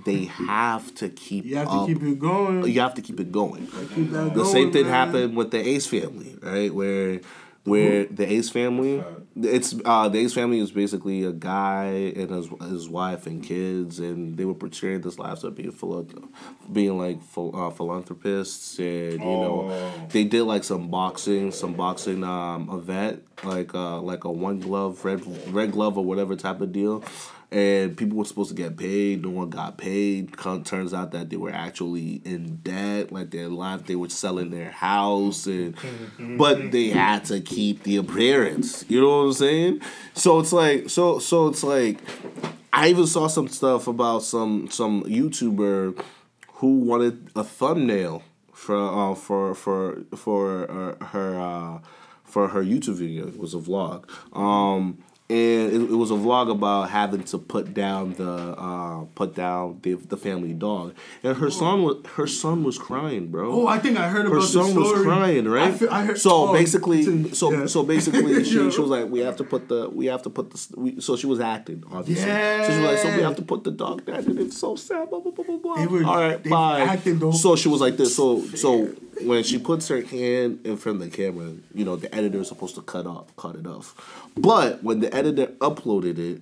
they 0.05 0.25
have 0.25 0.93
to 0.95 1.09
keep. 1.09 1.45
you 1.45 1.57
have 1.57 1.67
to 1.69 1.85
keep 1.85 2.01
it 2.03 2.19
going. 2.19 2.65
You 2.65 2.79
have 2.81 2.93
to 2.95 3.01
keep 3.01 3.19
it 3.19 3.31
going. 3.31 3.67
Keep 3.93 4.11
The 4.11 4.29
going, 4.29 4.45
same 4.45 4.71
thing 4.71 4.83
man. 4.85 4.91
happened 4.93 5.35
with 5.37 5.51
the 5.51 5.59
Ace 5.59 5.85
family, 5.85 6.37
right? 6.41 6.73
Where 6.73 7.21
where 7.63 8.05
the 8.05 8.29
Ace 8.31 8.49
family, 8.49 9.03
it's 9.35 9.73
uh, 9.85 10.09
the 10.09 10.19
Ace 10.19 10.33
family 10.33 10.59
is 10.59 10.71
basically 10.71 11.23
a 11.23 11.31
guy 11.31 11.85
and 12.15 12.29
his 12.29 12.47
his 12.69 12.89
wife 12.89 13.25
and 13.25 13.41
kids, 13.43 13.99
and 13.99 14.35
they 14.37 14.45
were 14.45 14.53
portraying 14.53 15.01
this 15.01 15.17
lives 15.17 15.43
of 15.43 15.55
being 15.55 15.71
philo- 15.71 16.05
being 16.71 16.97
like 16.97 17.19
uh, 17.37 17.69
philanthropists, 17.69 18.77
and 18.79 19.13
you 19.13 19.17
know 19.19 19.69
Oh. 19.71 19.91
they 20.09 20.23
did 20.25 20.43
like 20.43 20.63
some 20.63 20.89
boxing, 20.89 21.51
some 21.51 21.73
boxing 21.73 22.23
um, 22.23 22.69
event, 22.69 23.23
like 23.43 23.73
uh, 23.73 23.99
like 24.01 24.23
a 24.25 24.31
one 24.31 24.59
glove 24.59 25.03
red 25.05 25.21
red 25.53 25.71
glove 25.71 25.97
or 25.97 26.03
whatever 26.03 26.35
type 26.35 26.59
of 26.61 26.71
deal. 26.71 27.03
And 27.53 27.95
people 27.95 28.17
were 28.17 28.25
supposed 28.25 28.49
to 28.49 28.55
get 28.55 28.77
paid. 28.77 29.21
No 29.21 29.29
one 29.29 29.51
got 29.51 29.77
paid. 29.77 30.35
Turns 30.65 30.91
out 30.91 31.11
that 31.11 31.29
they 31.29 31.37
were 31.37 31.51
actually 31.51 32.19
in 32.25 32.55
debt. 32.63 33.11
Like 33.11 33.29
their 33.29 33.47
life, 33.47 33.85
they 33.85 33.95
were 33.95 34.09
selling 34.09 34.49
their 34.49 34.71
house, 34.71 35.45
and 35.45 35.77
but 36.37 36.71
they 36.71 36.89
had 36.89 37.25
to 37.25 37.41
keep 37.41 37.83
the 37.83 37.97
appearance. 37.97 38.83
You 38.89 39.01
know 39.01 39.19
what 39.19 39.25
I'm 39.25 39.33
saying? 39.33 39.81
So 40.15 40.39
it's 40.39 40.51
like, 40.51 40.89
so 40.89 41.19
so 41.19 41.47
it's 41.47 41.63
like, 41.63 41.99
I 42.73 42.87
even 42.87 43.05
saw 43.05 43.27
some 43.27 43.47
stuff 43.47 43.87
about 43.87 44.23
some 44.23 44.67
some 44.71 45.03
YouTuber 45.03 46.03
who 46.53 46.79
wanted 46.79 47.29
a 47.35 47.43
thumbnail 47.43 48.23
for 48.51 48.77
uh, 48.77 49.13
for 49.13 49.53
for 49.53 50.01
for 50.15 50.71
uh, 50.71 51.05
her 51.05 51.39
uh, 51.39 51.79
for 52.23 52.47
her 52.47 52.63
YouTube 52.63 52.95
video. 52.95 53.27
It 53.27 53.37
was 53.37 53.53
a 53.53 53.59
vlog. 53.59 54.09
Um, 54.35 55.03
and 55.33 55.73
it, 55.75 55.81
it 55.93 55.97
was 56.03 56.11
a 56.11 56.19
vlog 56.25 56.47
about 56.57 56.89
having 56.89 57.23
to 57.31 57.37
put 57.53 57.65
down 57.73 58.13
the 58.21 58.31
uh, 58.67 58.99
put 59.15 59.31
down 59.43 59.79
the, 59.83 59.93
the 60.13 60.17
family 60.17 60.53
dog, 60.53 60.93
and 61.23 61.37
her 61.37 61.49
son 61.61 61.75
was 61.85 61.95
her 62.17 62.27
son 62.27 62.63
was 62.63 62.77
crying, 62.87 63.27
bro 63.33 63.45
Oh, 63.57 63.67
I 63.75 63.79
think 63.83 63.97
I 63.97 64.07
heard 64.13 64.25
her 64.25 64.31
about 64.37 64.47
son 64.57 64.73
the 64.73 64.79
was 64.79 65.01
crying, 65.01 65.45
right? 65.57 65.69
I, 65.69 65.71
fe- 65.71 65.87
I 65.99 66.01
heard, 66.07 66.19
so 66.19 66.31
oh, 66.49 66.53
basically, 66.53 67.01
so 67.33 67.45
Yeah. 67.51 67.65
so 67.65 67.83
basically, 67.83 68.43
she, 68.49 68.55
Yeah. 68.59 68.69
she 68.73 68.81
was 68.85 68.91
like, 68.97 69.05
we 69.15 69.19
have 69.27 69.37
to 69.41 69.45
put 69.53 69.67
the 69.71 69.89
we 69.89 70.05
have 70.13 70.21
to 70.27 70.29
put 70.37 70.45
the 70.51 70.57
we, 70.83 70.89
so 71.01 71.15
she 71.21 71.27
was 71.33 71.39
acting 71.39 71.83
obviously. 71.91 72.29
So 72.29 72.63
she 72.73 72.79
was 72.79 72.87
like, 72.89 72.97
so 73.03 73.07
we 73.17 73.23
have 73.23 73.35
to 73.41 73.45
put 73.51 73.63
the 73.63 73.71
dog 73.71 74.05
down, 74.05 74.21
and 74.29 74.39
it's 74.39 74.57
so 74.65 74.75
sad. 74.75 75.09
Blah 75.09 75.19
blah 75.19 75.31
blah 75.31 75.45
blah 75.45 75.57
blah. 75.57 75.85
Were- 75.85 76.05
All 76.05 76.17
right, 76.27 76.41
bye. 76.43 76.99
so 77.43 77.55
she 77.55 77.69
was 77.73 77.81
like 77.81 77.97
this. 77.97 78.15
So 78.15 78.27
so 78.63 78.71
when 79.21 79.43
she 79.43 79.57
puts 79.59 79.87
her 79.89 80.01
hand 80.01 80.59
in 80.65 80.77
front 80.77 81.01
of 81.01 81.09
the 81.11 81.15
camera, 81.15 81.53
you 81.73 81.85
know, 81.85 81.95
the 81.95 82.13
editor 82.13 82.39
is 82.41 82.47
supposed 82.47 82.75
to 82.75 82.81
cut 82.81 83.05
off 83.05 83.35
cut 83.35 83.55
it 83.55 83.67
off. 83.67 83.95
But 84.37 84.83
when 84.83 84.99
the 84.99 85.13
editor 85.13 85.47
uploaded 85.59 86.17
it, 86.17 86.41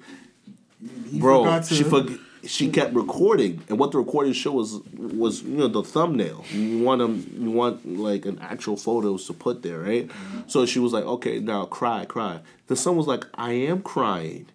He 1.09 1.19
bro, 1.19 1.45
to- 1.45 1.63
she 1.63 1.83
forgot. 1.83 2.17
she 2.45 2.69
kept 2.69 2.93
recording, 2.95 3.61
and 3.69 3.77
what 3.77 3.91
the 3.91 3.99
recording 3.99 4.33
show 4.33 4.51
was 4.53 4.79
was 4.97 5.43
you 5.43 5.57
know 5.57 5.67
the 5.67 5.83
thumbnail. 5.83 6.43
You 6.51 6.79
want 6.83 6.99
them, 6.99 7.29
you 7.39 7.51
want 7.51 7.85
like 7.99 8.25
an 8.25 8.39
actual 8.39 8.77
photos 8.77 9.27
to 9.27 9.33
put 9.33 9.61
there, 9.63 9.79
right? 9.79 10.07
Mm-hmm. 10.07 10.39
So 10.47 10.65
she 10.65 10.79
was 10.79 10.91
like, 10.93 11.03
okay, 11.05 11.39
now 11.39 11.65
cry, 11.65 12.05
cry. 12.05 12.39
The 12.67 12.75
son 12.75 12.95
was 12.95 13.05
like, 13.05 13.25
I 13.35 13.51
am 13.51 13.81
crying, 13.81 14.47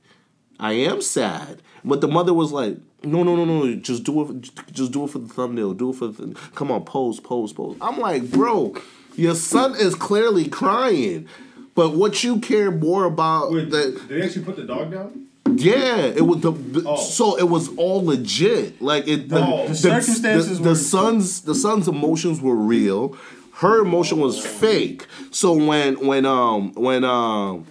I 0.59 0.73
am 0.73 1.01
sad, 1.03 1.63
but 1.85 2.01
the 2.01 2.09
mother 2.09 2.35
was 2.35 2.53
like. 2.53 2.77
No, 3.05 3.23
no, 3.23 3.37
no, 3.37 3.45
no! 3.45 3.73
Just 3.77 4.03
do 4.03 4.29
it. 4.29 4.51
Just 4.73 4.91
do 4.91 5.05
it 5.05 5.11
for 5.11 5.21
the 5.21 5.29
thumbnail. 5.29 5.75
Do 5.75 5.91
it 5.91 5.97
for 5.97 6.09
the. 6.09 6.35
Come 6.57 6.73
on, 6.73 6.83
pose, 6.85 7.21
pose, 7.21 7.53
pose. 7.53 7.77
I'm 7.81 8.01
like, 8.01 8.33
bro, 8.33 8.75
your 9.15 9.37
son 9.37 9.77
is 9.77 9.95
clearly 9.95 10.49
crying, 10.49 11.29
but 11.77 11.91
what 11.95 12.25
you 12.25 12.41
care 12.41 12.73
more 12.73 13.05
about 13.05 13.53
Wait, 13.53 13.71
that 13.71 14.09
did 14.09 14.09
they 14.09 14.23
actually 14.23 14.45
put 14.45 14.57
the 14.57 14.65
dog 14.65 14.91
down? 14.91 15.27
yeah, 15.55 15.99
it 15.99 16.23
was 16.23 16.41
the, 16.41 16.51
the- 16.51 16.83
Oh. 16.89 16.97
so 16.97 17.37
it 17.39 17.49
was 17.49 17.69
all 17.77 18.05
legit. 18.05 18.83
Like 18.83 19.07
it, 19.07 19.29
the, 19.29 19.39
Oh. 19.47 19.69
The 19.69 19.75
circumstances 19.77 20.59
the, 20.59 20.71
the 20.71 20.77
son's 20.77 21.43
the 21.43 21.55
son's 21.55 21.87
emotions 21.87 22.41
were 22.41 22.57
real. 22.57 23.17
Her 23.53 23.83
emotion 23.83 24.19
was 24.19 24.45
fake. 24.45 25.07
So 25.31 25.53
when 25.53 26.05
when 26.05 26.27
um 26.27 26.73
when 26.75 27.05
um 27.05 27.67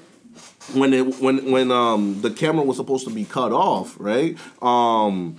when 0.74 0.94
it 0.94 1.20
when 1.20 1.52
when 1.52 1.72
um 1.72 2.22
the 2.22 2.32
camera 2.32 2.64
was 2.64 2.78
supposed 2.78 3.08
to 3.08 3.14
be 3.14 3.26
cut 3.26 3.52
off, 3.52 3.96
right? 4.00 4.38
Um, 4.62 5.38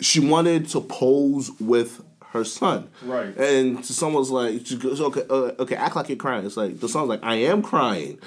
she 0.00 0.20
wanted 0.20 0.68
to 0.70 0.80
pose 0.80 1.50
with 1.60 2.02
her 2.30 2.44
son. 2.44 2.88
Right. 3.02 3.36
And 3.36 3.84
someone 3.84 4.20
was 4.20 4.30
like, 4.30 4.66
she 4.66 4.76
goes, 4.76 5.00
okay, 5.00 5.22
uh, 5.30 5.52
okay, 5.60 5.76
act 5.76 5.96
like 5.96 6.08
you're 6.08 6.16
crying. 6.16 6.44
It's 6.44 6.56
like 6.56 6.80
the 6.80 6.88
son's 6.88 7.08
like, 7.08 7.22
I 7.22 7.36
am 7.36 7.62
crying. 7.62 8.18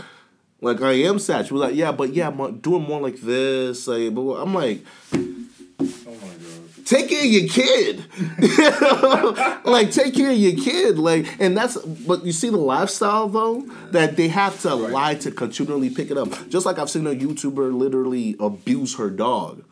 Like 0.61 0.81
I 0.81 0.93
am 0.93 1.19
sad. 1.19 1.47
She 1.47 1.53
was 1.53 1.61
like, 1.61 1.75
yeah, 1.75 1.91
but 1.91 2.13
yeah, 2.13 2.31
doing 2.61 2.83
more 2.83 3.01
like 3.01 3.17
this. 3.17 3.87
Like, 3.87 4.13
but 4.13 4.21
I'm 4.33 4.53
like. 4.53 4.83
Take 6.87 7.09
care 7.09 7.19
of 7.19 7.25
your 7.25 7.47
kid. 7.49 8.05
like 9.65 9.91
take 9.91 10.15
care 10.15 10.31
of 10.31 10.37
your 10.37 10.55
kid. 10.55 10.97
Like, 10.97 11.27
and 11.39 11.55
that's 11.55 11.77
but 11.77 12.25
you 12.25 12.31
see 12.31 12.49
the 12.49 12.57
lifestyle 12.57 13.27
though 13.27 13.61
that 13.91 14.15
they 14.15 14.29
have 14.29 14.59
to 14.61 14.73
lie 14.73 15.15
to 15.15 15.31
continually 15.31 15.89
pick 15.89 16.09
it 16.09 16.17
up. 16.17 16.49
Just 16.49 16.65
like 16.65 16.79
I've 16.79 16.89
seen 16.89 17.05
a 17.05 17.11
YouTuber 17.11 17.77
literally 17.77 18.35
abuse 18.39 18.95
her 18.95 19.09
dog. 19.09 19.63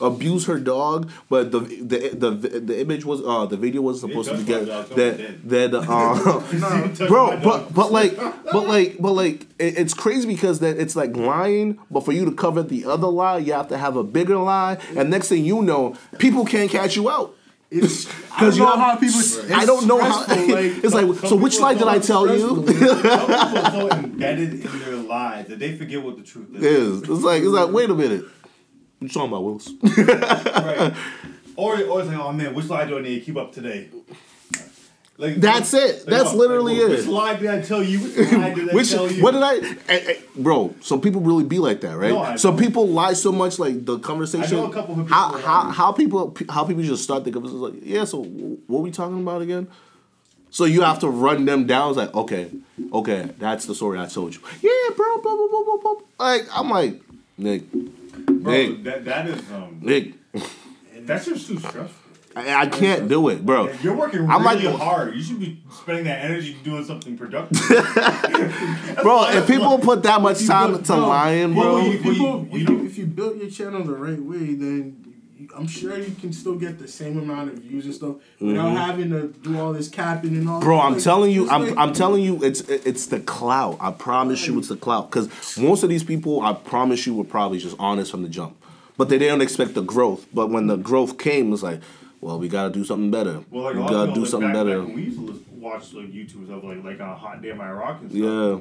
Abuse 0.00 0.46
her 0.46 0.58
dog, 0.58 1.10
but 1.28 1.50
the 1.50 1.60
the 1.60 2.10
the 2.14 2.30
the 2.60 2.80
image 2.80 3.04
was 3.04 3.22
uh 3.24 3.46
the 3.46 3.56
video 3.56 3.82
wasn't 3.82 4.10
supposed 4.10 4.30
to 4.30 4.36
be 4.36 4.44
get 4.44 4.66
dog, 4.66 4.88
that 4.90 5.48
that 5.48 5.74
uh 5.74 7.06
bro 7.08 7.38
but 7.38 7.74
but 7.74 7.90
like 7.92 8.16
but 8.16 8.66
like 8.66 8.96
but 8.98 9.12
like 9.12 9.42
it, 9.58 9.78
it's 9.78 9.94
crazy 9.94 10.26
because 10.26 10.60
that 10.60 10.78
it's 10.78 10.94
like 10.96 11.16
lying 11.16 11.78
but 11.90 12.04
for 12.04 12.12
you 12.12 12.24
to 12.24 12.32
cover 12.32 12.62
the 12.62 12.84
other 12.84 13.08
lie 13.08 13.38
you 13.38 13.52
have 13.52 13.68
to 13.68 13.78
have 13.78 13.96
a 13.96 14.04
bigger 14.04 14.36
lie 14.36 14.78
and 14.96 15.10
next 15.10 15.28
thing 15.28 15.44
you 15.44 15.62
know 15.62 15.96
people 16.18 16.44
can't 16.44 16.70
catch 16.70 16.96
you 16.96 17.08
out. 17.10 17.34
It's 17.70 18.06
I 18.32 18.40
because 18.40 18.56
don't 18.56 18.56
you 18.56 18.64
know 18.64 18.76
have, 18.76 18.78
how 18.78 18.96
people. 18.96 19.54
I 19.54 19.66
don't 19.66 19.86
know 19.86 20.00
how 20.00 20.20
like, 20.20 20.84
it's 20.84 20.94
like 20.94 21.04
some 21.04 21.28
so 21.28 21.36
which 21.36 21.58
lie 21.60 21.74
did 21.74 21.86
I 21.86 21.98
tell 21.98 22.26
you? 22.26 22.48
Some 22.48 22.64
people 22.64 22.90
are 22.90 23.70
so 23.70 23.90
embedded 23.90 24.64
in 24.64 24.78
their 24.80 24.96
lives 24.96 25.50
that 25.50 25.58
they 25.58 25.76
forget 25.76 26.02
what 26.02 26.16
the 26.16 26.22
truth 26.22 26.48
is. 26.54 27.02
it's 27.02 27.08
like 27.10 27.42
it's 27.42 27.50
like 27.50 27.70
wait 27.70 27.90
a 27.90 27.94
minute 27.94 28.24
you 29.00 29.08
talking 29.08 29.28
about 29.28 29.44
Wills 29.44 29.72
Right. 29.82 30.94
Or, 31.56 31.74
or 31.82 32.00
it's 32.00 32.08
like, 32.08 32.18
oh 32.18 32.32
man, 32.32 32.54
which 32.54 32.66
lie 32.66 32.86
do 32.86 32.98
I 32.98 33.02
need 33.02 33.18
to 33.18 33.20
keep 33.20 33.36
up 33.36 33.52
today? 33.52 33.88
Like 35.20 35.34
That's 35.36 35.74
it. 35.74 35.96
like, 35.96 36.04
That's 36.06 36.32
literally 36.32 36.74
like, 36.80 36.90
it. 36.92 36.98
Which 36.98 37.06
lie 37.08 37.34
did 37.34 37.50
I 37.50 37.60
tell 37.60 37.82
you? 37.82 37.98
Which 37.98 38.32
lie 38.32 38.54
did 38.54 38.70
I 38.70 38.72
Which 38.72 38.90
tell 38.92 39.10
you? 39.10 39.20
what 39.20 39.32
did 39.32 39.42
I, 39.42 39.56
eh, 39.88 40.12
eh, 40.12 40.14
bro? 40.36 40.72
So 40.80 40.96
people 41.00 41.20
really 41.20 41.42
be 41.42 41.58
like 41.58 41.80
that, 41.80 41.96
right? 41.96 42.10
No, 42.10 42.22
I 42.22 42.36
know. 42.36 42.56
people 42.56 42.86
lie 42.86 43.14
so 43.14 43.32
much, 43.32 43.58
like 43.58 43.84
the 43.84 43.98
conversation. 43.98 44.58
I 44.58 44.60
know 44.60 44.70
a 44.70 44.72
couple 44.72 44.94
of 44.94 45.06
people 45.06 45.16
how 45.16 45.36
how 45.38 45.70
how 45.72 45.92
people 45.92 46.36
how 46.48 46.62
people 46.64 46.84
just 46.84 47.02
start 47.02 47.24
the 47.24 47.32
conversation 47.32 47.60
like, 47.60 47.74
yeah. 47.82 48.04
So 48.04 48.22
what 48.22 48.82
we 48.82 48.92
talking 48.92 49.20
about 49.20 49.42
again? 49.42 49.66
So 50.50 50.64
you 50.66 50.82
have 50.82 51.00
to 51.00 51.08
run 51.08 51.44
them 51.46 51.66
down. 51.66 51.90
It's 51.90 51.98
like, 51.98 52.14
okay, 52.14 52.50
okay, 52.92 53.30
that's 53.38 53.66
the 53.66 53.74
story 53.74 53.98
I 53.98 54.06
told 54.06 54.36
you. 54.36 54.40
Yeah, 54.62 54.94
bro, 54.96 55.18
blah 55.20 55.34
blah 55.34 55.48
blah 55.48 55.64
blah 55.64 55.76
blah. 55.82 55.94
Like 56.26 56.42
I'm 56.54 56.70
like, 56.70 57.00
Nick, 57.36 57.62
Bro, 58.26 58.52
Nick, 58.52 58.84
that, 58.84 59.04
that 59.04 59.26
is 59.28 59.40
um 59.52 59.78
Nick. 59.82 60.14
that's 61.00 61.26
just 61.26 61.46
too 61.46 61.58
stressful. 61.58 61.94
I, 62.36 62.54
I 62.62 62.66
can't 62.66 63.08
do 63.08 63.30
it, 63.30 63.44
bro. 63.44 63.68
You're 63.82 63.96
working 63.96 64.28
I'm 64.30 64.42
really 64.46 64.64
like- 64.64 64.76
hard. 64.80 65.14
You 65.16 65.22
should 65.22 65.40
be 65.40 65.60
spending 65.72 66.04
that 66.04 66.24
energy 66.24 66.56
doing 66.62 66.84
something 66.84 67.16
productive. 67.18 67.58
Bro, 69.02 69.30
if 69.30 69.46
people 69.48 69.78
put 69.78 70.02
that 70.04 70.20
much 70.20 70.46
time 70.46 70.72
build- 70.72 70.84
to 70.84 70.96
no, 70.96 71.08
lying, 71.08 71.54
well, 71.54 71.80
bro. 71.80 71.84
you- 71.84 71.90
you 71.90 72.48
if, 72.52 72.68
you, 72.68 72.86
if 72.86 72.98
you 72.98 73.06
built 73.06 73.36
your 73.38 73.50
channel 73.50 73.82
the 73.82 73.92
right 73.94 74.20
way, 74.22 74.54
then 74.54 75.07
I'm 75.56 75.66
sure 75.66 75.96
you 75.98 76.14
can 76.20 76.32
still 76.32 76.56
get 76.56 76.78
the 76.78 76.88
same 76.88 77.18
amount 77.18 77.50
of 77.52 77.58
views 77.58 77.84
and 77.84 77.94
stuff 77.94 78.16
without 78.40 78.70
having 78.76 79.10
to 79.10 79.28
do 79.28 79.58
all 79.58 79.72
this 79.72 79.88
capping 79.88 80.36
and 80.36 80.48
all. 80.48 80.56
Mm-hmm. 80.56 80.64
Bro, 80.66 80.76
that. 80.78 80.82
I'm 80.84 80.92
Like, 80.94 81.02
telling 81.02 81.30
you, 81.30 81.48
I'm, 81.50 81.62
like- 81.66 81.76
I'm 81.76 81.92
telling 81.92 82.22
you, 82.24 82.42
it's 82.42 82.60
it's 82.62 83.06
the 83.06 83.20
clout. 83.20 83.76
I 83.80 83.90
promise 83.92 84.46
you, 84.46 84.58
it's 84.58 84.68
the 84.68 84.76
clout. 84.76 85.10
Because 85.10 85.56
most 85.58 85.82
of 85.82 85.88
these 85.88 86.02
people, 86.04 86.40
I 86.40 86.52
promise 86.54 87.06
you, 87.06 87.14
were 87.14 87.24
probably 87.24 87.58
just 87.58 87.76
honest 87.78 88.10
from 88.10 88.22
the 88.22 88.28
jump, 88.28 88.56
but 88.96 89.08
they 89.08 89.18
didn't 89.18 89.42
expect 89.42 89.74
the 89.74 89.82
growth. 89.82 90.26
But 90.34 90.48
when 90.50 90.66
the 90.66 90.76
growth 90.76 91.18
came, 91.18 91.52
it's 91.52 91.62
like, 91.62 91.80
well, 92.20 92.38
we 92.38 92.48
gotta 92.48 92.70
do 92.72 92.84
something 92.84 93.10
better. 93.10 93.44
Well, 93.50 93.64
like 93.64 93.76
a 93.76 93.80
we 93.80 93.82
gotta 93.88 93.96
of 93.96 94.06
do 94.08 94.08
people, 94.08 94.20
like, 94.22 94.30
something 94.30 94.48
back, 94.48 94.54
better. 94.64 94.78
Back 94.80 94.86
when 94.88 94.96
we 94.96 95.02
used 95.02 95.18
to 95.18 95.26
lis- 95.26 95.42
watch 95.52 95.92
like 95.94 96.06
YouTube 96.12 96.46
stuff, 96.46 96.64
like 96.64 96.82
like 96.82 97.00
on 97.00 97.10
a 97.10 97.14
hot 97.14 97.42
day 97.42 97.50
in 97.50 97.56
my 97.58 97.70
rock 97.70 98.00
and 98.00 98.10
stuff. 98.10 98.20
Yeah, 98.20 98.58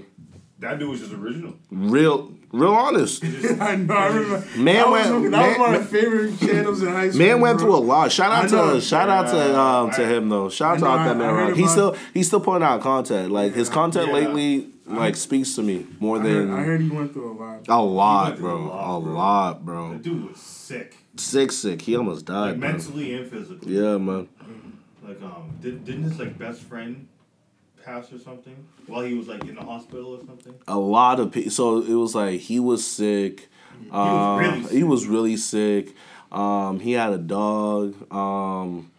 That 0.60 0.78
dude 0.80 0.90
was 0.90 1.00
just 1.00 1.14
original. 1.14 1.56
real, 1.72 2.32
real 2.52 2.72
honest. 2.74 3.24
I 3.60 3.76
know. 3.76 3.94
I 3.94 4.08
remember. 4.08 4.46
Man 4.58 4.66
that 4.76 4.92
went- 4.92 5.14
was, 5.14 5.24
that 5.24 5.30
man- 5.32 5.50
was 5.50 5.60
one 5.60 5.76
of 5.76 5.82
my 5.82 5.88
favorite 5.88 6.40
channels 6.40 6.82
in 6.82 6.88
high 6.90 7.10
school. 7.10 7.20
Man 7.20 7.42
went 7.42 7.58
bro. 7.60 7.68
through 7.68 7.76
a 7.76 7.84
lot. 7.86 8.12
Shout 8.12 8.32
out 8.32 8.52
know. 8.52 8.76
to 8.76 8.82
shout 8.82 9.10
out 9.10 9.28
to 9.28 9.60
um 9.60 9.92
to 9.92 10.04
I- 10.06 10.10
him 10.10 10.30
though. 10.30 10.50
Shout 10.50 10.76
out 10.84 11.04
to 11.04 11.10
that 11.10 11.18
man 11.18 11.30
I 11.30 11.34
heard 11.34 11.48
rock. 11.50 11.58
He's 11.58 11.72
still 11.72 11.96
he's 12.14 12.28
still 12.28 12.40
putting 12.42 12.64
out 12.64 12.82
content. 12.82 13.32
Like 13.32 13.54
his 13.54 13.70
content 13.70 14.08
Yeah. 14.08 14.14
lately 14.14 14.70
like 14.86 15.16
speaks 15.18 15.54
to 15.56 15.64
me 15.64 15.86
more 16.00 16.18
I 16.18 16.22
heard, 16.22 16.48
than 16.48 16.54
I 16.54 16.64
heard 16.64 16.82
he 16.82 16.90
went 16.90 17.12
through 17.14 17.32
a 17.32 17.36
lot. 17.38 17.68
a 17.68 17.82
lot, 17.84 18.38
bro. 18.38 18.56
a 18.56 18.60
A 18.60 18.64
lot, 18.68 19.04
bro. 19.04 19.14
lot, 19.14 19.66
bro. 19.66 19.94
The 19.94 20.00
dude 20.00 20.30
was 20.30 20.40
sick, 20.40 20.96
Sick, 21.18 21.52
sick. 21.52 21.82
He 21.82 21.96
almost 21.98 22.26
died, 22.26 22.52
like 22.52 22.58
mentally 22.58 23.14
and 23.16 23.30
physically. 23.30 23.76
Yeah, 23.76 23.98
man. 23.98 24.30
Like 25.06 25.22
um, 25.22 25.58
did, 25.62 25.84
didn't 25.86 26.04
his 26.04 26.20
like 26.20 26.38
best 26.38 26.62
friend 26.62 27.08
pass 27.88 28.12
or 28.12 28.20
something 28.20 28.56
while 28.88 29.04
he 29.04 29.14
was 29.16 29.28
like 29.28 29.44
in 29.46 29.56
the 29.56 29.64
hospital 29.64 30.16
or 30.16 30.20
something? 30.26 30.54
A 30.68 30.78
lot 30.78 31.20
of 31.20 31.32
people. 31.32 31.52
So 31.52 31.82
it 31.82 31.94
was 31.94 32.14
like 32.14 32.40
he 32.42 32.60
was 32.60 32.86
sick. 32.86 33.48
Um, 33.92 34.40
really 34.40 34.60
He 34.62 34.68
sick. 34.68 34.84
was 34.86 35.08
really 35.08 35.38
sick. 35.38 35.96
Um, 36.32 36.80
he 36.80 36.92
had 36.94 37.14
a 37.14 37.18
dog. 37.18 37.96
Um, 38.14 38.92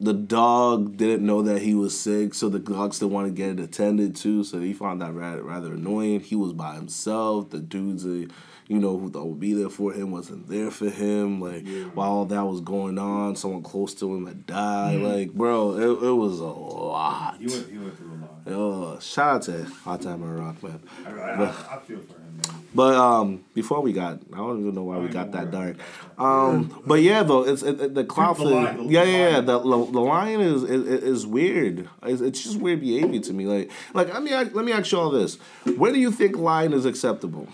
the 0.00 0.12
dog 0.14 0.96
didn't 0.96 1.24
know 1.24 1.42
that 1.42 1.62
he 1.62 1.74
was 1.74 1.98
sick, 1.98 2.34
so 2.34 2.48
the 2.48 2.58
dog 2.58 2.94
still 2.94 3.08
wanted 3.08 3.28
to 3.30 3.34
get 3.34 3.50
it 3.50 3.60
attended 3.60 4.16
to. 4.16 4.42
So 4.44 4.60
he 4.60 4.72
found 4.72 5.00
that 5.02 5.12
rather, 5.12 5.42
rather 5.42 5.74
annoying. 5.74 6.20
He 6.20 6.34
was 6.36 6.52
by 6.52 6.74
himself. 6.74 7.50
The 7.50 7.60
dudes, 7.60 8.04
uh, 8.06 8.26
you 8.66 8.78
know, 8.78 8.96
who 8.98 9.10
thought 9.10 9.26
would 9.26 9.40
be 9.40 9.52
there 9.52 9.68
for 9.68 9.92
him 9.92 10.10
wasn't 10.10 10.48
there 10.48 10.70
for 10.70 10.88
him. 10.88 11.40
Like 11.40 11.66
while 11.94 12.10
all 12.10 12.24
that 12.26 12.44
was 12.46 12.60
going 12.60 12.98
on, 12.98 13.36
someone 13.36 13.62
close 13.62 13.94
to 13.94 14.14
him 14.14 14.26
had 14.26 14.46
died. 14.46 15.00
Like, 15.00 15.32
bro, 15.32 15.76
it, 15.76 16.06
it 16.06 16.12
was 16.12 16.40
a 16.40 16.44
lot. 16.44 17.36
He 17.38 17.46
went 17.46 17.70
he 17.70 17.78
went 17.78 17.96
through 17.96 18.12
a 18.12 18.18
lot. 18.20 18.30
Oh, 18.46 18.98
shout 19.00 19.36
out 19.36 19.42
to 19.42 19.64
Hot 19.64 20.02
Time 20.02 20.22
Rock, 20.22 20.62
man. 20.62 20.80
I, 21.06 21.10
I, 21.10 21.14
I, 21.14 21.44
I 21.76 21.78
feel 21.80 21.98
for 22.00 22.12
him, 22.14 22.36
man. 22.36 22.62
But 22.74 22.94
um, 22.94 23.44
before 23.54 23.80
we 23.80 23.92
got, 23.92 24.18
I 24.32 24.36
don't 24.36 24.60
even 24.60 24.74
know 24.74 24.82
why 24.82 24.98
we 24.98 25.08
got 25.08 25.32
that 25.32 25.50
dark. 25.50 25.76
Um, 26.18 26.82
but 26.86 27.00
yeah, 27.00 27.22
though 27.22 27.46
it's 27.46 27.62
it, 27.62 27.80
it- 27.80 27.94
the 27.94 28.04
cloud 28.04 28.36
the 28.36 28.44
thing. 28.44 28.54
lion, 28.64 28.86
the 28.86 28.92
yeah, 28.92 29.02
yeah, 29.04 29.28
yeah. 29.30 29.40
The, 29.40 29.58
the 29.60 30.00
lion 30.00 30.40
is 30.40 30.62
is, 30.64 30.86
is 31.02 31.26
weird. 31.26 31.88
It's, 32.02 32.20
it's 32.20 32.42
just 32.42 32.58
weird 32.60 32.80
behavior 32.80 33.20
to 33.20 33.32
me. 33.32 33.46
Like 33.46 33.70
like 33.94 34.12
let 34.12 34.22
me 34.22 34.32
ask- 34.32 34.54
let 34.54 34.64
me 34.64 34.72
ask 34.72 34.90
you 34.92 34.98
all 34.98 35.10
this: 35.10 35.36
Where 35.76 35.92
do 35.92 35.98
you 36.00 36.10
think 36.10 36.36
lion 36.36 36.72
is 36.72 36.84
acceptable? 36.84 37.48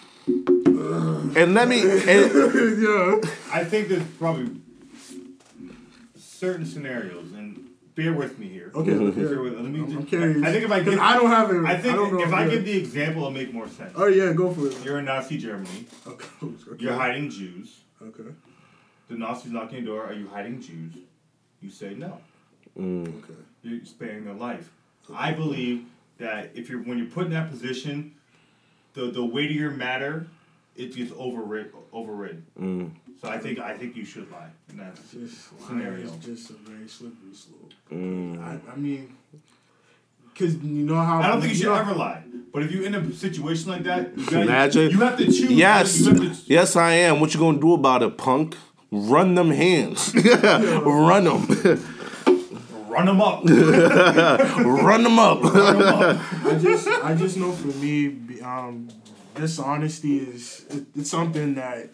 And 0.81 1.55
let 1.55 1.68
me. 1.68 1.83
And, 1.83 2.03
yeah. 2.83 3.20
I 3.53 3.64
think 3.64 3.89
there's 3.89 4.05
probably 4.18 4.61
certain 6.16 6.64
scenarios, 6.64 7.33
and 7.33 7.68
bear 7.95 8.12
with 8.12 8.39
me 8.39 8.49
here. 8.49 8.70
Okay. 8.74 8.93
Mm-hmm. 8.93 9.09
okay. 9.20 9.22
Bear 9.35 9.43
with, 9.43 9.55
let 9.55 9.64
me 9.64 9.81
I'm, 9.81 9.87
just, 9.87 9.99
I'm 9.99 10.07
curious. 10.07 10.43
I 10.43 10.53
think 10.53 10.64
if 10.64 10.70
I 10.72 10.78
'Cause 10.83 10.91
give, 10.95 11.01
I 11.01 11.14
don't 11.14 11.31
have 11.31 11.51
it. 11.51 11.64
I 11.64 11.76
think 11.76 11.97
don't 11.97 12.12
know 12.14 12.22
if 12.22 12.33
I 12.33 12.49
give 12.49 12.64
the 12.64 12.78
example, 12.78 13.22
it'll 13.22 13.31
make 13.33 13.53
more 13.53 13.68
sense. 13.68 13.93
Oh 13.95 14.07
yeah, 14.07 14.33
go 14.33 14.53
for 14.53 14.66
it. 14.68 14.85
You're 14.85 14.99
in 14.99 15.05
Nazi 15.05 15.37
Germany. 15.39 15.87
Okay. 16.07 16.26
okay. 16.43 16.83
You're 16.83 16.95
hiding 16.95 17.31
Jews. 17.31 17.81
Okay. 18.03 18.31
The 19.09 19.16
Nazis 19.16 19.53
knock 19.53 19.68
on 19.68 19.74
your 19.74 19.83
door. 19.83 20.05
Are 20.07 20.12
you 20.14 20.28
hiding 20.28 20.61
Jews? 20.62 20.95
You 21.61 21.68
say 21.70 21.95
no. 21.95 22.18
Okay. 22.78 23.35
You're 23.62 23.85
sparing 23.85 24.24
their 24.24 24.35
life. 24.35 24.70
I 25.12 25.33
believe 25.33 25.85
that 26.18 26.53
if 26.55 26.70
you're 26.70 26.81
when 26.83 26.97
you're 26.97 27.09
put 27.09 27.26
in 27.26 27.33
that 27.33 27.51
position, 27.51 28.14
the 28.95 29.11
the 29.11 29.24
weightier 29.24 29.70
matter, 29.70 30.28
it 30.81 30.95
gets 30.97 31.12
overrid 31.16 31.72
overridden. 31.93 32.45
Mm. 32.61 32.91
So 33.20 33.28
I 33.28 33.39
think 33.39 33.59
I 33.59 33.76
think 33.76 33.97
you 33.97 34.05
should 34.05 34.31
lie 34.31 34.49
in 34.70 34.78
that 34.78 34.97
Just 35.12 35.49
scenario. 35.66 36.07
It's 36.14 36.24
just 36.26 36.51
a 36.51 36.55
very 36.55 36.89
slippery 36.89 37.35
slope. 37.35 37.72
Mm. 37.93 38.43
I, 38.43 38.59
I 38.72 38.76
mean, 38.76 39.14
because 40.33 40.57
you 40.57 40.85
know 40.87 40.95
how 40.97 41.20
I 41.20 41.28
don't 41.28 41.41
think 41.41 41.53
you 41.53 41.59
should 41.59 41.66
know- 41.66 41.74
ever 41.74 41.95
lie. 41.95 42.22
But 42.53 42.64
if 42.64 42.72
you're 42.72 42.85
in 42.85 42.95
a 42.97 43.12
situation 43.12 43.70
like 43.70 43.85
that, 43.85 44.18
you, 44.18 44.24
gotta, 44.24 44.43
Imagine. 44.43 44.91
you 44.91 44.99
have 44.99 45.16
to 45.18 45.24
choose. 45.26 45.51
yes, 45.53 46.03
to, 46.05 46.35
yes, 46.47 46.74
I 46.74 46.95
am. 46.95 47.20
What 47.20 47.33
you 47.33 47.39
gonna 47.39 47.61
do 47.61 47.74
about 47.74 48.03
it, 48.03 48.16
punk? 48.18 48.57
run 48.93 49.37
them 49.37 49.51
hands, 49.53 50.12
run 50.43 51.22
them, 51.24 51.47
Run 52.89 53.07
them 53.07 53.20
up. 53.28 53.45
run 53.45 55.03
them 55.05 55.18
up. 55.18 55.39
I 55.45 56.59
just 56.61 56.89
I 56.89 57.14
just 57.14 57.37
know 57.37 57.53
for 57.53 57.68
me, 57.68 58.16
um, 58.43 58.89
dishonesty 59.35 60.18
is 60.18 60.64
it, 60.70 60.85
it's 60.97 61.11
something 61.11 61.55
that 61.55 61.91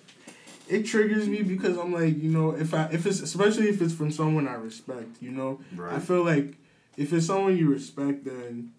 it 0.69 0.85
triggers 0.85 1.29
me 1.29 1.43
because 1.43 1.77
I'm 1.79 1.93
like 1.93 2.21
you 2.23 2.31
know 2.31 2.51
if 2.51 2.75
I 2.75 2.89
if 2.93 3.07
it's 3.07 3.21
especially 3.21 3.69
if 3.69 3.81
it's 3.81 3.95
from 3.95 4.11
someone 4.11 4.49
I 4.49 4.55
respect 4.55 5.21
you 5.21 5.31
know? 5.31 5.61
I 5.97 5.99
feel 5.99 6.25
like 6.25 6.57
if 6.97 7.13
it's 7.13 7.27
someone 7.27 7.57
you 7.57 7.71
respect 7.71 8.25
then 8.25 8.73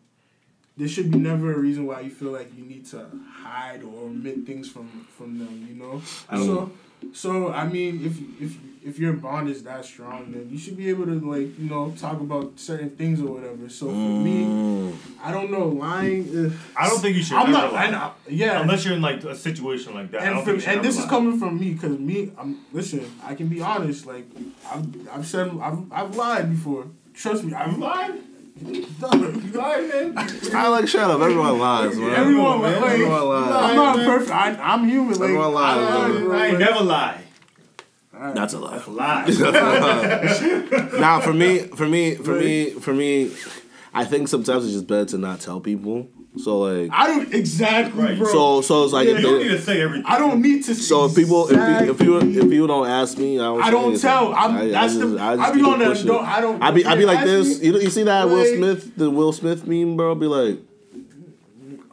there 0.76 0.88
should 0.88 1.10
be 1.12 1.18
never 1.18 1.54
a 1.54 1.58
reason 1.58 1.88
why 1.88 2.02
you 2.02 2.12
feel 2.12 2.32
like 2.32 2.56
you 2.56 2.64
need 2.64 2.86
to 2.88 3.06
hide 3.32 3.82
or 3.84 4.06
omit 4.06 4.46
things 4.46 4.70
from 4.70 5.08
from 5.18 5.40
them 5.40 5.66
you 5.70 5.76
know? 5.76 6.02
So 6.32 6.72
so 7.14 7.52
I 7.54 7.68
mean 7.68 8.06
if 8.06 8.42
if 8.42 8.58
if 8.88 8.98
your 9.00 9.14
bond 9.14 9.50
is 9.50 9.64
that 9.64 9.84
strong 9.86 10.32
then 10.32 10.48
you 10.50 10.58
should 10.58 10.78
be 10.78 10.90
able 10.90 11.06
to 11.06 11.18
like 11.34 11.50
you 11.60 11.70
know 11.70 11.84
talk 11.98 12.20
about 12.28 12.46
certain 12.58 12.90
things 12.92 13.22
or 13.22 13.30
whatever 13.36 13.68
so 13.70 13.86
for 13.88 13.94
me 14.28 14.38
Mm. 14.88 14.96
I 15.22 15.32
don't 15.32 15.52
know. 15.52 15.68
Lying. 15.68 16.24
Uh, 16.30 16.50
I 16.76 16.88
don't 16.88 17.00
think 17.00 17.18
you 17.18 17.24
should 17.24 17.38
I'm 17.38 17.50
ever 17.50 17.52
not. 17.52 17.74
lie. 17.74 17.88
I. 17.88 18.12
Yeah. 18.30 18.62
Unless 18.62 18.86
you're 18.86 18.94
in 18.96 19.02
like 19.02 19.24
a 19.24 19.36
situation 19.36 19.94
like 19.94 20.12
that. 20.12 20.22
I 20.22 20.26
and 20.26 20.36
don't 20.36 20.44
from, 20.46 20.54
think 20.54 20.66
you 20.66 20.72
and 20.72 20.80
ever 20.80 20.88
this 20.88 21.00
is 21.00 21.06
coming 21.06 21.40
from 21.40 21.60
me 21.60 21.74
because 21.74 21.98
me. 21.98 22.32
I'm 22.38 22.64
listen. 22.72 23.04
I 23.24 23.36
can 23.36 23.48
be 23.48 23.62
honest. 23.62 24.06
Like 24.06 24.26
I've 24.72 25.10
I've 25.14 25.28
said 25.28 25.52
I've 25.62 25.92
I've 25.92 26.16
lied 26.16 26.50
before. 26.50 26.88
Trust 27.14 27.44
me. 27.44 27.54
I've 27.54 27.78
lied. 27.78 28.14
No, 28.62 28.72
you 29.12 29.52
lied, 29.54 29.90
man. 29.90 30.14
I 30.54 30.68
like 30.70 30.88
shut 30.88 31.10
up. 31.12 31.20
Everyone 31.22 31.60
lies, 31.60 31.96
man. 31.98 32.14
Everyone, 32.14 32.62
man. 32.62 32.82
like, 32.82 32.92
Everyone 32.92 33.24
lies. 33.28 33.52
I'm 33.52 33.76
not 33.76 33.96
perfect. 33.98 34.32
I, 34.32 34.50
I'm 34.56 34.88
human. 34.88 35.14
Like, 35.14 35.22
Everyone 35.30 35.54
lies, 35.54 35.78
I, 35.78 36.08
man. 36.10 36.32
I 36.32 36.48
ain't 36.48 36.60
never 36.60 36.84
lie. 36.84 37.22
That's 38.34 38.54
a 38.54 38.60
lie. 38.60 38.82
Lie. 38.88 39.26
Now, 41.00 41.20
for 41.22 41.34
me, 41.34 41.60
for 41.60 41.88
me, 41.88 42.16
for 42.16 42.34
me, 42.36 42.72
for 42.72 42.94
me, 42.94 43.32
I 43.94 44.06
think 44.06 44.28
sometimes 44.28 44.66
it's 44.66 44.74
just 44.74 44.88
better 44.88 45.06
to 45.06 45.18
not 45.18 45.40
tell 45.40 45.60
people. 45.60 46.08
So 46.38 46.60
like, 46.60 46.92
I 46.94 47.08
don't 47.08 47.34
exactly, 47.34 48.04
Right. 48.04 48.18
bro. 48.18 48.28
so 48.32 48.62
so 48.62 48.84
it's 48.84 48.94
like 48.94 49.08
Yeah, 49.08 49.16
if 49.16 49.22
you 49.22 49.26
don't 49.30 49.40
need 49.42 49.48
to 49.50 49.62
say 49.62 49.82
everything. 49.82 50.06
I 50.06 50.20
don't 50.20 50.40
need 50.40 50.64
to. 50.66 50.76
so 50.76 51.06
if 51.06 51.16
people 51.16 51.48
if, 51.50 51.56
pe- 51.56 51.88
if 51.90 51.98
people 51.98 52.38
if 52.38 52.48
people 52.50 52.68
don't 52.68 52.88
ask 52.88 53.18
me, 53.18 53.40
I 53.40 53.44
don't. 53.44 53.62
I 53.64 53.72
don't 53.72 54.00
tell. 54.00 54.36
I'm, 54.36 54.56
I- 54.56 54.62
I 54.62 54.70
just- 54.88 55.00
the. 55.00 55.18
I 55.20 55.36
just 55.36 55.50
I 55.50 55.56
be 55.56 55.62
on 55.64 55.82
it 55.82 55.96
the. 55.98 56.04
Don't, 56.06 56.24
I 56.26 56.42
don't. 56.42 56.62
I 56.62 56.70
be 56.72 56.86
I 56.86 56.96
be 56.96 57.06
like 57.06 57.26
this. 57.26 57.60
me- 57.60 57.66
You 57.66 57.72
know, 57.74 57.80
you 57.80 57.90
see 57.90 58.04
that 58.04 58.28
Will 58.30 58.46
Smith 58.46 58.96
the 58.96 59.10
Will 59.10 59.34
Smith 59.34 59.66
meme, 59.66 59.98
bro? 59.98 60.14
Be 60.14 60.28
like, 60.28 60.60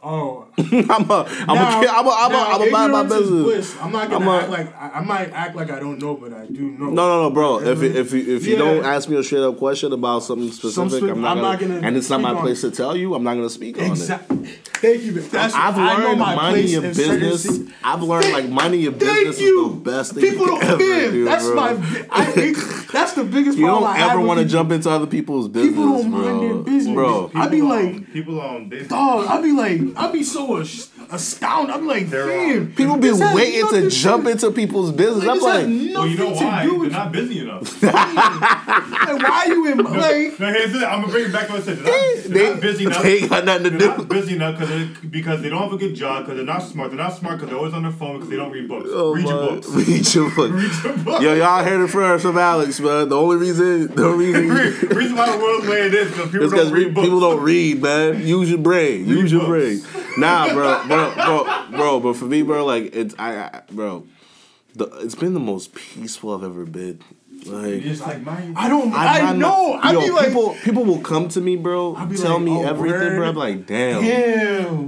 Oh, 0.03 0.44
I'm 0.57 0.69
a 0.69 0.87
I'm 0.87 1.09
a 1.09 1.27
I'm 1.27 2.05
a 2.07 2.09
I'm 2.09 2.31
a 2.31 2.37
I'm 2.37 2.61
a 2.61 2.71
mind 2.71 2.91
my 2.93 3.03
business. 3.03 3.27
bliss. 3.29 3.77
I'm 3.81 3.91
not 3.91 4.09
gonna 4.09 4.25
I'm 4.25 4.27
a- 4.31 4.39
act 4.41 4.49
like 4.49 4.75
I, 4.81 4.89
I 4.89 5.01
might 5.03 5.31
act 5.33 5.55
like 5.55 5.69
I 5.69 5.79
don't 5.79 5.99
know, 6.01 6.15
but 6.15 6.33
I 6.33 6.45
do 6.45 6.61
know. 6.71 6.85
No, 6.85 6.91
no, 6.91 7.23
no, 7.23 7.29
bro. 7.31 7.59
If 7.59 7.81
you- 7.81 7.91
if 7.91 8.13
you, 8.13 8.35
if 8.37 8.45
you 8.47 8.55
don't 8.55 8.85
ask 8.85 9.09
me 9.09 9.17
a 9.17 9.23
straight 9.23 9.41
up 9.43 9.57
question 9.57 9.91
about 9.91 10.19
something 10.23 10.49
specific, 10.51 10.91
spe- 10.99 11.03
I'm, 11.09 11.21
not, 11.21 11.37
I'm 11.37 11.37
gonna, 11.37 11.41
not 11.41 11.59
gonna 11.59 11.79
and 11.87 11.97
it's 11.97 12.09
not 12.09 12.21
my 12.21 12.29
on 12.31 12.41
place 12.41 12.61
to 12.61 12.71
tell 12.71 12.95
you. 12.95 13.13
I'm 13.15 13.23
not 13.23 13.33
gonna 13.35 13.49
speak 13.49 13.77
on 13.79 13.91
it. 13.91 13.97
Thank 13.97 15.03
you. 15.03 15.13
man. 15.13 15.27
That's 15.29 15.53
I've 15.55 15.77
I 15.77 15.97
know 15.97 16.05
learned 16.07 16.19
my 16.19 16.35
money 16.35 16.61
place 16.61 16.73
in 16.75 16.85
in 16.85 16.93
business. 16.93 17.43
si- 17.43 17.73
I've 17.83 18.01
learned 18.03 18.31
like 18.31 18.47
money 18.49 18.85
in 18.85 18.93
Thank 18.93 19.27
business 19.27 19.41
you. 19.41 19.65
is 19.67 19.71
the 19.73 19.79
best 19.91 20.13
thing 20.13 20.23
People 20.23 20.45
you 20.45 20.51
don't 20.51 20.61
can 20.61 20.69
ever 20.71 20.77
man, 20.87 21.11
do, 21.11 21.25
That's 21.25 21.45
bro. 21.45 21.55
my. 21.55 21.69
I 22.11 22.25
think 22.25 22.57
that's 22.91 23.13
the 23.13 23.23
biggest 23.23 23.57
you 23.57 23.65
problem 23.65 23.91
don't 23.93 24.01
I 24.01 24.11
ever 24.11 24.21
want 24.21 24.39
to 24.39 24.45
jump 24.45 24.71
into 24.71 24.89
other 24.89 25.07
people's 25.07 25.47
business, 25.49 25.71
People 25.75 25.85
don't 26.01 26.11
bro. 26.11 26.19
mind 26.21 26.41
their 26.43 26.73
business. 26.73 26.93
bro. 26.93 27.31
I 27.35 27.47
be 27.47 27.57
People 27.57 27.69
like- 27.69 27.85
on- 27.95 28.05
people 28.13 28.41
on 28.41 28.69
they, 28.69 28.83
Dog, 28.83 29.25
I'd 29.27 29.43
be 29.43 29.51
like, 29.51 29.81
I'd 29.97 30.13
be 30.13 30.23
so 30.23 30.44
as- 30.53 30.89
astounded. 31.11 31.75
I'm 31.75 31.87
like, 31.87 32.09
They're 32.09 32.27
damn. 32.27 32.71
Uh, 32.71 32.75
people 32.75 32.97
be 32.97 33.11
waiting 33.11 33.67
to 33.69 33.89
jump 33.89 34.27
into 34.27 34.51
people's 34.51 34.91
business. 34.91 35.25
Like, 35.25 35.37
I'm 35.37 35.41
like, 35.41 35.67
nothing 35.67 35.93
well, 35.93 36.07
you 36.07 36.17
know 36.17 36.31
why? 36.31 36.63
to 36.63 36.69
do 36.69 36.81
They're 36.81 36.89
not 36.91 37.11
busy 37.11 37.39
enough. 37.39 37.83
like, 37.83 37.93
why 37.93 39.45
are 39.45 39.47
you 39.47 39.71
in 39.71 39.77
like? 39.77 40.39
no, 40.39 40.47
here's 40.51 40.73
the, 40.73 40.87
I'm 40.87 41.01
gonna 41.01 41.11
bring 41.11 41.25
it 41.25 41.33
back 41.33 41.47
to 41.47 41.53
what 41.53 41.61
I 41.61 41.65
said. 41.65 41.77
They're 41.79 42.15
not, 42.15 42.23
they're 42.23 42.29
they, 42.43 42.53
not 42.53 42.61
busy 42.61 42.85
enough. 42.85 43.03
they 43.03 43.17
ain't 43.19 43.29
got 43.29 43.45
nothing 43.45 43.63
to 43.63 43.69
They're 43.77 43.97
not 43.97 44.07
busy 44.07 44.35
enough 44.35 44.59
because 44.59 44.69
they, 44.69 45.07
because 45.07 45.41
they 45.41 45.49
don't 45.49 45.61
have 45.61 45.73
a 45.73 45.77
good 45.77 45.95
job 45.95 46.23
because 46.23 46.37
they're 46.37 46.45
not 46.45 46.63
smart. 46.63 46.89
They're 46.91 46.97
not 46.97 47.13
smart 47.15 47.35
because 47.37 47.49
they're 47.49 47.57
always 47.57 47.73
on 47.73 47.83
their 47.83 47.91
phone 47.91 48.15
because 48.15 48.29
they 48.29 48.35
don't 48.35 48.51
read 48.51 48.67
books. 48.67 48.89
Oh 48.91 49.13
read 49.13 49.25
your 49.27 49.41
my- 49.41 49.47
books. 49.55 49.67
Read 49.69 50.13
your 50.13 50.29
book. 50.35 50.51
Read 50.51 50.83
your 50.83 50.97
books. 50.97 51.23
Yo, 51.23 51.33
y'all 51.33 51.63
heard 51.63 51.83
it 51.83 51.87
first 51.87 52.23
from 52.23 52.37
Alex, 52.37 52.79
man. 52.79 53.09
The 53.09 53.17
only 53.17 53.37
reason, 53.37 53.87
the 53.95 54.05
only 54.05 54.33
reason, 54.33 54.47
The 54.89 54.95
reason 54.95 55.15
why 55.17 55.31
the 55.31 55.37
world's 55.37 55.67
way 55.67 55.81
it 55.87 55.93
is 55.93 56.11
because 56.11 56.31
people 56.31 56.49
don't 56.49 56.71
read 56.71 56.93
books. 56.93 57.05
people 57.05 57.19
don't 57.19 57.43
read, 57.43 57.81
man. 57.81 58.27
Use 58.27 58.49
your 58.49 58.59
brain. 58.59 59.05
Use 59.07 59.31
your 59.31 59.45
brain. 59.45 59.81
Nah, 60.17 60.53
bro, 60.53 60.85
bro, 60.95 61.43
bro, 61.43 61.67
bro. 61.77 61.99
But 61.99 62.15
for 62.17 62.25
me, 62.25 62.41
bro, 62.41 62.65
like 62.65 62.95
it's 62.95 63.15
I, 63.19 63.35
I 63.35 63.61
bro, 63.71 64.05
the, 64.75 64.85
it's 65.01 65.15
been 65.15 65.33
the 65.33 65.39
most 65.39 65.73
peaceful 65.75 66.33
I've 66.35 66.43
ever 66.43 66.65
been. 66.65 66.99
Like 67.45 67.83
like. 67.85 68.27
I 68.55 68.69
don't. 68.69 68.93
I'm- 68.93 69.25
I 69.27 69.33
know. 69.33 69.73
not- 69.73 69.85
I 69.85 69.91
yo, 69.91 70.01
be 70.01 70.09
like, 70.09 70.27
people, 70.27 70.55
people 70.63 70.83
will 70.85 71.01
come 71.01 71.27
to 71.29 71.41
me, 71.41 71.55
bro. 71.57 71.93
I'll 71.95 72.05
be 72.07 72.17
Tell 72.17 72.35
like, 72.35 72.43
me 72.43 72.51
oh, 72.57 72.63
everything, 72.63 72.99
word. 72.99 73.15
bro. 73.17 73.27
I'm 73.29 73.35
like, 73.35 73.65
damn. 73.67 74.01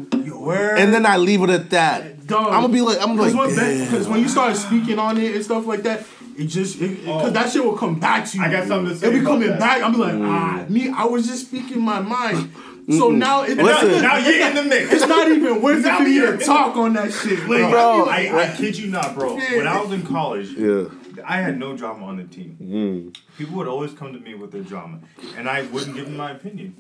damn, 0.10 0.40
word. 0.40 0.80
And 0.80 0.94
then 0.94 1.06
I 1.06 1.18
leave 1.18 1.42
it 1.44 1.50
at 1.50 1.70
that. 1.72 2.26
Dog. 2.26 2.48
I'm 2.48 2.62
gonna 2.62 2.70
be 2.74 2.82
like, 2.82 3.00
I'm 3.02 3.16
Because 3.16 3.34
like, 3.34 3.48
when, 3.56 3.56
damn. 3.56 4.10
when 4.10 4.20
you 4.22 4.28
start 4.28 4.56
speaking 4.56 4.98
on 5.00 5.18
it 5.18 5.36
and 5.36 5.44
stuff 5.44 5.66
like 5.68 5.84
that, 5.84 6.06
it 6.38 6.46
just 6.46 6.80
because 6.80 7.06
Oh. 7.08 7.30
that 7.30 7.52
shit 7.52 7.64
will 7.64 7.78
come 7.78 8.00
back 8.00 8.26
to 8.30 8.38
you. 8.38 8.44
I 8.44 8.50
got 8.52 8.68
something 8.68 8.94
to 8.94 8.98
say 9.00 9.08
It'll 9.08 9.20
be 9.20 9.26
coming 9.26 9.50
that. 9.50 9.60
back. 9.60 9.82
I'm 9.84 9.92
be 9.94 9.98
like, 10.00 10.14
Mm. 10.14 10.28
ah, 10.28 10.66
me. 10.70 10.90
I 10.90 11.06
was 11.06 11.28
just 11.28 11.48
speaking 11.48 11.82
my 11.82 12.00
mind. 12.00 12.52
So 12.90 13.10
now 13.10 13.44
it, 13.44 13.58
Listen. 13.58 14.02
Now 14.02 14.18
you're 14.18 14.48
in 14.48 14.56
the 14.56 14.64
mix. 14.64 14.94
it's 14.94 15.08
not 15.08 15.28
even 15.30 15.62
worth 15.62 15.86
it 15.86 15.94
for 15.98 16.04
me 16.04 16.16
you're- 16.16 16.38
to 16.38 16.44
talk 16.46 16.78
on 16.78 16.94
that 16.94 17.12
shit. 17.12 17.40
Like, 17.40 17.70
Bro. 17.70 18.06
I 18.06 18.28
I, 18.28 18.52
I 18.54 18.56
kid 18.56 18.78
you 18.78 18.88
not, 18.88 19.14
bro. 19.14 19.36
Yeah. 19.38 19.58
When 19.58 19.68
I 19.68 19.82
was 19.82 19.92
in 19.92 20.04
college, 20.06 20.50
yeah. 20.52 20.86
I 21.26 21.38
had 21.42 21.58
no 21.60 21.76
drama 21.76 22.06
on 22.06 22.18
the 22.18 22.24
team. 22.24 22.58
Mm. 22.62 23.18
People 23.38 23.58
would 23.58 23.68
always 23.68 23.92
come 23.92 24.14
to 24.14 24.20
me 24.20 24.36
with 24.36 24.52
their 24.52 24.62
drama, 24.62 25.00
and 25.36 25.50
I 25.50 25.64
wouldn't 25.64 25.96
give 25.96 26.06
them 26.06 26.16
my 26.16 26.32
opinion. 26.32 26.76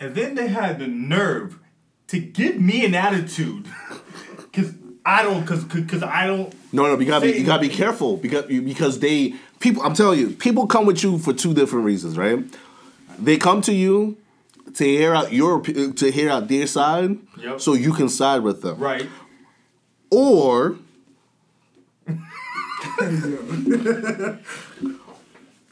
And 0.00 0.14
then 0.14 0.34
they 0.34 0.48
had 0.48 0.78
the 0.80 0.86
nerve 0.88 1.58
to 2.08 2.18
give 2.18 2.58
me 2.58 2.84
an 2.84 2.94
attitude, 2.94 3.68
cause 4.52 4.72
I 5.04 5.22
don't, 5.22 5.46
cause, 5.46 5.62
cause, 5.64 5.84
'cause 5.86 6.02
I 6.02 6.26
don't. 6.26 6.52
No, 6.72 6.84
no, 6.86 6.98
you 6.98 7.06
gotta 7.06 7.26
be, 7.26 7.38
you 7.38 7.44
gotta 7.44 7.60
be 7.60 7.68
careful 7.68 8.16
because 8.16 8.46
because 8.46 8.98
they 8.98 9.34
people. 9.60 9.82
I'm 9.84 9.94
telling 9.94 10.18
you, 10.18 10.30
people 10.30 10.66
come 10.66 10.86
with 10.86 11.04
you 11.04 11.18
for 11.18 11.32
two 11.32 11.54
different 11.54 11.84
reasons, 11.84 12.18
right? 12.18 12.42
They 13.18 13.36
come 13.36 13.60
to 13.62 13.72
you 13.74 14.16
to 14.74 14.84
hear 14.84 15.14
out 15.14 15.32
your 15.32 15.60
to 15.62 16.10
hear 16.10 16.30
out 16.30 16.48
their 16.48 16.66
side, 16.66 17.18
Yep. 17.42 17.60
so 17.60 17.74
you 17.74 17.92
can 17.92 18.08
side 18.08 18.42
with 18.42 18.62
them, 18.62 18.78
Right. 18.78 19.08
or 20.10 20.76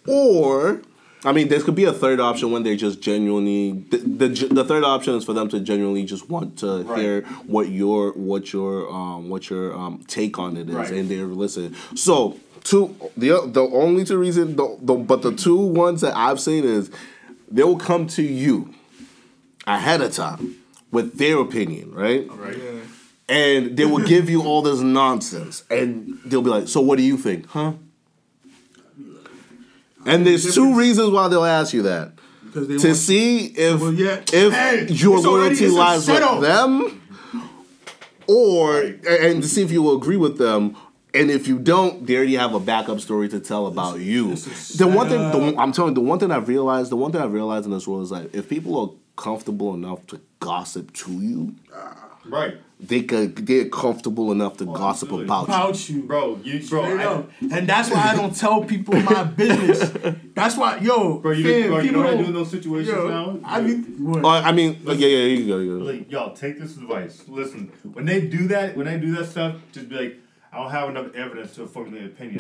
or 0.07 0.81
I 1.25 1.33
mean, 1.33 1.49
there 1.49 1.61
could 1.61 1.75
be 1.75 1.85
a 1.85 1.93
third 1.93 2.21
option 2.21 2.53
when 2.53 2.63
they 2.63 2.77
just 2.77 3.01
genuinely 3.01 3.73
the, 3.91 3.97
the 3.99 4.29
the 4.55 4.65
third 4.65 4.85
option 4.85 5.15
is 5.15 5.25
for 5.25 5.33
them 5.33 5.49
to 5.49 5.59
genuinely 5.61 6.05
just 6.05 6.31
want 6.31 6.59
to 6.61 6.83
Right. 6.85 6.99
hear 7.01 7.23
what 7.47 7.69
your 7.69 8.13
what 8.13 8.53
your 8.53 8.89
um 8.91 9.29
what 9.29 9.51
your 9.51 9.75
um 9.77 10.05
take 10.07 10.39
on 10.39 10.57
it 10.57 10.69
is 10.69 10.75
Right. 10.75 10.93
and 10.93 11.09
they're 11.09 11.27
listening. 11.27 11.75
So 11.97 12.39
two 12.63 12.95
the 13.17 13.43
the 13.53 13.63
only 13.63 14.05
two 14.05 14.17
reason 14.19 14.57
the, 14.57 14.77
the 14.81 14.95
but 14.95 15.23
the 15.23 15.33
two 15.35 15.57
ones 15.59 16.03
that 16.03 16.17
I've 16.17 16.41
seen 16.41 16.65
is 16.65 16.91
they 17.51 17.65
will 17.65 17.79
come 17.79 18.07
to 18.09 18.23
you 18.23 18.73
ahead 19.69 20.01
of 20.01 20.13
time 20.13 20.57
with 20.91 21.19
their 21.19 21.39
opinion, 21.39 21.93
right? 21.93 22.27
Right. 22.31 22.59
and 23.29 23.77
they 23.77 23.85
will 23.85 24.05
give 24.07 24.31
you 24.31 24.43
all 24.43 24.63
this 24.63 24.81
nonsense, 24.81 25.63
and 25.71 26.19
they'll 26.25 26.41
be 26.43 26.49
like, 26.51 26.67
"So 26.67 26.81
what 26.81 26.97
do 26.97 27.03
you 27.05 27.19
think, 27.19 27.47
huh?" 27.49 27.73
And 30.07 30.27
there's 30.27 30.55
two 30.55 30.75
reasons 30.75 31.11
why 31.11 31.29
they'll 31.29 31.45
ask 31.45 31.75
you 31.75 31.83
that 31.83 32.13
because 32.47 32.69
they 32.69 32.79
to 32.79 32.87
want- 32.89 32.97
see 32.99 33.39
if 33.47 33.81
Well, 33.81 33.93
yeah. 33.93 34.21
if 34.33 34.53
Hey, 34.53 34.87
your 34.89 35.21
loyalty 35.21 35.69
lies 35.69 36.09
with 36.09 36.41
them, 36.41 37.03
or 38.27 38.81
and 38.81 39.43
to 39.43 39.49
see 39.49 39.63
if 39.63 39.71
you 39.71 39.83
will 39.83 39.97
agree 39.97 40.17
with 40.17 40.39
them. 40.39 40.75
And 41.15 41.31
if 41.31 41.49
you 41.49 41.59
don't, 41.59 42.07
they 42.07 42.17
already 42.17 42.35
have 42.37 42.53
a 42.55 42.61
backup 42.61 43.01
story 43.01 43.29
to 43.31 43.41
tell 43.41 43.67
about 43.67 43.99
you. 44.01 44.33
it's 44.33 44.75
The 44.75 44.87
one 44.87 45.09
thing, 45.09 45.19
the, 45.19 45.59
I'm 45.59 45.73
telling 45.73 45.93
you, 45.93 45.95
the 45.95 46.01
one 46.03 46.19
thing 46.19 46.31
I've 46.31 46.49
realized, 46.49 46.91
the 46.91 46.97
one 46.97 47.13
thing 47.13 47.23
I've 47.23 47.33
realized 47.33 47.65
in 47.65 47.71
this 47.73 47.89
world 47.89 48.03
is 48.05 48.11
like, 48.11 48.35
if 48.35 48.47
people 48.49 48.79
are 48.79 48.91
comfortable 49.19 49.75
enough 49.75 50.07
to 50.07 50.21
gossip 50.41 50.93
to 50.95 51.13
you, 51.13 51.55
Right. 52.25 52.59
they 52.79 53.03
could 53.03 53.47
they're 53.47 53.69
comfortable 53.69 54.31
enough 54.33 54.59
to 54.59 54.65
oh, 54.69 54.73
gossip 54.73 55.09
absolutely. 55.09 55.25
about 55.25 55.49
you. 55.49 55.55
about 55.55 55.89
you, 55.89 56.03
Bro, 56.03 56.41
you, 56.45 56.69
bro, 56.69 56.83
I, 56.85 57.05
up. 57.05 57.31
And 57.41 57.67
that's 57.69 57.91
why 57.91 58.03
I 58.11 58.15
don't 58.15 58.35
tell 58.37 58.65
people 58.65 58.95
my 59.01 59.25
business. 59.43 59.91
That's 60.35 60.57
why, 60.57 60.79
yo, 60.79 61.19
bro, 61.19 61.33
you, 61.33 61.45
fam, 61.45 61.71
bro, 61.71 61.79
you 61.81 61.93
know 61.93 62.03
people 62.03 62.03
what 62.03 62.15
I 62.15 62.17
do 62.17 62.25
in 62.27 62.35
those 62.35 62.51
situations 62.51 62.95
yo, 62.95 63.09
now? 63.09 63.41
I 63.45 63.61
be, 63.63 63.75
what? 63.77 64.25
Oh, 64.25 64.29
I 64.29 64.53
mean, 64.53 64.79
like, 64.85 64.99
yeah, 64.99 65.09
yeah, 65.09 65.25
you 65.27 65.47
go, 65.47 65.59
you 65.59 65.79
go. 65.79 65.85
like, 65.85 66.11
y'all, 66.11 66.35
take 66.35 66.61
this 66.61 66.77
advice. 66.77 67.25
Listen, 67.29 67.73
when 67.95 68.05
they 68.05 68.21
do 68.27 68.47
that, 68.49 68.77
when 68.77 68.87
they 68.87 68.99
do 68.99 69.15
that 69.17 69.27
stuff, 69.27 69.57
just 69.73 69.89
be 69.89 69.97
like, 69.97 70.17
I 70.51 70.57
don't 70.63 70.71
have 70.71 70.89
enough 70.89 71.15
evidence 71.15 71.55
to 71.57 71.67
formulate 71.67 72.03
an 72.05 72.09
opinion. 72.09 72.39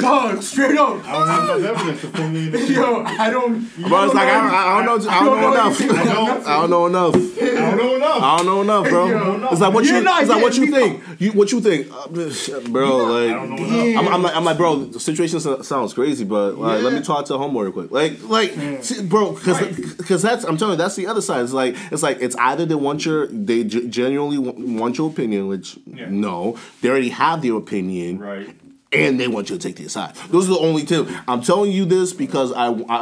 Dog, 0.00 0.42
straight 0.42 0.76
up. 0.76 1.04
I 1.06 1.12
don't 1.12 1.28
have 1.28 1.58
enough 1.60 1.76
evidence 1.78 2.00
to 2.00 2.08
formulate 2.08 2.48
an 2.48 2.54
opinion. 2.56 2.74
Yo, 2.82 3.02
I 3.04 3.30
don't. 3.30 3.88
Bro, 3.88 4.04
it's 4.04 4.14
like 4.14 4.28
I, 4.28 4.48
I, 4.48 4.80
I 4.80 4.84
don't 4.84 5.04
know. 5.04 5.10
I 5.10 5.24
don't 5.24 5.40
know 5.40 5.52
enough. 5.52 5.80
I 5.80 5.86
don't- 5.86 6.46
I 6.46 6.60
don't 6.60 6.70
know 6.70 6.86
enough. 6.86 7.14
I 7.14 7.70
don't 7.70 7.76
know 7.76 7.96
enough. 7.96 8.22
I 8.22 8.36
don't 8.36 8.46
know 8.46 8.60
enough, 8.62 8.88
bro. 8.88 9.06
Yo, 9.06 9.48
it's 9.52 9.60
like 9.60 9.72
what 9.74 9.84
you're 9.84 9.98
you. 9.98 10.02
not 10.04 10.22
It's 10.22 10.30
like 10.30 10.42
what 10.42 10.56
you 10.56 10.70
think. 10.72 11.02
You 11.20 11.32
what 11.32 11.52
you 11.52 11.60
think, 11.60 11.86
uh, 11.92 12.08
bro? 12.08 12.96
Like, 12.96 13.30
I 13.30 13.34
don't 13.34 13.50
know 13.50 13.56
enough. 13.64 14.06
I'm, 14.06 14.14
I'm 14.14 14.22
like, 14.22 14.36
I'm 14.36 14.44
like, 14.44 14.56
bro. 14.56 14.84
The 14.86 15.00
situation 15.00 15.40
sounds 15.62 15.94
crazy, 15.94 16.24
but 16.24 16.56
like, 16.56 16.82
let 16.82 16.92
me 16.94 17.00
talk 17.00 17.26
to 17.26 17.34
homeboy 17.34 17.62
real 17.62 17.72
quick. 17.72 17.90
Like, 17.92 18.22
like, 18.24 18.82
see, 18.84 19.02
bro, 19.06 19.32
because 19.32 19.60
because 19.96 20.20
that's 20.22 20.44
I'm 20.44 20.56
telling 20.56 20.72
you, 20.72 20.78
that's 20.78 20.96
the 20.96 21.06
other 21.06 21.20
side. 21.22 21.44
It's 21.44 21.52
like 21.52 21.76
it's 21.92 22.02
like 22.02 22.18
it's 22.20 22.34
either 22.36 22.66
they 22.66 22.74
want 22.74 23.06
your 23.06 23.28
they 23.28 23.62
g- 23.64 23.86
genuinely 23.88 24.38
want 24.38 24.98
your 24.98 25.08
opinion, 25.10 25.46
which 25.48 25.78
Yeah. 25.86 26.06
no, 26.10 26.58
they 26.82 26.88
already 26.90 27.10
have 27.10 27.35
their 27.42 27.56
opinion, 27.56 28.18
Right. 28.18 28.48
and 28.92 29.18
they 29.20 29.26
want 29.28 29.50
you 29.50 29.56
to 29.56 29.62
take 29.62 29.76
their 29.76 29.88
side. 29.88 30.14
Those 30.30 30.48
are 30.48 30.54
the 30.54 30.60
only 30.60 30.84
two. 30.84 31.06
I'm 31.28 31.42
telling 31.42 31.72
you 31.72 31.84
this 31.84 32.12
because 32.12 32.52
I, 32.52 32.68
uh, 32.68 32.84
I, 32.88 32.94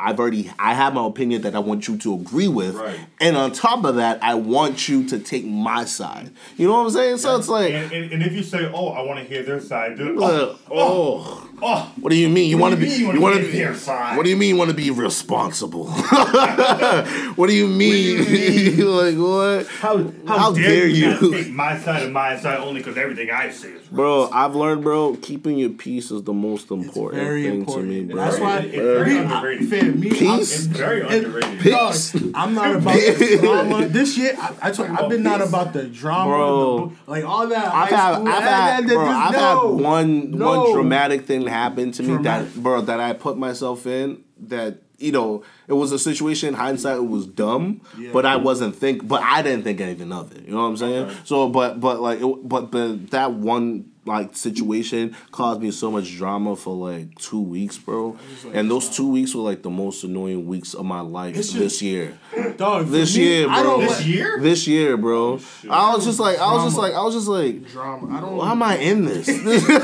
I, 0.00 0.08
I've 0.08 0.18
already, 0.18 0.50
I 0.58 0.74
have 0.74 0.94
my 0.94 1.04
opinion 1.06 1.42
that 1.42 1.54
I 1.54 1.58
want 1.58 1.88
you 1.88 1.96
to 1.98 2.14
agree 2.14 2.48
with, 2.48 2.76
Right. 2.76 2.98
and 3.20 3.36
on 3.36 3.52
top 3.52 3.84
of 3.84 3.96
that, 3.96 4.22
I 4.22 4.34
want 4.36 4.88
you 4.88 5.06
to 5.08 5.18
take 5.18 5.44
my 5.44 5.84
side. 5.84 6.30
You 6.56 6.68
know 6.68 6.74
what 6.74 6.84
I'm 6.86 6.90
saying? 6.90 7.18
So 7.18 7.36
it's 7.36 7.48
like, 7.48 7.72
And, 7.72 7.92
and, 7.92 8.12
and 8.12 8.22
if 8.22 8.32
you 8.32 8.42
say, 8.42 8.70
"Oh, 8.72 8.88
I 8.90 9.02
want 9.02 9.18
to 9.18 9.24
hear 9.24 9.42
their 9.42 9.60
side," 9.60 9.98
then, 9.98 10.16
uh, 10.16 10.20
oh, 10.20 10.58
oh, 10.70 11.49
oh, 11.62 11.92
what 12.00 12.10
do 12.10 12.16
you 12.16 12.28
mean? 12.28 12.48
You 12.50 12.58
want 12.58 12.74
to 12.74 12.80
be? 12.80 12.86
you 12.88 12.92
you 12.92 12.98
You 13.00 13.06
wanna 13.06 13.20
want 13.20 13.34
to 13.36 13.40
hear 13.42 13.52
be? 13.52 13.58
their 13.58 13.74
side? 13.74 14.16
What 14.16 14.24
do 14.24 14.30
you 14.30 14.36
mean 14.36 14.48
you 14.50 14.56
want 14.56 14.70
to 14.70 14.76
be 14.76 14.90
responsible? 14.90 15.90
what 17.36 17.46
do 17.48 17.54
you 17.54 17.66
mean? 17.66 18.18
like 18.86 19.16
what? 19.16 19.66
how, 19.68 20.12
How 20.26 20.52
dare 20.52 20.86
you. 20.86 21.10
not 21.10 21.20
take 21.20 21.50
my 21.50 21.78
side 21.78 22.02
and 22.04 22.12
my 22.12 22.38
side 22.38 22.58
only 22.60 22.80
because 22.80 22.96
everything 22.96 23.30
I 23.30 23.50
say 23.50 23.68
is 23.68 23.74
right. 23.82 23.92
Bro, 23.92 24.30
I've 24.32 24.54
learned, 24.54 24.82
bro, 24.82 25.16
keeping 25.16 25.58
your 25.58 25.70
peace 25.70 26.10
is 26.10 26.22
the 26.22 26.32
most 26.32 26.70
important 26.70 27.22
very 27.22 27.42
thing 27.44 27.60
important. 27.60 27.88
to 27.88 28.02
me, 28.04 28.04
bro. 28.12 28.16
That's 28.24 28.38
why. 28.38 28.58
It's 28.58 28.76
very 28.76 29.14
me, 29.14 29.18
underrated. 29.18 29.68
fam, 29.70 30.00
me, 30.00 30.08
It's 30.10 30.18
Peace? 30.18 30.66
very 30.66 31.00
And- 31.02 31.12
underrated. 31.26 31.72
Dog, 31.72 31.92
Peace. 31.92 32.14
I'm 32.34 32.54
not 32.54 32.76
about 32.76 32.94
the 32.94 33.38
drama. 33.40 33.86
This 33.88 34.16
year, 34.16 34.34
I, 34.38 34.54
I 34.62 34.70
told, 34.70 34.90
I've 34.90 35.08
been 35.08 35.22
not 35.22 35.40
about 35.40 35.72
the 35.72 35.84
drama, 35.84 36.30
Bro. 36.30 36.92
the, 37.06 37.10
like 37.10 37.24
all 37.24 37.46
that. 37.48 37.66
I've 37.74 37.88
high 37.90 37.96
had, 37.96 38.14
school, 38.14 38.28
I've 38.28 38.42
that- 38.42 38.72
had, 38.72 38.84
that- 38.84 38.88
that- 38.88 38.94
bro, 38.94 39.04
just 39.06 39.16
I've 39.18 39.32
no. 39.32 39.74
had 39.76 39.82
one, 39.84 40.30
No. 40.30 40.60
one 40.60 40.72
dramatic 40.74 41.26
thing 41.26 41.46
happen 41.50 41.92
to 41.92 42.02
me 42.02 42.22
that, 42.22 42.54
bro, 42.54 42.80
that 42.82 43.00
I 43.00 43.12
put 43.12 43.36
myself 43.36 43.86
in. 43.86 44.24
That 44.38 44.78
you 45.00 45.12
know, 45.12 45.42
it 45.66 45.72
was 45.72 45.92
a 45.92 45.98
situation. 45.98 46.54
Hindsight, 46.54 46.96
it 46.98 47.06
was 47.08 47.26
dumb, 47.26 47.80
Yeah. 47.98 48.10
but 48.12 48.24
I 48.26 48.36
wasn't 48.36 48.76
think, 48.76 49.06
but 49.08 49.22
I 49.22 49.42
didn't 49.42 49.64
think 49.64 49.80
anything 49.80 50.12
of 50.12 50.30
it. 50.36 50.44
You 50.46 50.52
know 50.52 50.58
what 50.62 50.68
I'm 50.68 50.76
saying? 50.76 51.04
Okay. 51.06 51.16
So, 51.24 51.48
but, 51.48 51.80
but 51.80 52.00
like, 52.00 52.20
it, 52.20 52.48
but, 52.48 52.70
but 52.70 53.10
that 53.10 53.32
one 53.32 53.86
like 54.06 54.34
situation 54.34 55.14
caused 55.30 55.60
me 55.60 55.70
so 55.70 55.90
much 55.90 56.16
drama 56.16 56.56
for 56.56 56.74
like 56.74 57.14
two 57.18 57.40
weeks, 57.40 57.76
bro. 57.76 58.16
And 58.52 58.70
those 58.70 58.88
two 58.88 59.08
weeks 59.08 59.34
were 59.34 59.42
like 59.42 59.62
the 59.62 59.70
most 59.70 60.02
annoying 60.04 60.46
weeks 60.46 60.72
of 60.74 60.86
my 60.86 61.00
life 61.00 61.36
It's 61.36 61.52
this 61.52 61.82
year. 61.82 62.18
Dog, 62.56 62.88
This 62.88 63.14
me, 63.16 63.22
year, 63.24 63.48
I 63.48 63.62
bro. 63.62 63.70
don't 63.72 63.80
This 63.86 63.98
like 63.98 64.06
year? 64.06 64.38
This 64.40 64.66
year, 64.66 64.96
bro. 64.96 65.38
Oh, 65.38 65.68
I 65.70 65.94
was 65.94 66.04
just 66.06 66.18
like, 66.18 66.38
I 66.38 66.52
was 66.54 66.64
just 66.64 66.78
like, 66.78 66.94
I 66.94 67.02
was 67.02 67.14
just 67.14 67.28
like. 67.28 67.66
drama. 67.68 68.16
I 68.16 68.20
don't. 68.20 68.36
Why 68.36 68.50
am 68.52 68.62
I 68.62 68.76
in 68.78 69.04
this? 69.04 69.28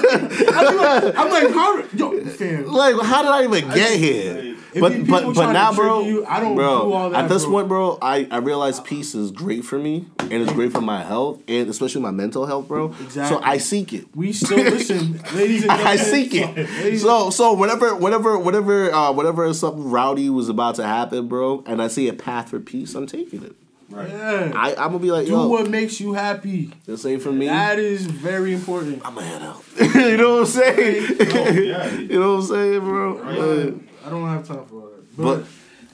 I'm 0.05 0.77
like, 0.77 1.15
I'm 1.17 1.31
like, 1.31 1.51
how? 1.55 1.83
Yo, 1.95 2.25
fam. 2.25 2.67
like, 2.67 2.97
how 3.05 3.23
did 3.23 3.31
I 3.31 3.45
even 3.45 3.69
get 3.75 3.99
here? 3.99 4.46
But 4.81 5.07
but 5.07 5.35
but 5.35 5.53
now, 5.53 5.73
bro, 5.73 6.03
you, 6.03 6.27
I 6.27 6.41
don't 6.41 6.55
bro. 6.55 6.83
do 6.85 6.93
all 6.93 7.11
that, 7.11 7.25
at 7.25 7.29
this 7.29 7.45
bro. 7.45 7.53
point, 7.53 7.69
bro, 7.69 7.99
I 8.03 8.27
I 8.31 8.39
realize 8.39 8.81
peace 8.81 9.15
is 9.15 9.31
great 9.31 9.65
for 9.65 9.79
me, 9.79 10.07
and 10.19 10.33
it's 10.33 10.53
great 10.53 10.73
for 10.73 10.81
my 10.81 11.03
health, 11.03 11.41
and 11.49 11.69
especially 11.69 12.03
my 12.03 12.11
mental 12.11 12.47
health, 12.47 12.69
bro. 12.69 12.87
Exactly. 13.01 13.37
So 13.37 13.43
I 13.43 13.59
seek 13.59 13.93
it. 13.93 14.07
We 14.15 14.33
still 14.33 14.59
listen, 14.59 15.13
ladies 15.35 15.63
and 15.63 15.71
gentlemen. 15.71 15.87
I 15.87 15.97
seek 15.97 16.31
it. 16.35 16.99
So 16.99 17.31
so 17.31 17.55
whenever 17.55 17.95
whenever 17.97 18.39
whenever 18.39 18.93
uh, 18.93 19.13
whenever 19.13 19.53
something 19.55 19.91
rowdy 19.91 20.31
was 20.31 20.49
about 20.49 20.75
to 20.77 20.85
happen, 20.85 21.29
bro, 21.29 21.63
and 21.67 21.81
I 21.81 21.89
see 21.89 22.09
a 22.09 22.13
path 22.13 22.51
for 22.51 22.61
peace, 22.61 22.95
I'm 22.95 23.07
taking 23.07 23.43
it. 23.45 23.55
Right. 23.89 24.09
Yeah. 24.09 24.53
I 24.55 24.71
I'm 24.73 24.89
gonna 24.89 24.99
be 24.99 25.13
like, 25.13 25.27
do 25.27 25.49
what 25.49 25.71
makes 25.71 26.01
you 26.01 26.13
happy. 26.13 26.73
this 26.87 27.07
ain't 27.07 27.23
for 27.23 27.31
me. 27.31 27.47
That 27.47 27.79
is 27.79 28.05
very 28.05 28.53
important. 28.53 29.01
I'm 29.07 29.15
gonna 29.15 29.27
head 29.27 29.43
out. 29.43 29.63
you 29.95 30.17
know 30.17 30.33
what 30.33 30.41
I'm 30.41 30.47
saying? 30.47 31.17
Oh, 31.21 31.51
yeah. 31.51 31.91
you 31.95 32.19
know 32.21 32.35
what 32.35 32.41
I'm 32.41 32.47
saying, 32.49 32.81
bro? 32.81 33.13
Like, 33.15 33.37
don't- 33.37 33.89
I 34.07 34.11
don't 34.11 34.29
have 34.29 34.47
time 34.47 34.65
for 34.67 34.75
all 34.83 34.87
that. 34.91 35.17
But, 35.17 35.37
But- 35.41 35.47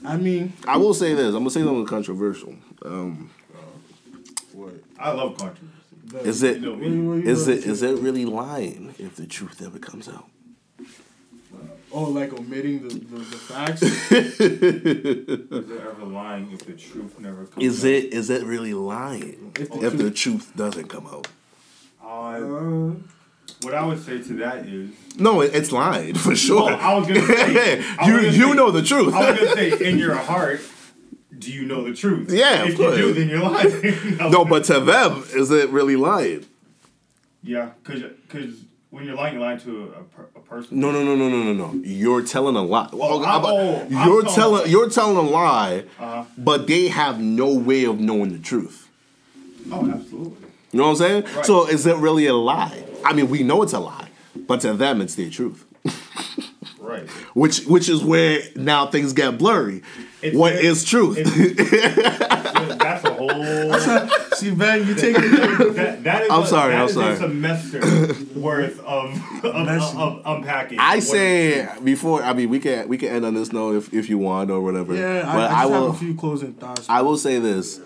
I 0.05 0.17
mean, 0.17 0.53
I 0.67 0.77
will 0.77 0.93
say 0.93 1.13
this. 1.13 1.27
I'm 1.27 1.39
gonna 1.39 1.49
say 1.49 1.63
something 1.63 1.85
controversial. 1.85 2.55
Um, 2.83 3.29
what? 4.51 4.73
I 4.99 5.11
love 5.11 5.37
controversy. 5.37 6.29
is 6.29 6.43
it 6.43 6.57
You 6.57 6.61
know 6.61 6.71
What 6.73 7.23
you- 7.23 7.31
is 7.31 7.45
gonna 7.45 7.57
it 7.57 7.63
say? 7.63 7.69
is 7.69 7.81
it 7.83 7.97
really 7.99 8.25
lying 8.25 8.93
if 8.99 9.15
the 9.15 9.25
truth 9.25 9.61
ever 9.65 9.79
comes 9.79 10.07
out? 10.09 10.27
Oh, 11.95 12.05
like 12.05 12.33
omitting 12.33 12.87
the, 12.87 12.95
the, 12.95 13.17
the 13.17 13.23
facts? 13.37 13.81
Is 14.11 14.39
it 14.39 15.79
ever 15.79 16.05
lying 16.05 16.51
if 16.51 16.65
the 16.65 16.73
truth 16.73 17.19
never 17.19 17.45
comes 17.45 17.63
Is 17.63 17.85
out? 17.85 17.91
it 17.91 18.13
is 18.13 18.29
it 18.31 18.43
really 18.45 18.73
lying 18.73 19.51
If 19.59 19.69
if 19.75 19.91
the 19.97 20.05
the, 20.05 20.11
truth 20.11 20.51
doesn't 20.55 20.87
come 20.87 21.05
out? 21.05 21.27
Uh, 22.03 22.07
Uh, 22.09 22.91
what 23.61 23.73
I 23.73 23.85
would 23.85 24.03
say 24.03 24.21
to 24.21 24.33
that 24.37 24.65
is, 24.65 24.89
No, 25.17 25.41
it, 25.41 25.53
it's 25.55 25.71
lying 25.71 26.15
for 26.25 26.35
sure. 26.35 26.71
Oh, 26.71 26.75
I 26.75 26.97
was 26.97 27.07
gonna 27.07 27.21
say, 27.25 27.77
you 28.05 28.13
gonna 28.13 28.21
you 28.23 28.31
say- 28.49 28.53
know 28.53 28.71
the 28.71 28.81
truth. 28.83 29.13
I 29.13 29.31
was 29.31 29.39
gonna 29.39 29.55
say, 29.55 29.85
in 29.89 29.97
your 29.99 30.15
heart, 30.15 30.61
do 31.37 31.51
you 31.51 31.65
know 31.65 31.83
the 31.83 31.93
truth? 31.93 32.31
Yeah, 32.31 32.63
of 32.63 32.69
If 32.69 32.79
you 32.79 32.95
do, 32.95 33.13
then 33.13 33.29
you're 33.29 33.39
lying. 33.41 34.17
no, 34.31 34.45
but 34.45 34.63
to 34.65 34.79
them, 34.79 35.23
is 35.33 35.51
it 35.51 35.69
really 35.69 35.95
lying? 35.95 36.45
yeah, 37.43 37.71
because 37.83 38.01
because 38.27 38.55
when 38.91 39.05
you're 39.05 39.15
lying, 39.15 39.33
you're 39.33 39.43
lying 39.43 39.59
to 39.61 39.93
a, 39.95 39.99
a, 39.99 40.03
per- 40.03 40.29
a 40.35 40.39
person. 40.39 40.79
No, 40.79 40.91
no, 40.91 41.03
no, 41.03 41.15
no, 41.15 41.27
no, 41.27 41.43
no, 41.43 41.53
no. 41.53 41.73
You're 41.83 42.21
telling 42.21 42.55
a 42.55 42.61
lie. 42.61 42.83
I'm- 42.93 42.93
I'm- 43.25 43.41
oh, 43.45 43.81
I'm 43.81 43.91
you're 43.91 44.21
telling- 44.23 44.35
telling 44.35 44.71
you're 44.71 44.89
telling 44.89 45.17
a 45.17 45.21
lie, 45.21 45.83
Uh-huh. 45.99 46.23
but 46.37 46.67
they 46.67 46.87
have 46.89 47.19
no 47.19 47.53
way 47.53 47.85
of 47.85 47.99
knowing 47.99 48.31
the 48.31 48.39
truth. 48.39 48.87
Oh, 49.71 49.89
absolutely. 49.89 50.47
You 50.71 50.79
know 50.79 50.83
what 50.83 50.89
I'm 50.91 50.95
saying? 50.97 51.23
Right. 51.35 51.45
So 51.45 51.67
is 51.67 51.85
it 51.85 51.95
really 51.97 52.27
a 52.27 52.33
lie? 52.33 52.83
I 53.05 53.13
mean, 53.13 53.29
we 53.29 53.43
know 53.43 53.61
it's 53.63 53.73
a 53.73 53.79
lie, 53.79 54.09
but 54.47 54.61
to 54.61 54.73
them, 54.73 55.01
it's 55.01 55.15
their 55.15 55.29
truth. 55.29 55.65
Right. 56.79 57.07
Which 57.33 57.61
which 57.63 57.87
is 57.87 58.03
where 58.03 58.41
now 58.57 58.87
things 58.87 59.13
get 59.13 59.37
blurry. 59.37 59.81
It's- 60.21 60.35
what 60.35 60.51
it's- 60.53 60.65
is 60.79 60.83
truth? 60.83 61.17
Yeah, 61.17 62.09
That's 62.77 63.05
a 63.05 63.13
whole. 63.13 63.73
see, 64.35 64.51
Ben, 64.51 64.85
you 64.85 64.93
take 64.93 65.15
it. 65.17 65.73
That, 65.75 66.03
that 66.03 66.23
is 66.23 66.29
I'm 66.29 66.43
a, 66.43 66.45
sorry, 66.45 66.73
that 66.73 66.81
I'm 66.81 66.87
is 66.89 66.93
sorry. 66.93 67.13
a 67.13 67.17
semester 67.17 67.79
worth 68.35 68.79
of, 68.81 69.15
of, 69.45 69.65
Messy. 69.65 69.97
of, 69.97 70.21
unpacking. 70.25 70.77
I 70.79 70.99
say 70.99 71.67
before. 71.83 72.21
I 72.21 72.33
mean, 72.33 72.49
we 72.49 72.59
can 72.59 72.89
we 72.89 72.97
can 72.97 73.09
end 73.09 73.25
on 73.25 73.33
this 73.33 73.53
note 73.53 73.77
if, 73.77 73.93
if 73.93 74.09
you 74.09 74.17
want 74.17 74.51
or 74.51 74.59
whatever. 74.61 74.93
Yeah, 74.93 75.23
I, 75.25 75.35
but 75.35 75.51
I 75.51 75.53
I, 75.55 75.61
just 75.61 75.71
will. 75.71 75.85
have 75.87 75.95
a 75.95 75.99
few 75.99 76.15
closing 76.15 76.53
thoughts. 76.53 76.85
I 76.89 77.01
will 77.01 77.17
say 77.17 77.39
this: 77.39 77.79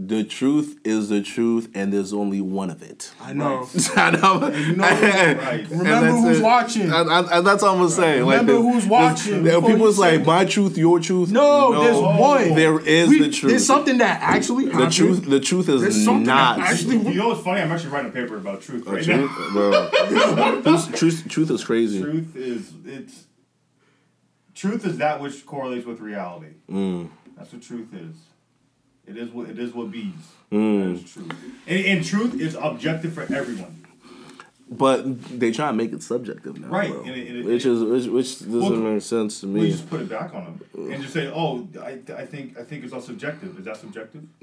the 0.00 0.22
truth 0.22 0.78
is 0.84 1.08
the 1.08 1.20
truth, 1.22 1.70
and 1.74 1.92
there's 1.92 2.12
only 2.12 2.40
one 2.40 2.70
of 2.70 2.82
it. 2.84 3.10
I 3.20 3.32
know. 3.32 3.68
I 3.96 4.10
know. 4.12 4.48
you 4.54 4.76
know- 4.76 4.84
Right. 4.88 5.66
Remember 5.68 5.84
that's 6.12 6.20
who's 6.22 6.38
it. 6.38 6.42
watching. 6.44 6.82
And, 6.92 7.10
and- 7.10 7.28
and 7.28 7.44
that's 7.46 7.64
all 7.64 7.72
I'm 7.74 7.78
gonna 7.80 7.90
say. 7.90 8.20
Remember 8.20 8.54
like, 8.60 8.72
who's 8.74 8.86
watching 8.86 9.42
There 9.42 9.56
are 9.58 9.60
people's 9.60 9.96
say 9.96 10.18
like 10.18 10.26
my 10.26 10.44
truth, 10.44 10.78
your 10.78 11.00
truth. 11.00 11.32
No, 11.32 11.82
there's 11.82 11.98
one. 11.98 12.54
There 12.54 12.78
is 12.78 13.08
We- 13.08 13.22
the 13.22 13.30
truth. 13.30 13.50
There's 13.50 13.66
something 13.66 13.98
that 13.98 14.20
actually 14.22 14.66
the 14.66 14.72
happened. 14.72 14.92
truth. 14.92 15.24
The 15.28 15.40
truth 15.40 15.66
There's 15.66 15.82
is 15.82 16.04
something 16.04 16.26
not. 16.26 16.58
that 16.58 16.70
actually. 16.70 16.98
You 16.98 17.14
know 17.14 17.28
what's 17.30 17.42
funny? 17.42 17.60
I'm 17.60 17.72
actually 17.72 17.90
writing 17.90 18.10
a 18.10 18.14
paper 18.14 18.36
about 18.36 18.60
truth 18.62 18.86
right 18.86 19.02
truth, 19.02 19.30
now. 19.30 19.52
bro. 19.52 19.90
truth, 20.62 20.94
truth, 20.94 21.28
truth 21.28 21.50
is 21.50 21.64
crazy. 21.64 22.00
Truth 22.02 22.36
is 22.36 22.72
it's 22.86 23.24
truth 24.54 24.86
is 24.86 24.98
that 24.98 25.20
which 25.20 25.44
correlates 25.44 25.86
with 25.86 25.98
reality. 26.00 26.54
Mm. 26.70 27.08
That's 27.36 27.52
what 27.52 27.62
truth 27.62 27.92
is. 27.94 28.14
It 29.08 29.16
is 29.16 29.30
what 29.30 29.48
it 29.48 29.58
is 29.58 29.72
what 29.74 29.90
bees. 29.90 30.12
Mm. 30.52 30.94
That 30.96 31.04
is 31.04 31.12
truth. 31.12 31.32
And, 31.66 31.84
and 31.86 32.04
truth 32.04 32.40
is 32.40 32.54
objective 32.54 33.12
for 33.14 33.22
everyone. 33.22 33.74
But 34.70 35.38
they 35.40 35.50
try 35.50 35.68
to 35.68 35.72
make 35.72 35.94
it 35.94 36.02
subjective 36.02 36.60
now, 36.60 36.68
Right, 36.68 36.90
bro. 36.90 37.00
and 37.00 37.10
it- 37.16 37.28
and 37.28 37.38
it- 37.38 37.44
which 37.46 37.64
is 37.64 37.82
which, 37.82 38.06
which 38.12 38.38
doesn't 38.40 38.60
Well, 38.60 38.70
make 38.94 39.00
sense 39.02 39.40
to 39.40 39.46
me. 39.46 39.60
We 39.60 39.70
just 39.70 39.88
put 39.88 40.02
it 40.02 40.10
back 40.10 40.34
on 40.34 40.44
them 40.44 40.92
and 40.92 41.00
just 41.02 41.14
say, 41.14 41.26
"Oh, 41.34 41.66
I, 41.80 41.98
I 42.14 42.26
think 42.26 42.58
I 42.58 42.64
think 42.64 42.84
it's 42.84 42.92
all 42.92 43.00
subjective." 43.00 43.58
Is 43.58 43.64
that 43.64 43.78
subjective? 43.78 44.24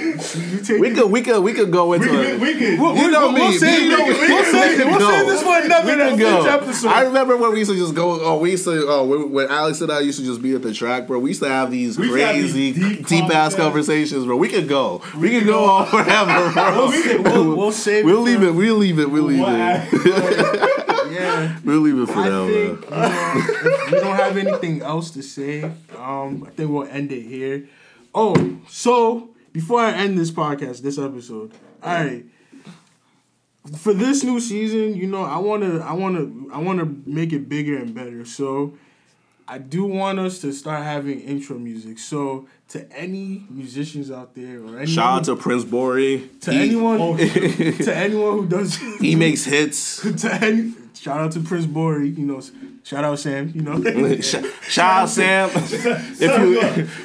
You 0.00 0.60
take 0.60 0.80
We 0.80 0.90
could 0.94 1.10
we 1.10 1.22
could 1.22 1.40
we 1.42 1.52
could 1.52 1.70
go 1.70 1.92
into 1.92 2.10
We 2.10 2.16
it. 2.16 2.24
could, 2.32 2.40
we 2.40 2.54
could. 2.58 2.80
We'll, 2.80 2.96
You 2.96 3.10
know 3.10 3.20
we'll, 3.26 3.32
me. 3.32 3.40
We'll 3.42 3.52
save, 3.58 3.82
You 3.82 3.88
know 3.90 3.96
we'll, 4.04 4.06
me. 4.20 4.28
we'll 4.28 4.44
save, 4.44 4.78
We 4.78 4.84
we'll 4.84 4.98
can 4.98 5.00
save 5.00 5.26
go. 5.26 5.30
this 5.32 5.42
for 5.42 5.58
another 5.58 6.12
We 6.12 6.18
go. 6.18 6.44
episode. 6.46 6.88
I 6.88 7.02
remember 7.02 7.36
when 7.36 7.52
we 7.52 7.58
used 7.60 7.70
to 7.70 7.76
just 7.76 7.94
go. 7.94 8.20
Oh, 8.24 8.38
we 8.38 8.52
used 8.52 8.64
to. 8.64 8.86
Oh, 8.88 9.04
when, 9.04 9.30
when 9.32 9.48
Alex 9.48 9.80
and 9.80 9.90
I 9.92 10.00
used 10.00 10.18
to 10.18 10.24
just 10.24 10.40
be 10.42 10.54
at 10.54 10.62
the 10.62 10.72
track, 10.72 11.06
bro. 11.06 11.18
We 11.18 11.30
used 11.30 11.42
to 11.42 11.48
have 11.48 11.70
these 11.70 11.98
We 11.98 12.06
used 12.06 12.16
to 12.18 12.24
have 12.26 12.34
these 12.36 12.52
crazy, 12.52 12.72
deep 12.72 13.06
deep, 13.06 13.24
ass 13.34 13.54
conversations. 13.54 13.56
conversations, 13.56 14.24
bro. 14.26 14.36
We 14.36 14.48
could 14.48 14.68
go. 14.68 15.02
We, 15.18 15.30
could 15.30 15.46
go 15.46 15.64
on 15.64 15.86
forever, 15.90 16.50
bro. 16.52 16.88
We'll, 16.88 16.92
sa- 16.92 17.22
we'll, 17.22 17.56
we'll 17.56 17.72
save. 17.72 18.04
We'll 18.04 18.20
leave 18.20 18.42
it. 18.42 18.50
We'll 18.54 18.76
leave 18.76 18.98
it. 18.98 19.10
We'll 19.10 19.24
leave 19.24 19.44
it. 19.46 20.66
Yeah. 21.10 21.58
We'll 21.64 21.80
leave 21.80 21.98
it 21.98 22.06
for 22.06 22.20
I 22.20 22.28
now, 22.28 22.46
think 22.46 22.88
man. 22.88 23.36
you 23.36 23.42
know, 23.42 23.74
if 23.74 23.90
we 23.92 24.00
don't 24.00 24.16
have 24.16 24.36
anything 24.36 24.80
else 24.82 25.10
to 25.10 25.22
say. 25.22 25.64
Um, 25.98 26.44
I 26.46 26.50
think 26.50 26.70
we'll 26.70 26.86
end 26.86 27.10
it 27.12 27.22
here. 27.22 27.68
Oh, 28.14 28.58
so 28.68 29.30
before 29.52 29.80
I 29.80 29.92
end 29.92 30.18
this 30.18 30.30
podcast, 30.30 30.82
this 30.82 30.98
episode, 30.98 31.52
all 31.82 31.92
right. 31.92 32.24
For 33.76 33.92
this 33.92 34.24
new 34.24 34.40
season, 34.40 34.94
you 34.94 35.06
know, 35.06 35.22
I 35.22 35.38
wanna, 35.38 35.78
I 35.80 35.92
wanna, 35.92 36.30
I 36.52 36.58
wanna 36.58 36.86
make 37.04 37.32
it 37.32 37.48
bigger 37.48 37.76
and 37.76 37.94
better. 37.94 38.24
So, 38.24 38.74
I 39.46 39.58
do 39.58 39.84
want 39.84 40.18
us 40.18 40.38
to 40.40 40.52
start 40.52 40.82
having 40.84 41.20
intro 41.20 41.58
music. 41.58 41.98
So, 41.98 42.46
to 42.70 42.92
any 42.96 43.44
musicians 43.50 44.10
out 44.10 44.34
there 44.34 44.58
or 44.60 44.66
anyone, 44.68 44.86
Shout 44.86 45.18
out 45.18 45.24
to 45.24 45.36
Prince 45.36 45.64
Bori. 45.64 46.28
to 46.42 46.52
He- 46.52 46.58
anyone, 46.58 47.00
Oh, 47.00 47.16
to 47.18 47.92
anyone 47.96 48.38
who 48.38 48.46
does, 48.46 48.76
He 49.00 49.14
makes 49.16 49.44
hits. 49.44 50.00
to 50.22 50.34
any, 50.34 50.72
shout 50.94 51.20
out 51.20 51.32
to 51.32 51.40
Prince 51.40 51.66
Bori. 51.66 52.08
You 52.10 52.26
know, 52.26 52.40
shout 52.84 53.04
out 53.04 53.18
Sam. 53.18 53.50
You 53.54 53.62
know. 53.62 53.80
Sh- 54.20 54.36
Shout 54.68 55.02
out 55.02 55.08
Sam. 55.08 55.50
If 55.52 56.20
you 56.20 56.60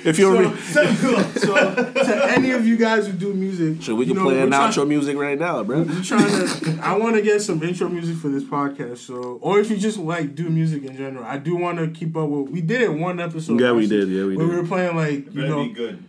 if 0.09 0.19
you're 0.19 0.55
So, 0.57 0.93
so 1.35 1.83
to 1.93 2.25
any 2.31 2.51
of 2.51 2.67
you 2.67 2.77
guys 2.77 3.07
who 3.07 3.13
do 3.13 3.33
music, 3.33 3.81
so 3.81 3.95
we 3.95 4.05
you 4.05 4.13
can 4.13 4.21
know, 4.23 4.29
play 4.29 4.37
an 4.39 4.49
we're 4.51 4.57
try- 4.57 4.67
outro 4.69 4.87
music 4.87 5.17
right 5.17 5.39
now, 5.39 5.63
bro. 5.63 5.81
We're 5.81 6.03
trying 6.03 6.27
to. 6.29 6.79
I 6.83 6.95
want 6.97 7.15
to 7.15 7.23
get 7.23 7.41
some 7.41 7.63
intro 7.63 7.89
music 7.89 8.17
for 8.17 8.27
this 8.29 8.43
podcast. 8.43 8.99
So, 8.99 9.39
or 9.41 9.59
if 9.59 9.71
you 9.71 9.77
just 9.77 9.97
like 9.97 10.35
do 10.35 10.47
music 10.49 10.83
in 10.83 10.95
general, 10.95 11.23
I 11.25 11.37
do 11.39 11.55
want 11.55 11.79
to 11.79 11.87
keep 11.87 12.15
up 12.15 12.29
with. 12.29 12.49
We 12.51 12.61
did 12.61 12.81
it 12.81 12.93
one 12.93 13.19
episode. 13.19 13.59
Yeah, 13.59 13.71
we 13.71 13.87
did. 13.87 14.09
Yeah, 14.09 14.25
we 14.25 14.37
where 14.37 14.47
we 14.47 14.55
were 14.57 14.67
playing 14.67 14.95
like 14.95 15.33
you 15.33 15.41
Better 15.41 15.54
know. 15.55 15.63
be 15.67 15.73
good. 15.73 16.03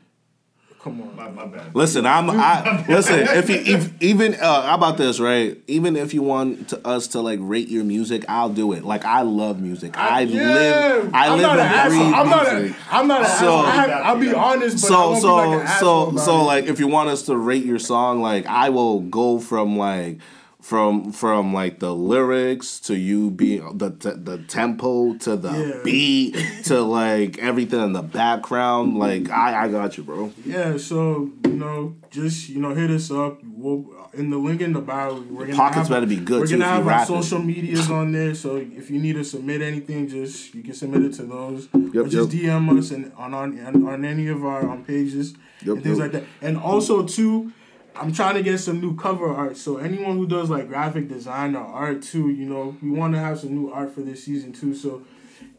Come 0.81 1.01
on. 1.01 1.17
My, 1.17 1.29
my 1.31 1.47
bad. 1.47 1.75
Listen, 1.75 2.07
I'm 2.07 2.31
I 2.31 2.85
listen. 2.89 3.19
If 3.19 3.51
you 3.51 3.57
if, 3.57 4.01
even 4.01 4.35
uh, 4.35 4.63
how 4.63 4.77
about 4.77 4.97
this, 4.99 5.19
right? 5.19 5.59
Even 5.67 5.97
if 5.97 6.15
you 6.15 6.23
want 6.23 6.69
to, 6.69 6.87
us 6.87 7.09
to 7.09 7.21
like 7.21 7.41
rate 7.43 7.67
your 7.69 7.83
music, 7.83 8.25
I'll 8.29 8.51
do 8.51 8.73
it. 8.73 8.85
Like 8.85 9.05
I 9.05 9.23
love 9.23 9.61
music. 9.61 9.99
I, 9.99 10.21
yeah. 10.21 10.43
live. 10.55 11.11
I 11.13 11.27
I'm 11.27 11.33
live 11.33 11.41
not 11.43 11.59
an 11.59 11.67
and 11.67 11.75
asshole. 11.75 11.99
breathe 12.03 12.15
I'm 12.15 12.29
not. 12.29 12.53
music. 12.55 12.77
A, 12.79 12.95
I'm 12.95 13.09
not 13.09 13.21
an 13.23 13.27
So- 13.27 13.33
asshole. 13.33 13.57
I 13.67 13.71
have, 13.75 13.91
I'll 13.91 14.21
be 14.21 14.33
honest, 14.33 14.77
but 14.83 14.87
I 14.87 14.89
so 14.95 15.11
won't 15.11 15.21
so 15.23 15.29
be 15.43 15.57
like 15.57 15.69
an 15.69 15.79
so 15.81 16.17
so 16.19 16.45
like 16.45 16.65
if 16.67 16.79
you 16.79 16.87
want 16.87 17.09
us 17.09 17.23
to 17.23 17.37
rate 17.37 17.65
your 17.65 17.79
song 17.81 18.21
like 18.23 18.47
i 18.47 18.69
will 18.69 19.01
go 19.01 19.39
from 19.41 19.77
like 19.77 20.19
from 20.67 21.13
from 21.13 21.55
like 21.55 21.79
the 21.79 21.95
lyrics 21.95 22.81
to 22.81 22.97
you 22.97 23.31
being 23.31 23.79
the 23.79 23.89
the, 23.91 24.13
the 24.15 24.39
tempo 24.49 25.15
to 25.15 25.37
the 25.37 25.53
Yeah. 25.53 25.81
beat 25.85 26.35
to 26.65 26.81
like 26.81 27.39
everything 27.39 27.81
in 27.85 27.93
the 27.93 28.03
background 28.03 28.99
like 28.99 29.31
i 29.31 29.65
i 29.65 29.69
got 29.69 29.97
you 29.97 30.03
bro 30.03 30.33
Yeah, 30.45 30.77
so 30.77 31.31
you 31.45 31.53
know, 31.53 31.95
just 32.11 32.49
you 32.49 32.61
know, 32.61 32.75
hit 32.75 32.91
us 32.91 33.11
up. 33.11 33.41
We'll 33.45 33.87
in 34.13 34.29
the 34.31 34.37
link 34.39 34.61
in 34.61 34.73
the 34.73 34.81
bio. 34.81 35.21
We're 35.31 35.47
gonna 35.47 35.57
Pockets 35.57 35.89
have, 35.89 35.89
better 35.89 36.07
be 36.07 36.17
good, 36.17 36.41
We're 36.41 36.47
too, 36.47 36.59
gonna 36.59 36.65
have 36.71 36.87
our 36.87 37.07
social 37.07 37.39
medias 37.39 37.91
on 38.01 38.13
there. 38.13 38.35
So 38.35 38.57
if 38.57 38.91
you 38.91 38.99
need 39.01 39.15
to 39.15 39.25
submit 39.25 39.63
anything, 39.63 40.09
just 40.09 40.55
you 40.55 40.63
can 40.63 40.75
submit 40.75 41.03
it 41.03 41.15
to 41.15 41.23
those. 41.23 41.69
or 41.75 42.07
just 42.09 42.33
yep. 42.33 42.59
DM 42.61 42.79
us 42.79 42.91
and 42.91 43.13
on 43.17 43.33
on 43.33 43.59
on, 43.67 43.89
on 43.89 44.05
any 44.05 44.27
of 44.29 44.45
our 44.45 44.69
um, 44.69 44.85
pages 44.85 45.35
Yep, 45.65 45.77
and 45.77 45.83
things 45.85 45.99
yep. 45.99 46.05
like 46.05 46.13
that. 46.13 46.25
And 46.47 46.59
also 46.59 47.07
too. 47.07 47.53
I'm 47.99 48.13
trying 48.13 48.35
to 48.35 48.43
get 48.43 48.59
some 48.59 48.81
new 48.81 48.95
cover 48.97 49.27
art. 49.29 49.57
So 49.57 49.79
anyone 49.79 50.17
who 50.17 50.27
does 50.27 50.51
like 50.51 50.69
graphic 50.69 51.09
design 51.09 51.57
or 51.57 51.65
art 51.65 52.03
too, 52.03 52.31
you 52.31 52.47
know, 52.47 52.77
we 52.83 52.91
want 52.91 53.15
to 53.15 53.21
have 53.21 53.41
some 53.41 53.55
new 53.55 53.71
art 53.73 53.95
for 53.95 54.03
this 54.03 54.25
season 54.25 54.53
too. 54.53 54.75
So 54.75 55.03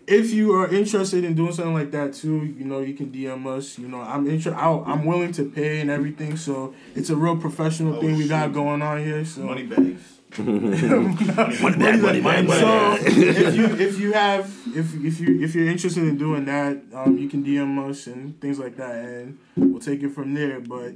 if 0.08 0.32
you 0.32 0.54
are 0.54 0.68
interested 0.74 1.24
in 1.24 1.36
doing 1.36 1.52
something 1.52 1.74
like 1.74 1.92
that 1.92 2.14
too, 2.14 2.46
you 2.58 2.64
know, 2.66 2.80
you 2.80 2.94
can 2.94 3.08
DM 3.12 3.46
us. 3.48 3.78
You 3.78 3.88
know, 3.88 4.02
I'm 4.02 4.28
inter- 4.30 4.54
I'll, 4.56 4.84
I'm 4.86 5.06
willing 5.06 5.32
to 5.34 5.50
pay 5.50 5.80
and 5.82 5.90
everything. 5.90 6.38
So 6.38 6.74
it's 6.96 7.10
a 7.10 7.16
real 7.16 7.38
professional 7.38 7.96
Oh, 7.98 8.02
thing 8.02 8.16
we 8.18 8.28
got 8.28 8.54
going 8.54 8.82
on 8.82 9.04
here. 9.04 9.26
So 9.26 9.42
Money 9.42 9.64
bags. 9.66 10.17
Money 10.40 11.78
bag, 11.78 12.02
money 12.02 12.22
bag, 12.22 12.48
money 12.48 12.60
so 12.60 12.98
if 13.02 13.56
you 13.56 13.66
if 13.76 14.00
you 14.00 14.14
have 14.14 14.46
if 14.76 14.94
if 15.04 15.20
you 15.20 15.42
if 15.42 15.56
you're 15.56 15.68
interested 15.68 16.04
in 16.04 16.18
doing 16.18 16.46
that, 16.46 16.82
um, 16.94 17.18
you 17.18 17.28
can 17.30 17.44
DM 17.44 17.90
us 17.90 18.08
and 18.08 18.40
things 18.42 18.60
like 18.60 18.76
that, 18.78 18.96
and 19.06 19.38
we'll 19.56 19.80
take 19.82 20.04
it 20.04 20.10
from 20.14 20.34
there. 20.34 20.60
But 20.60 20.94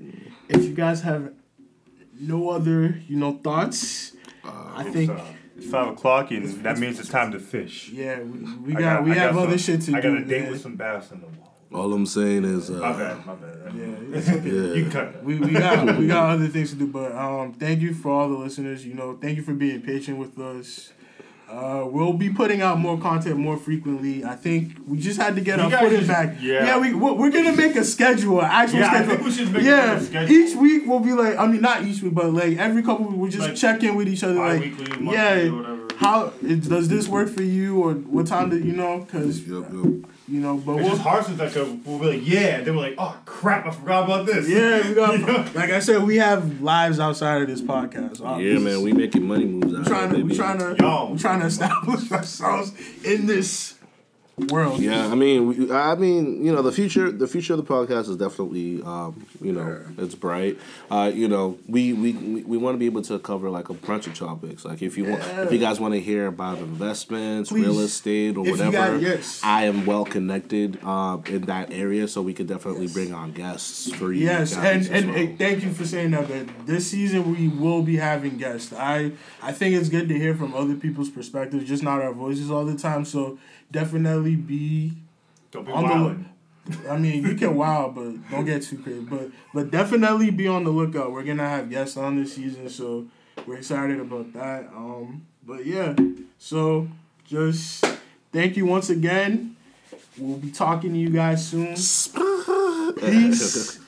if 0.49 0.63
you 0.63 0.73
guys 0.73 1.01
have 1.01 1.33
no 2.19 2.49
other 2.49 2.99
you 3.07 3.17
know 3.17 3.39
thoughts, 3.43 4.13
I 4.43 4.83
think 4.83 5.11
It's, 5.11 5.19
uh, 5.21 5.25
it's 5.57 5.67
five 5.67 5.87
o'clock, 5.89 6.31
and 6.31 6.45
that 6.63 6.77
means 6.77 6.99
it's 6.99 7.09
time 7.09 7.31
to 7.31 7.39
fish. 7.39 7.89
yeah 7.89 8.19
we, 8.19 8.39
we 8.57 8.75
I 8.75 8.79
got, 8.79 9.03
we 9.03 9.11
I 9.11 9.15
have 9.15 9.35
some- 9.35 9.43
other 9.43 9.57
shit 9.57 9.81
to 9.83 9.95
I 9.95 10.01
do. 10.01 10.07
I 10.09 10.11
got 10.13 10.21
a 10.21 10.25
date 10.25 10.41
man. 10.43 10.51
with 10.51 10.61
some 10.61 10.75
bass 10.75 11.11
in 11.11 11.21
the 11.21 11.27
water. 11.27 11.50
All 11.73 11.93
i'm 11.93 12.05
saying 12.05 12.43
is 12.45 12.69
My 12.69 12.87
uh 12.89 12.97
bad, 12.97 13.25
my 13.25 13.35
bad. 13.35 13.57
Yeah, 13.73 14.17
okay. 14.17 14.49
yeah. 14.49 14.73
You 14.73 14.83
can 14.83 14.91
cut 14.91 15.13
that. 15.13 15.23
we, 15.23 15.35
we 15.39 15.51
got 15.53 15.97
we 15.97 16.07
got 16.07 16.31
other 16.31 16.47
things 16.47 16.71
to 16.71 16.75
do, 16.75 16.87
but 16.87 17.13
um, 17.15 17.53
thank 17.53 17.79
you 17.81 17.93
for 17.93 18.11
all 18.11 18.27
the 18.29 18.35
listeners. 18.37 18.85
You 18.85 18.93
know, 18.95 19.17
thank 19.21 19.37
you 19.37 19.43
for 19.43 19.53
being 19.53 19.81
patient 19.81 20.17
with 20.17 20.37
us. 20.37 20.91
Uh, 21.49 21.85
we'll 21.85 22.13
be 22.13 22.29
putting 22.29 22.61
out 22.61 22.77
more 22.79 22.97
content 22.97 23.37
more 23.37 23.55
frequently. 23.57 24.23
I 24.25 24.35
think 24.35 24.73
we 24.87 24.97
just 24.97 25.19
had 25.19 25.35
to 25.35 25.41
get 25.41 25.57
You 25.59 25.65
our 25.65 25.69
guys 25.71 25.81
footing 25.81 25.97
just- 25.99 26.09
back. 26.09 26.35
yeah. 26.41 26.77
we 26.79 26.93
we're, 26.93 27.13
we're 27.13 27.29
gonna 27.31 27.55
make 27.55 27.75
a 27.77 27.83
schedule, 27.85 28.39
an 28.41 28.47
actual 28.49 28.79
Yeah, 28.79 28.91
I 28.91 29.03
think 29.03 29.21
we 29.21 29.31
should 29.31 29.51
make 29.53 29.63
yeah, 29.63 29.93
a 29.95 30.01
schedule. 30.01 30.35
each 30.35 30.55
week 30.57 30.83
we'll 30.85 30.99
be 30.99 31.13
like, 31.13 31.37
I 31.37 31.47
mean, 31.47 31.61
not 31.61 31.83
each 31.85 32.01
week, 32.01 32.13
but 32.13 32.33
like 32.33 32.57
every 32.57 32.83
couple 32.83 33.05
weeks, 33.05 33.17
we'll 33.17 33.31
just 33.31 33.47
Like, 33.49 33.55
check 33.55 33.83
in 33.83 33.95
with 33.95 34.09
each 34.09 34.23
other. 34.23 34.35
Like, 34.35 34.63
yeah, 35.01 35.39
or 35.47 35.55
whatever. 35.55 35.87
how 35.97 36.33
it, 36.41 36.61
does 36.67 36.87
this 36.89 37.07
work 37.07 37.29
for 37.29 37.43
you, 37.43 37.81
or 37.81 37.93
what 37.95 38.27
time 38.27 38.49
do 38.49 38.57
you 38.57 38.73
know? 38.73 38.99
Because 38.99 39.45
Yup, 39.47 39.71
yup. 39.73 39.93
You 40.31 40.39
know, 40.39 40.55
but 40.57 40.73
It's 40.73 40.81
we'll, 40.81 40.89
just 40.91 41.01
hard 41.01 41.25
since 41.25 41.39
like 41.39 41.55
a, 41.55 41.65
we'll 41.85 41.99
be 41.99 42.05
like, 42.17 42.21
yeah, 42.27 42.57
and 42.57 42.65
then 42.65 42.75
we're 42.75 42.83
like, 42.83 42.95
oh 42.97 43.17
crap, 43.25 43.65
I 43.65 43.71
forgot 43.71 44.05
about 44.05 44.25
this. 44.25 44.47
yeah, 44.47 44.87
we 44.87 44.95
got. 45.01 45.19
You 45.19 45.25
know? 45.25 45.45
Like 45.53 45.69
I 45.71 45.79
said, 45.79 46.03
we 46.03 46.17
have 46.17 46.61
lives 46.61 46.99
outside 46.99 47.41
of 47.41 47.47
this 47.49 47.61
podcast. 47.61 48.19
yeah 48.41 48.57
man 48.59 48.81
we 48.81 48.93
making 48.93 49.23
money 49.27 49.45
moves 49.45 49.77
out 49.77 49.85
trying 49.85 50.09
to 50.09 50.15
we 50.17 50.23
baby. 50.23 50.35
trying 50.35 50.57
to 50.59 50.75
Yo. 50.79 51.09
we 51.11 51.19
trying 51.19 51.39
to 51.41 51.45
establish 51.53 52.11
ourselves 52.11 52.71
in 53.03 53.25
this 53.27 53.75
world. 54.37 54.79
Yeah, 54.79 55.07
I 55.07 55.15
mean, 55.15 55.47
we, 55.47 55.71
I 55.71 55.95
mean, 55.95 56.43
you 56.43 56.51
know, 56.51 56.61
the 56.61 56.71
future, 56.71 57.11
the 57.11 57.27
future 57.27 57.53
of 57.53 57.65
the 57.65 57.73
podcast 57.73 58.09
is 58.09 58.17
definitely, 58.17 58.81
um, 58.83 59.25
you 59.41 59.51
know, 59.51 59.83
it's 59.97 60.15
bright. 60.15 60.57
Uh, 60.89 61.11
you 61.13 61.27
know, 61.27 61.57
we 61.67 61.93
we, 61.93 62.13
we, 62.13 62.57
want 62.57 62.75
to 62.75 62.77
be 62.77 62.85
able 62.85 63.01
to 63.03 63.19
cover 63.19 63.49
like 63.49 63.69
a 63.69 63.73
bunch 63.73 64.07
of 64.07 64.15
topics. 64.15 64.65
Like 64.65 64.81
if 64.81 64.97
you 64.97 65.05
want, 65.05 65.23
if 65.23 65.51
you 65.51 65.59
guys 65.59 65.79
want 65.79 65.93
to 65.93 65.99
hear 65.99 66.27
about 66.27 66.59
investments, 66.59 67.49
Please. 67.49 67.65
real 67.65 67.79
estate, 67.79 68.37
or 68.37 68.47
If 68.47 68.59
whatever, 68.59 68.97
yes. 68.97 69.41
I 69.43 69.65
am 69.65 69.85
well 69.85 70.05
connected 70.05 70.79
uh, 70.83 71.17
in 71.27 71.43
that 71.43 71.71
area, 71.71 72.07
so 72.07 72.21
we 72.21 72.33
could 72.33 72.47
definitely 72.47 72.87
bring 72.87 73.13
on 73.13 73.31
guests 73.31 73.91
for 73.93 74.11
you. 74.11 74.25
Yes, 74.25 74.55
guys 74.55 74.87
and 74.87 74.95
and, 74.95 75.07
well. 75.07 75.17
and 75.17 75.37
thank 75.37 75.63
you 75.63 75.71
for 75.71 75.85
saying 75.85 76.11
that. 76.11 76.27
But 76.27 76.65
this 76.65 76.89
season 76.89 77.31
we 77.31 77.47
will 77.47 77.81
be 77.81 77.97
having 77.97 78.37
guests. 78.37 78.73
I 78.73 79.11
I 79.41 79.51
think 79.51 79.75
it's 79.75 79.89
good 79.89 80.07
to 80.09 80.17
hear 80.17 80.35
from 80.35 80.53
other 80.53 80.75
people's 80.75 81.09
perspectives, 81.09 81.67
just 81.67 81.83
not 81.83 82.01
our 82.01 82.13
voices 82.13 82.49
all 82.49 82.65
the 82.65 82.77
time. 82.77 83.05
So 83.05 83.37
definitely 83.71 84.35
be. 84.35 84.93
Don't 85.51 85.65
be 85.65 85.71
On 85.71 85.83
the 85.83 85.89
wildin'. 85.89 86.25
I 86.89 86.97
mean, 86.97 87.25
you 87.25 87.35
can 87.35 87.55
wow, 87.55 87.91
but 87.93 88.29
don't 88.29 88.45
get 88.45 88.61
too 88.61 88.77
crazy. 88.77 88.99
But 89.01 89.29
but 89.53 89.71
definitely 89.71 90.29
be 90.29 90.47
on 90.47 90.63
the 90.63 90.69
lookout. 90.69 91.11
We're 91.11 91.23
gonna 91.23 91.47
have 91.47 91.69
guests 91.69 91.97
on 91.97 92.21
this 92.21 92.35
season, 92.35 92.69
so 92.69 93.07
we're 93.45 93.57
excited 93.57 93.99
about 93.99 94.31
that. 94.33 94.67
Um, 94.75 95.25
but 95.45 95.65
yeah, 95.65 95.95
so 96.37 96.87
just 97.25 97.83
thank 98.31 98.57
you 98.57 98.65
once 98.65 98.89
again. 98.89 99.55
We'll 100.17 100.37
be 100.37 100.51
talking 100.51 100.93
to 100.93 100.99
you 100.99 101.09
guys 101.09 101.47
soon. 101.47 101.69
Peace. 102.99 103.79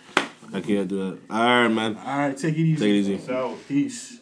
I 0.53 0.61
can't 0.61 0.87
do 0.87 0.97
that. 0.97 1.19
All 1.29 1.43
right, 1.43 1.67
man. 1.67 1.97
All 1.97 2.17
right, 2.17 2.37
take 2.37 2.55
it 2.55 2.59
easy. 2.59 2.79
Take 2.79 2.89
it 2.89 3.13
easy. 3.13 3.17
So. 3.19 3.57
Peace. 3.67 4.19